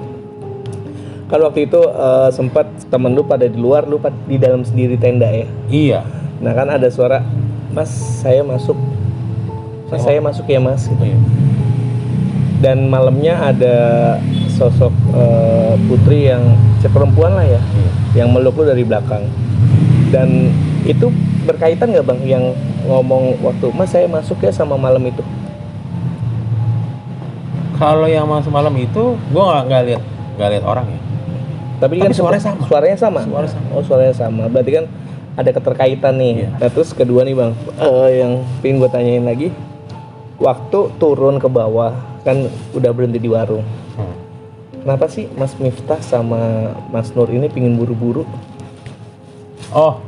Kan 1.27 1.43
waktu 1.43 1.67
itu 1.67 1.75
eh, 1.75 2.29
sempat 2.31 2.71
temen 2.87 3.11
lu 3.11 3.27
pada 3.27 3.43
di 3.51 3.59
luar, 3.59 3.83
lu 3.83 3.99
pad- 3.99 4.15
di 4.31 4.39
dalam 4.39 4.63
sendiri 4.63 4.95
tenda 4.95 5.27
ya. 5.27 5.43
iya 5.67 6.07
Nah 6.39 6.55
kan 6.55 6.71
ada 6.71 6.87
suara, 6.87 7.19
Mas 7.75 7.91
saya 8.23 8.39
masuk, 8.39 8.79
Mas 9.91 10.07
saya 10.07 10.23
masuk 10.23 10.47
ya 10.47 10.63
Mas. 10.63 10.87
Gitu. 10.87 11.03
iya 11.03 11.19
Dan 12.63 12.87
malamnya 12.87 13.43
ada 13.43 13.75
sosok 14.55 14.95
eh, 15.13 15.73
putri 15.85 16.27
yang 16.27 16.43
perempuan 16.83 17.33
lah 17.33 17.45
ya, 17.45 17.61
Iya. 17.61 17.91
yang 18.15 18.29
meluk 18.29 18.53
lu 18.55 18.65
dari 18.65 18.83
belakang. 18.83 19.23
Dan 20.09 20.51
itu 20.83 21.09
berkaitan 21.43 21.89
nggak 21.89 22.05
bang 22.05 22.19
yang 22.23 22.45
ngomong 22.83 23.39
waktu 23.39 23.71
mas 23.71 23.89
saya 23.89 24.05
masuk 24.05 24.39
ya 24.39 24.51
sama 24.51 24.75
malam 24.75 24.99
itu 25.01 25.23
kalau 27.73 28.05
yang 28.05 28.23
masuk 28.23 28.47
malam 28.47 28.71
itu 28.75 29.15
gue 29.17 29.43
nggak 29.43 29.63
nggak 29.65 29.83
lihat 29.85 30.03
nggak 30.35 30.49
lihat 30.51 30.63
orang 30.63 30.87
ya 30.87 30.99
tapi, 31.79 31.99
Tapi 31.99 32.05
kan 32.05 32.15
suaranya 32.15 32.43
sama. 32.45 32.61
suaranya 32.63 32.97
sama 32.97 33.19
Suaranya 33.23 33.49
sama. 33.49 33.67
oh 33.71 33.83
suaranya 33.83 34.15
sama 34.15 34.43
berarti 34.47 34.71
kan 34.73 34.85
ada 35.33 35.49
keterkaitan 35.51 36.13
nih 36.15 36.31
Iya. 36.37 36.49
nah 36.53 36.69
terus 36.69 36.89
kedua 36.91 37.23
nih 37.23 37.35
bang 37.35 37.51
eh, 37.77 38.09
yang 38.19 38.31
pengen 38.59 38.75
gue 38.77 38.89
tanyain 38.89 39.25
lagi 39.25 39.47
waktu 40.37 40.79
turun 40.95 41.39
ke 41.39 41.47
bawah 41.47 41.91
kan 42.21 42.47
udah 42.71 42.91
berhenti 42.91 43.19
di 43.19 43.27
warung 43.27 43.63
Hmm. 43.93 44.09
Kenapa 44.83 45.07
sih 45.07 45.31
mas 45.39 45.55
Miftah 45.55 46.03
sama 46.03 46.75
mas 46.91 47.09
Nur 47.15 47.31
ini 47.31 47.47
pingin 47.47 47.79
buru-buru? 47.79 48.27
Oh. 49.71 50.03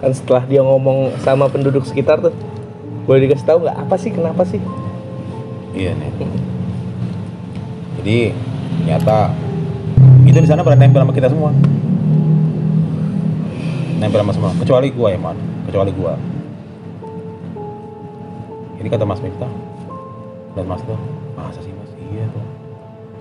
Kan 0.00 0.16
setelah 0.16 0.48
dia 0.48 0.64
ngomong 0.64 1.12
sama 1.20 1.52
penduduk 1.52 1.84
sekitar 1.84 2.24
tuh 2.24 2.32
boleh 3.04 3.28
dikasih 3.28 3.44
tahu 3.44 3.68
nggak? 3.68 3.76
Apa 3.76 3.94
sih? 4.00 4.10
Kenapa 4.10 4.42
sih? 4.48 4.60
Iya 5.76 5.92
nih 5.94 6.10
jadi 7.98 8.32
ternyata 8.80 9.36
itu 10.24 10.38
di 10.40 10.48
sana 10.48 10.64
pada 10.64 10.80
nempel 10.80 11.04
sama 11.04 11.12
kita 11.12 11.28
semua. 11.28 11.52
Nempel 14.00 14.22
sama 14.24 14.32
semua. 14.32 14.50
Kecuali 14.56 14.88
gua 14.94 15.08
ya 15.12 15.20
man 15.20 15.36
kecuali 15.68 15.92
gua. 15.92 16.16
Ini 18.80 18.88
kata 18.88 19.04
Mas 19.04 19.20
Miftah. 19.20 19.50
Dan 20.56 20.64
Mas 20.70 20.80
tuh 20.88 20.96
masa 21.36 21.60
sih 21.60 21.74
Mas? 21.74 21.90
Iya 22.08 22.24
tuh 22.32 22.57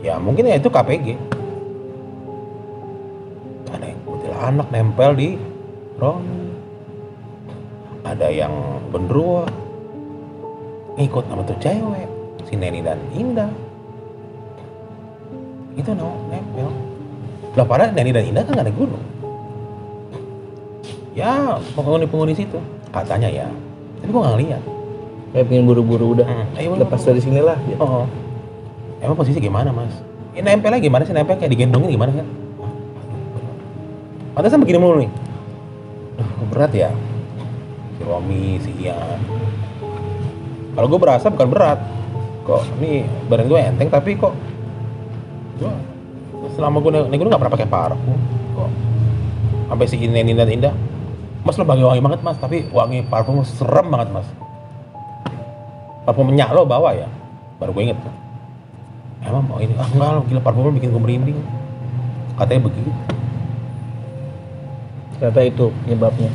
ya 0.02 0.18
mungkin 0.22 0.50
ya 0.50 0.56
itu 0.58 0.70
KPG 0.70 1.08
ada 3.74 3.86
yang 3.86 4.00
anak 4.38 4.68
nempel 4.70 5.12
di 5.18 5.30
Roni 5.98 6.48
ada 8.08 8.28
yang 8.32 8.54
bendruwo 8.94 9.44
ngikut 10.98 11.24
sama 11.30 11.44
tuh 11.46 11.58
cewek 11.62 12.08
si 12.48 12.56
Neni 12.56 12.80
dan 12.80 12.98
Indah. 13.12 13.52
Itu 15.76 15.92
no 15.94 16.16
nempel. 16.32 16.72
Lah 17.54 17.66
padahal 17.68 17.92
Neni 17.94 18.16
dan 18.16 18.26
Indah 18.26 18.44
kan 18.48 18.58
gak 18.58 18.66
ada 18.66 18.74
gunung. 18.74 19.04
Ya 21.14 21.60
penghuni-penghuni 21.76 22.34
situ? 22.34 22.58
Katanya 22.90 23.28
ya. 23.28 23.48
Tapi 24.02 24.10
gua 24.10 24.32
gak 24.32 24.36
ngeliat. 24.40 24.64
Kayak 25.36 25.46
pengen 25.52 25.64
buru-buru 25.68 26.18
udah. 26.18 26.26
Hmm, 26.26 26.58
ayo, 26.58 26.80
lepas 26.80 27.04
dari 27.04 27.20
sinilah 27.20 27.60
gitu. 27.68 27.84
oh 27.84 28.08
emang 29.02 29.18
posisi 29.18 29.38
gimana 29.38 29.70
mas? 29.74 29.94
Ini 30.38 30.46
nempelnya 30.46 30.78
gimana 30.78 31.04
sih? 31.06 31.14
Nempel 31.14 31.38
kayak 31.38 31.52
digendongin 31.54 31.90
gimana 31.94 32.14
kan 32.14 32.28
pantesan 34.38 34.62
begini 34.62 34.78
mulu 34.78 35.02
nih. 35.02 35.10
Duh, 36.22 36.30
berat 36.54 36.70
ya. 36.70 36.94
Si 37.98 38.02
Romi 38.06 38.62
si 38.62 38.70
Ian. 38.86 39.18
Kalau 40.78 40.86
gue 40.86 41.00
berasa 41.02 41.34
bukan 41.34 41.50
berat. 41.50 41.82
Kok 42.46 42.62
ini 42.78 43.02
badan 43.26 43.50
gue 43.50 43.60
enteng 43.60 43.90
tapi 43.90 44.14
kok 44.14 44.38
gue 45.58 45.74
selama 46.54 46.86
gue 46.86 47.10
naik 47.10 47.18
gunung 47.18 47.34
gak 47.34 47.42
pernah 47.42 47.56
pakai 47.58 47.66
parfum. 47.66 48.20
Kok 48.54 48.70
sampai 49.74 49.86
si 49.90 49.98
Neni 50.06 50.38
dan 50.38 50.54
Indah. 50.54 50.74
Mas 51.42 51.58
lo 51.58 51.66
bagi 51.66 51.82
wangi 51.82 52.02
banget 52.06 52.22
mas. 52.22 52.38
Tapi 52.38 52.70
wangi 52.70 53.02
parfum 53.10 53.42
serem 53.42 53.90
banget 53.90 54.14
mas. 54.14 54.28
Parfum 56.06 56.30
minyak 56.30 56.54
lo 56.54 56.62
bawa 56.62 56.94
ya? 56.94 57.10
Baru 57.58 57.74
gue 57.74 57.90
inget 57.90 57.98
tuh 58.06 58.27
emang 59.26 59.44
mau 59.48 59.58
ini? 59.58 59.74
Ah 59.80 59.88
enggak 59.90 60.10
lo 60.14 60.22
gila 60.28 60.42
parfum 60.44 60.76
bikin 60.76 60.94
gue 60.94 61.02
merinding. 61.02 61.40
Katanya 62.38 62.62
begitu. 62.70 62.92
Ternyata 65.18 65.42
itu 65.42 65.66
penyebabnya. 65.86 66.32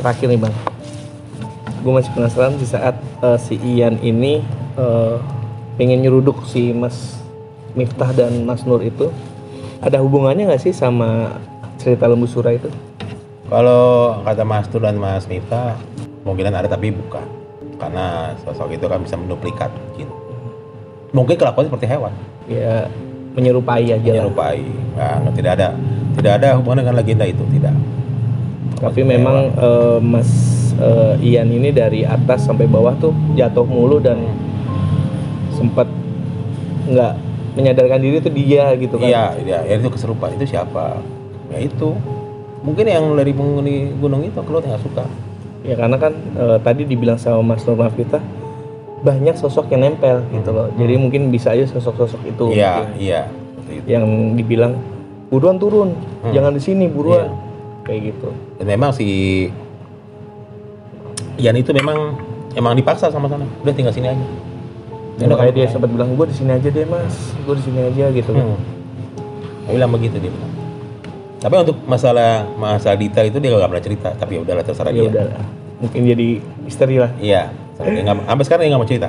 Terakhir 0.00 0.26
nih 0.32 0.40
bang. 0.40 0.54
Gue 1.82 1.92
masih 1.92 2.10
penasaran 2.14 2.56
di 2.56 2.64
saat 2.64 2.96
eh, 3.20 3.38
si 3.42 3.60
Ian 3.60 4.00
ini 4.00 4.40
eh, 4.80 5.16
pengen 5.76 6.00
nyeruduk 6.00 6.46
si 6.48 6.72
Mas 6.72 7.20
Miftah 7.72 8.12
dan 8.12 8.44
Mas 8.44 8.64
Nur 8.68 8.84
itu 8.84 9.08
ada 9.82 9.98
hubungannya 9.98 10.46
nggak 10.46 10.62
sih 10.62 10.70
sama 10.70 11.40
cerita 11.74 12.06
lembu 12.06 12.30
sura 12.30 12.54
itu? 12.54 12.70
Kalau 13.50 14.16
kata 14.22 14.46
Mas 14.46 14.70
Tur 14.70 14.80
dan 14.80 14.96
Mas 14.96 15.26
Miftah, 15.26 15.76
kemungkinan 16.22 16.54
ada 16.54 16.70
tapi 16.70 16.94
bukan. 16.94 17.26
Karena 17.76 18.32
sosok 18.46 18.78
itu 18.78 18.86
kan 18.86 19.02
bisa 19.02 19.18
menduplikat 19.18 19.68
jin. 19.98 20.06
Mungkin 21.12 21.36
kelakuan 21.36 21.68
seperti 21.68 21.86
hewan, 21.86 22.12
ya 22.48 22.88
menyerupai 23.36 23.84
aja 23.84 24.00
lah. 24.00 24.24
menyerupai. 24.24 24.60
Nah, 24.96 25.32
tidak 25.32 25.52
ada 25.60 25.68
tidak 26.16 26.32
ada 26.40 26.48
hubungan 26.56 26.84
dengan 26.84 26.94
legenda 27.00 27.24
itu, 27.28 27.44
tidak. 27.52 27.76
tapi 28.82 29.06
memang 29.06 29.54
eh, 29.54 29.98
Mas 30.02 30.26
eh, 30.74 31.14
Ian 31.22 31.48
ini 31.54 31.70
dari 31.70 32.02
atas 32.02 32.48
sampai 32.48 32.66
bawah 32.66 32.96
tuh 32.98 33.14
jatuh 33.38 33.62
mulu 33.62 34.02
dan 34.02 34.18
sempat 35.54 35.86
nggak 36.90 37.12
menyadarkan 37.54 38.00
diri 38.02 38.18
tuh 38.18 38.32
dia 38.34 38.74
gitu 38.74 38.98
kan 38.98 39.06
Iya, 39.06 39.24
iya, 39.44 39.58
ya 39.70 39.74
itu 39.78 39.86
keserupaan 39.86 40.34
itu 40.34 40.50
siapa? 40.50 40.98
Ya 41.54 41.62
itu. 41.62 41.94
Mungkin 42.66 42.90
yang 42.90 43.04
dari 43.14 43.30
penghuni 43.30 43.94
gunung 44.00 44.26
itu 44.26 44.40
keluar 44.42 44.64
nggak 44.66 44.82
suka. 44.82 45.06
ya 45.62 45.78
karena 45.78 45.94
kan 45.94 46.10
eh, 46.34 46.58
tadi 46.58 46.82
dibilang 46.82 47.14
sama 47.14 47.54
Mas 47.54 47.62
Nur 47.62 47.78
Mafita 47.78 48.18
banyak 49.02 49.34
sosok 49.34 49.66
yang 49.68 49.82
nempel 49.84 50.22
gitu 50.30 50.50
loh 50.50 50.70
jadi 50.72 50.94
mungkin 50.94 51.28
bisa 51.28 51.50
aja 51.50 51.66
sosok-sosok 51.68 52.22
itu 52.24 52.44
Iya, 52.50 52.72
mungkin 52.78 52.88
iya. 52.98 53.20
Yang 53.84 54.04
dibilang 54.36 54.72
buruan 55.26 55.56
turun 55.56 55.90
Hmm. 56.20 56.30
jangan 56.30 56.52
di 56.52 56.60
sini 56.60 56.86
buruan 56.86 57.26
Iya. 57.26 57.36
kayak 57.82 58.00
gitu 58.06 58.28
Dan 58.56 58.66
memang 58.68 58.90
si 58.90 59.06
Ian 61.34 61.56
itu 61.56 61.72
memang 61.72 62.14
emang 62.52 62.72
dipaksa 62.72 63.08
sama 63.08 63.26
sana. 63.26 63.48
Udah 63.60 63.72
tinggal 63.72 63.90
sini 63.90 64.06
aja. 64.08 64.26
dan 65.12 65.28
Udah, 65.28 65.38
kayak 65.38 65.54
dia 65.54 65.66
sempat 65.66 65.88
bilang 65.88 66.14
gue 66.14 66.24
di 66.24 66.32
sini 66.32 66.50
aja 66.50 66.68
deh 66.68 66.86
mas 66.86 67.14
gue 67.36 67.52
di 67.52 67.62
sini 67.62 67.80
aja 67.82 68.04
gitu 68.08 68.30
kan 68.30 68.44
Hmm. 68.44 68.60
Dia 69.62 69.72
bilang 69.76 69.90
begitu 69.90 70.16
dia 70.16 70.30
bilang. 70.30 70.52
Tapi 71.36 71.54
untuk 71.58 71.76
masalah 71.84 72.46
masalah 72.54 72.96
detail 72.96 73.26
itu 73.26 73.36
dia 73.36 73.50
gak 73.52 73.66
pernah 73.68 73.84
cerita. 73.84 74.08
Tapi 74.12 74.30
ya 74.32 74.40
udahlah 74.40 74.62
terserah 74.62 74.88
ya 74.88 74.96
dia. 74.96 75.10
udah 75.10 75.24
lah. 75.28 75.46
mungkin 75.78 76.00
jadi 76.06 76.28
misteri 76.60 76.96
lah 76.96 77.10
Iya. 77.18 77.50
Nggak- 77.82 78.24
Sampai 78.24 78.44
sekarang 78.44 78.62
nggak 78.66 78.78
mau 78.78 78.88
cerita. 78.88 79.08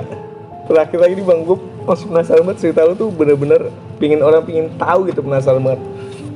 terakhir 0.64 0.96
lagi 0.96 1.14
nih 1.14 1.22
bang 1.22 1.40
gue 1.44 1.56
masih 1.84 2.06
penasaran 2.08 2.42
banget 2.42 2.58
cerita 2.58 2.80
lu 2.82 2.94
tuh 2.94 3.12
bener-bener 3.12 3.68
pingin 3.94 4.18
orang 4.18 4.40
pingin 4.40 4.72
tahu 4.74 5.04
gitu 5.04 5.20
penasaran 5.20 5.60
banget 5.60 5.76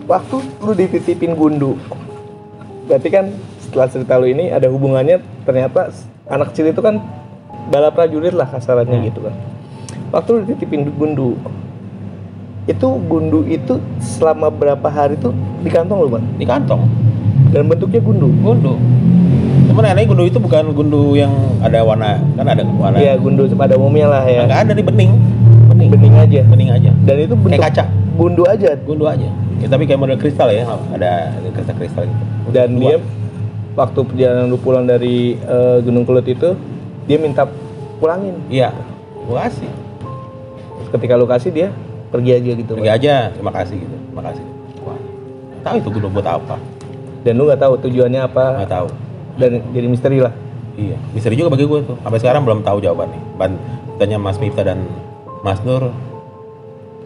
waktu 0.05 0.36
lu 0.59 0.72
dititipin 0.74 1.32
gundu 1.32 1.80
berarti 2.84 3.09
kan 3.09 3.32
setelah 3.59 3.89
cerita 3.89 4.16
lu 4.16 4.26
ini 4.26 4.49
ada 4.49 4.68
hubungannya 4.68 5.16
ternyata 5.43 5.89
anak 6.26 6.53
kecil 6.53 6.68
itu 6.68 6.76
kan 6.78 7.01
balap 7.66 7.97
prajurit 7.97 8.32
lah 8.32 8.45
kasarannya 8.45 9.01
gitu 9.03 9.24
kan 9.24 9.32
waktu 10.11 10.28
lu 10.30 10.41
dititipin 10.45 10.93
gundu 10.93 11.32
itu 12.66 12.89
gundu 13.03 13.49
itu 13.49 13.80
selama 13.99 14.53
berapa 14.53 14.84
hari 14.86 15.16
tuh 15.16 15.32
di 15.59 15.72
kantong 15.72 16.05
lu 16.05 16.09
bang 16.11 16.24
Di 16.36 16.45
kantong. 16.45 16.84
dan 17.49 17.64
bentuknya 17.64 17.97
gundu 17.99 18.28
Gundu. 18.39 18.76
Cuman 19.78 19.94
anehnya 19.94 20.10
gundu 20.10 20.26
itu 20.26 20.42
bukan 20.42 20.74
gundu 20.74 21.14
yang 21.14 21.30
ada 21.62 21.86
warna 21.86 22.18
kan 22.34 22.50
ada 22.50 22.66
warna. 22.66 22.98
Iya 22.98 23.14
gundu 23.14 23.46
pada 23.54 23.78
umumnya 23.78 24.10
lah 24.10 24.26
ya 24.26 24.42
Nggak 24.42 24.60
ada 24.66 24.72
di 24.74 24.82
bening. 24.82 25.14
Bening. 25.70 25.88
bening 25.94 26.14
aja 26.18 26.40
Bening 26.50 26.70
aja. 26.74 26.90
dan 27.06 27.14
itu 27.22 27.38
bentuk 27.38 27.62
Kayak 27.62 27.78
kaca. 27.78 27.84
gundu 28.18 28.42
aja 28.42 28.74
Gundu 28.82 29.06
aja. 29.06 29.30
Ya, 29.62 29.66
tapi 29.70 29.86
kayak 29.86 30.02
model 30.02 30.18
kristal 30.18 30.50
ya, 30.50 30.66
ada 30.90 31.30
kristal-kristal 31.54 32.10
gitu. 32.10 32.24
dan 32.50 32.74
Dua. 32.74 32.82
dia 32.82 32.96
waktu 33.78 34.00
perjalanan 34.02 34.50
lu 34.50 34.58
pulang 34.58 34.82
dari 34.82 35.38
eh, 35.38 35.78
Gunung 35.86 36.02
Kelut 36.02 36.26
itu 36.26 36.58
dia 37.06 37.18
minta 37.22 37.46
pulangin 38.02 38.34
Iya. 38.50 38.74
Gua 39.30 39.46
kasih. 39.46 39.70
ketika 40.90 41.14
lu 41.14 41.30
kasih 41.30 41.54
dia 41.54 41.68
pergi 42.10 42.34
aja 42.34 42.50
gitu 42.50 42.72
Pergi 42.74 42.90
aja, 42.90 43.30
terima 43.30 43.54
kasih 43.54 43.78
gitu. 43.78 43.94
Terima 44.10 44.22
kasih. 44.26 44.42
Wah. 44.82 44.98
Tahu 45.62 45.74
itu 45.78 45.88
gundu 45.94 46.10
buat 46.10 46.26
apa? 46.26 46.58
dan 47.22 47.34
lu 47.34 47.46
nggak 47.46 47.62
tahu 47.62 47.78
tujuannya 47.78 48.26
apa 48.26 48.44
Nggak 48.58 48.72
tahu. 48.74 48.88
Dan 49.39 49.62
jadi 49.72 49.86
misteri 49.86 50.18
lah 50.20 50.34
Iya, 50.78 50.95
misteri 51.11 51.34
juga 51.34 51.51
bagi 51.59 51.66
gue 51.66 51.80
tuh. 51.82 51.99
Sampai 52.07 52.22
sekarang 52.22 52.47
belum 52.47 52.62
tahu 52.62 52.78
jawabannya. 52.78 53.18
Ban 53.34 53.59
tanya 53.99 54.14
Mas 54.14 54.39
Miftah 54.39 54.62
dan 54.62 54.86
Mas 55.43 55.59
Nur, 55.66 55.91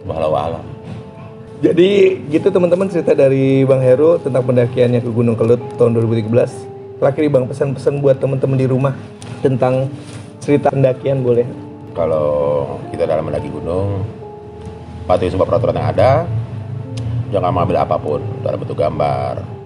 walau 0.05 0.37
alam. 0.37 0.61
jadi 1.62 2.18
gitu 2.26 2.51
teman-teman 2.51 2.91
cerita 2.91 3.14
dari 3.14 3.62
Bang 3.62 3.80
Heru 3.80 4.18
tentang 4.18 4.43
pendakiannya 4.45 4.99
ke 4.99 5.11
Gunung 5.14 5.39
Kelut 5.39 5.62
tahun 5.78 5.95
2013 5.95 6.99
terakhir 6.99 7.22
Bang 7.30 7.47
pesan-pesan 7.47 8.03
buat 8.03 8.18
teman-teman 8.18 8.59
di 8.59 8.66
rumah 8.66 8.99
tentang 9.47 9.87
cerita 10.43 10.74
pendakian 10.74 11.22
boleh 11.22 11.47
Kalau 11.95 12.28
kita 12.91 13.05
dalam 13.05 13.28
mendaki 13.28 13.53
gunung, 13.53 14.01
patuhi 15.05 15.28
semua 15.28 15.45
peraturan 15.45 15.76
yang 15.76 15.93
ada. 15.93 16.24
Jangan 17.28 17.53
mengambil 17.53 17.85
apa 17.85 18.01
pun 18.01 18.24
dalam 18.41 18.57
bentuk 18.57 18.80
gambar. 18.80 19.61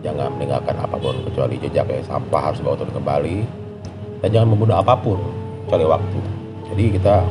Jangan 0.00 0.32
meninggalkan 0.36 0.76
apa 0.80 0.96
pun 0.96 1.12
kecuali 1.28 1.60
jejak 1.60 1.84
sampah 2.08 2.40
harus 2.52 2.60
bawa 2.64 2.76
turun 2.80 2.94
kembali. 2.96 3.36
Dan 4.20 4.28
jangan 4.32 4.48
membunuh 4.52 4.76
apa 4.80 4.96
pun 4.96 5.20
kecuali 5.64 5.84
waktu. 5.88 6.20
Jadi 6.72 6.84
kita 6.96 7.24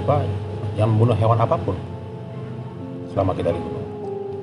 apa? 0.00 0.24
Jangan 0.76 0.90
membunuh 0.96 1.16
hewan 1.16 1.38
apa 1.40 1.56
pun 1.60 1.76
selama 3.12 3.36
kita 3.36 3.52
di 3.52 3.60
gunung. 3.60 3.86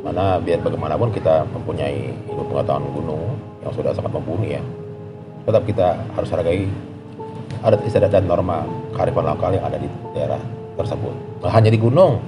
Mana 0.05 0.37
biar 0.39 0.61
bagaimanapun 0.61 1.09
kita 1.11 1.43
mempunyai 1.51 2.13
ilmu 2.29 2.45
pengetahuan 2.47 2.85
gunung 2.93 3.23
yang 3.65 3.73
sudah 3.73 3.91
sangat 3.91 4.13
mumpuni 4.13 4.57
ya. 4.57 4.61
Tetap 5.43 5.65
kita 5.65 5.97
harus 6.13 6.29
hargai 6.29 6.69
adat 7.65 7.81
istiadat 7.83 8.13
dan 8.13 8.23
norma 8.29 8.63
kearifan 8.95 9.25
lokal 9.27 9.51
yang 9.51 9.65
ada 9.65 9.77
di 9.81 9.89
daerah 10.15 10.39
tersebut. 10.79 11.11
Nah, 11.43 11.51
hanya 11.51 11.67
di 11.67 11.79
gunung, 11.81 12.21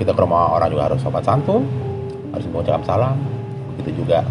kita 0.00 0.16
ke 0.16 0.20
rumah 0.24 0.56
orang 0.56 0.72
juga 0.72 0.88
harus 0.88 1.00
sopan 1.04 1.20
santun, 1.20 1.68
harus 2.32 2.46
mengucapkan 2.48 2.86
salam, 2.86 3.16
itu 3.78 3.90
juga 3.94 4.22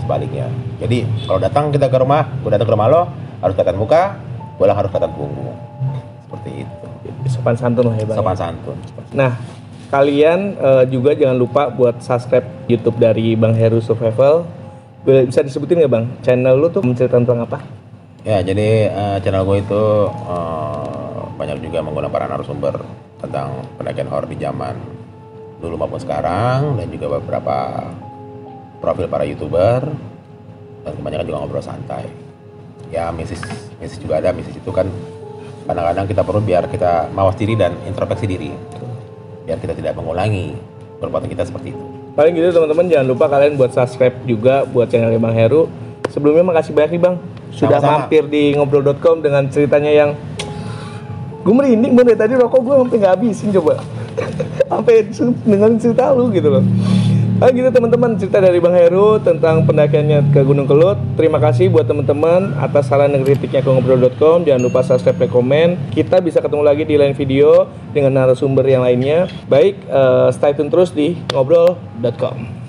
sebaliknya. 0.00 0.46
Jadi 0.78 1.04
kalau 1.26 1.38
datang 1.38 1.68
kita 1.68 1.86
ke 1.86 1.98
rumah, 1.98 2.26
gue 2.40 2.50
datang 2.50 2.64
ke 2.64 2.74
rumah 2.74 2.88
lo, 2.88 3.02
harus 3.38 3.54
kelihatan 3.54 3.76
muka, 3.76 4.16
pulang 4.56 4.76
harus 4.76 4.88
kelihatan 4.88 5.12
punggung. 5.14 5.56
Seperti 6.24 6.50
itu. 6.64 6.86
sopan 7.28 7.52
santun 7.52 7.92
lah 7.92 7.96
ya 7.96 8.06
Bang? 8.08 8.16
Sopan 8.16 8.36
santun. 8.36 8.76
Nah, 9.12 9.36
kalian 9.88 10.56
eh, 10.56 10.84
juga 10.88 11.12
jangan 11.12 11.36
lupa 11.36 11.68
buat 11.68 12.00
subscribe 12.00 12.46
YouTube 12.64 12.96
dari 12.96 13.36
Bang 13.36 13.52
Heru 13.52 13.80
Survival. 13.80 14.48
Boleh- 15.04 15.28
Bisa 15.28 15.44
disebutin 15.44 15.84
nggak 15.84 15.92
Bang? 15.92 16.04
Channel 16.20 16.56
lu 16.56 16.68
tuh 16.68 16.80
menceritakan 16.80 17.28
tentang 17.28 17.44
apa? 17.44 17.58
Ya, 18.24 18.40
jadi 18.40 18.88
eh, 18.88 19.16
channel 19.20 19.44
gue 19.44 19.60
itu 19.60 19.82
eh, 20.08 21.20
banyak 21.36 21.58
juga 21.60 21.78
menggunakan 21.84 22.10
para 22.10 22.26
narasumber 22.26 22.74
tentang 23.18 23.60
pendakian 23.76 24.08
horor 24.08 24.24
di 24.24 24.36
zaman 24.36 24.74
dulu 25.58 25.74
maupun 25.74 25.98
sekarang 25.98 26.78
dan 26.78 26.86
juga 26.86 27.18
beberapa 27.18 27.82
profil 28.78 29.06
para 29.10 29.26
youtuber 29.26 29.86
dan 30.86 30.92
kebanyakan 30.94 31.24
juga 31.26 31.38
ngobrol 31.42 31.64
santai. 31.64 32.06
Ya, 32.88 33.12
misis 33.12 33.42
misis 33.82 34.00
juga 34.00 34.22
ada, 34.22 34.32
misis 34.32 34.56
itu 34.56 34.70
kan 34.72 34.88
kadang-kadang 35.68 36.08
kita 36.08 36.22
perlu 36.24 36.40
biar 36.40 36.64
kita 36.72 37.12
mawas 37.12 37.36
diri 37.36 37.52
dan 37.52 37.76
introspeksi 37.84 38.24
diri. 38.24 38.50
Biar 39.44 39.60
kita 39.60 39.76
tidak 39.76 39.92
mengulangi 39.98 40.56
perbuatan 40.96 41.28
kita 41.28 41.44
seperti 41.44 41.76
itu. 41.76 41.84
Paling 42.16 42.34
gitu 42.34 42.50
teman-teman 42.50 42.90
jangan 42.90 43.06
lupa 43.06 43.24
kalian 43.30 43.54
buat 43.54 43.70
subscribe 43.70 44.16
juga 44.26 44.66
buat 44.66 44.90
channel 44.90 45.12
Bang 45.20 45.36
Heru. 45.36 45.70
Sebelumnya 46.08 46.42
makasih 46.42 46.72
banyak 46.72 46.96
nih 46.96 47.02
Bang 47.04 47.14
sudah 47.52 47.78
Sama-sama. 47.78 48.08
mampir 48.08 48.24
di 48.26 48.56
ngobrol.com 48.56 49.20
dengan 49.20 49.44
ceritanya 49.52 49.92
yang 49.92 50.10
gue 51.44 51.54
merinding 51.54 51.92
dari 51.94 52.16
tadi 52.16 52.34
rokok 52.36 52.60
gue 52.64 52.74
sampai 52.80 52.96
nggak 52.98 53.12
habisin 53.12 53.48
coba. 53.54 53.74
sampai 54.72 54.94
dengan 55.46 55.70
cerita 55.78 56.10
lu 56.10 56.32
gitu 56.32 56.48
loh. 56.48 56.64
Nah 57.38 57.54
gitu 57.54 57.70
teman-teman 57.70 58.18
cerita 58.18 58.42
dari 58.42 58.58
Bang 58.58 58.74
Heru 58.74 59.22
tentang 59.22 59.62
pendakiannya 59.62 60.34
ke 60.34 60.42
Gunung 60.42 60.66
Kelut. 60.66 60.98
Terima 61.14 61.38
kasih 61.38 61.70
buat 61.70 61.86
teman-teman 61.86 62.50
atas 62.58 62.90
saran 62.90 63.14
dan 63.14 63.22
kritiknya 63.22 63.62
ke 63.62 63.70
ngobrol.com. 63.70 64.42
Jangan 64.42 64.58
lupa 64.58 64.82
subscribe 64.82 65.22
dan 65.22 65.30
komen. 65.30 65.68
Kita 65.94 66.18
bisa 66.18 66.42
ketemu 66.42 66.66
lagi 66.66 66.82
di 66.82 66.98
lain 66.98 67.14
video 67.14 67.70
dengan 67.94 68.18
narasumber 68.18 68.66
yang 68.66 68.82
lainnya. 68.82 69.30
Baik, 69.46 69.78
eh, 69.86 70.28
stay 70.34 70.50
tune 70.58 70.66
terus 70.66 70.90
di 70.90 71.14
ngobrol.com. 71.30 72.67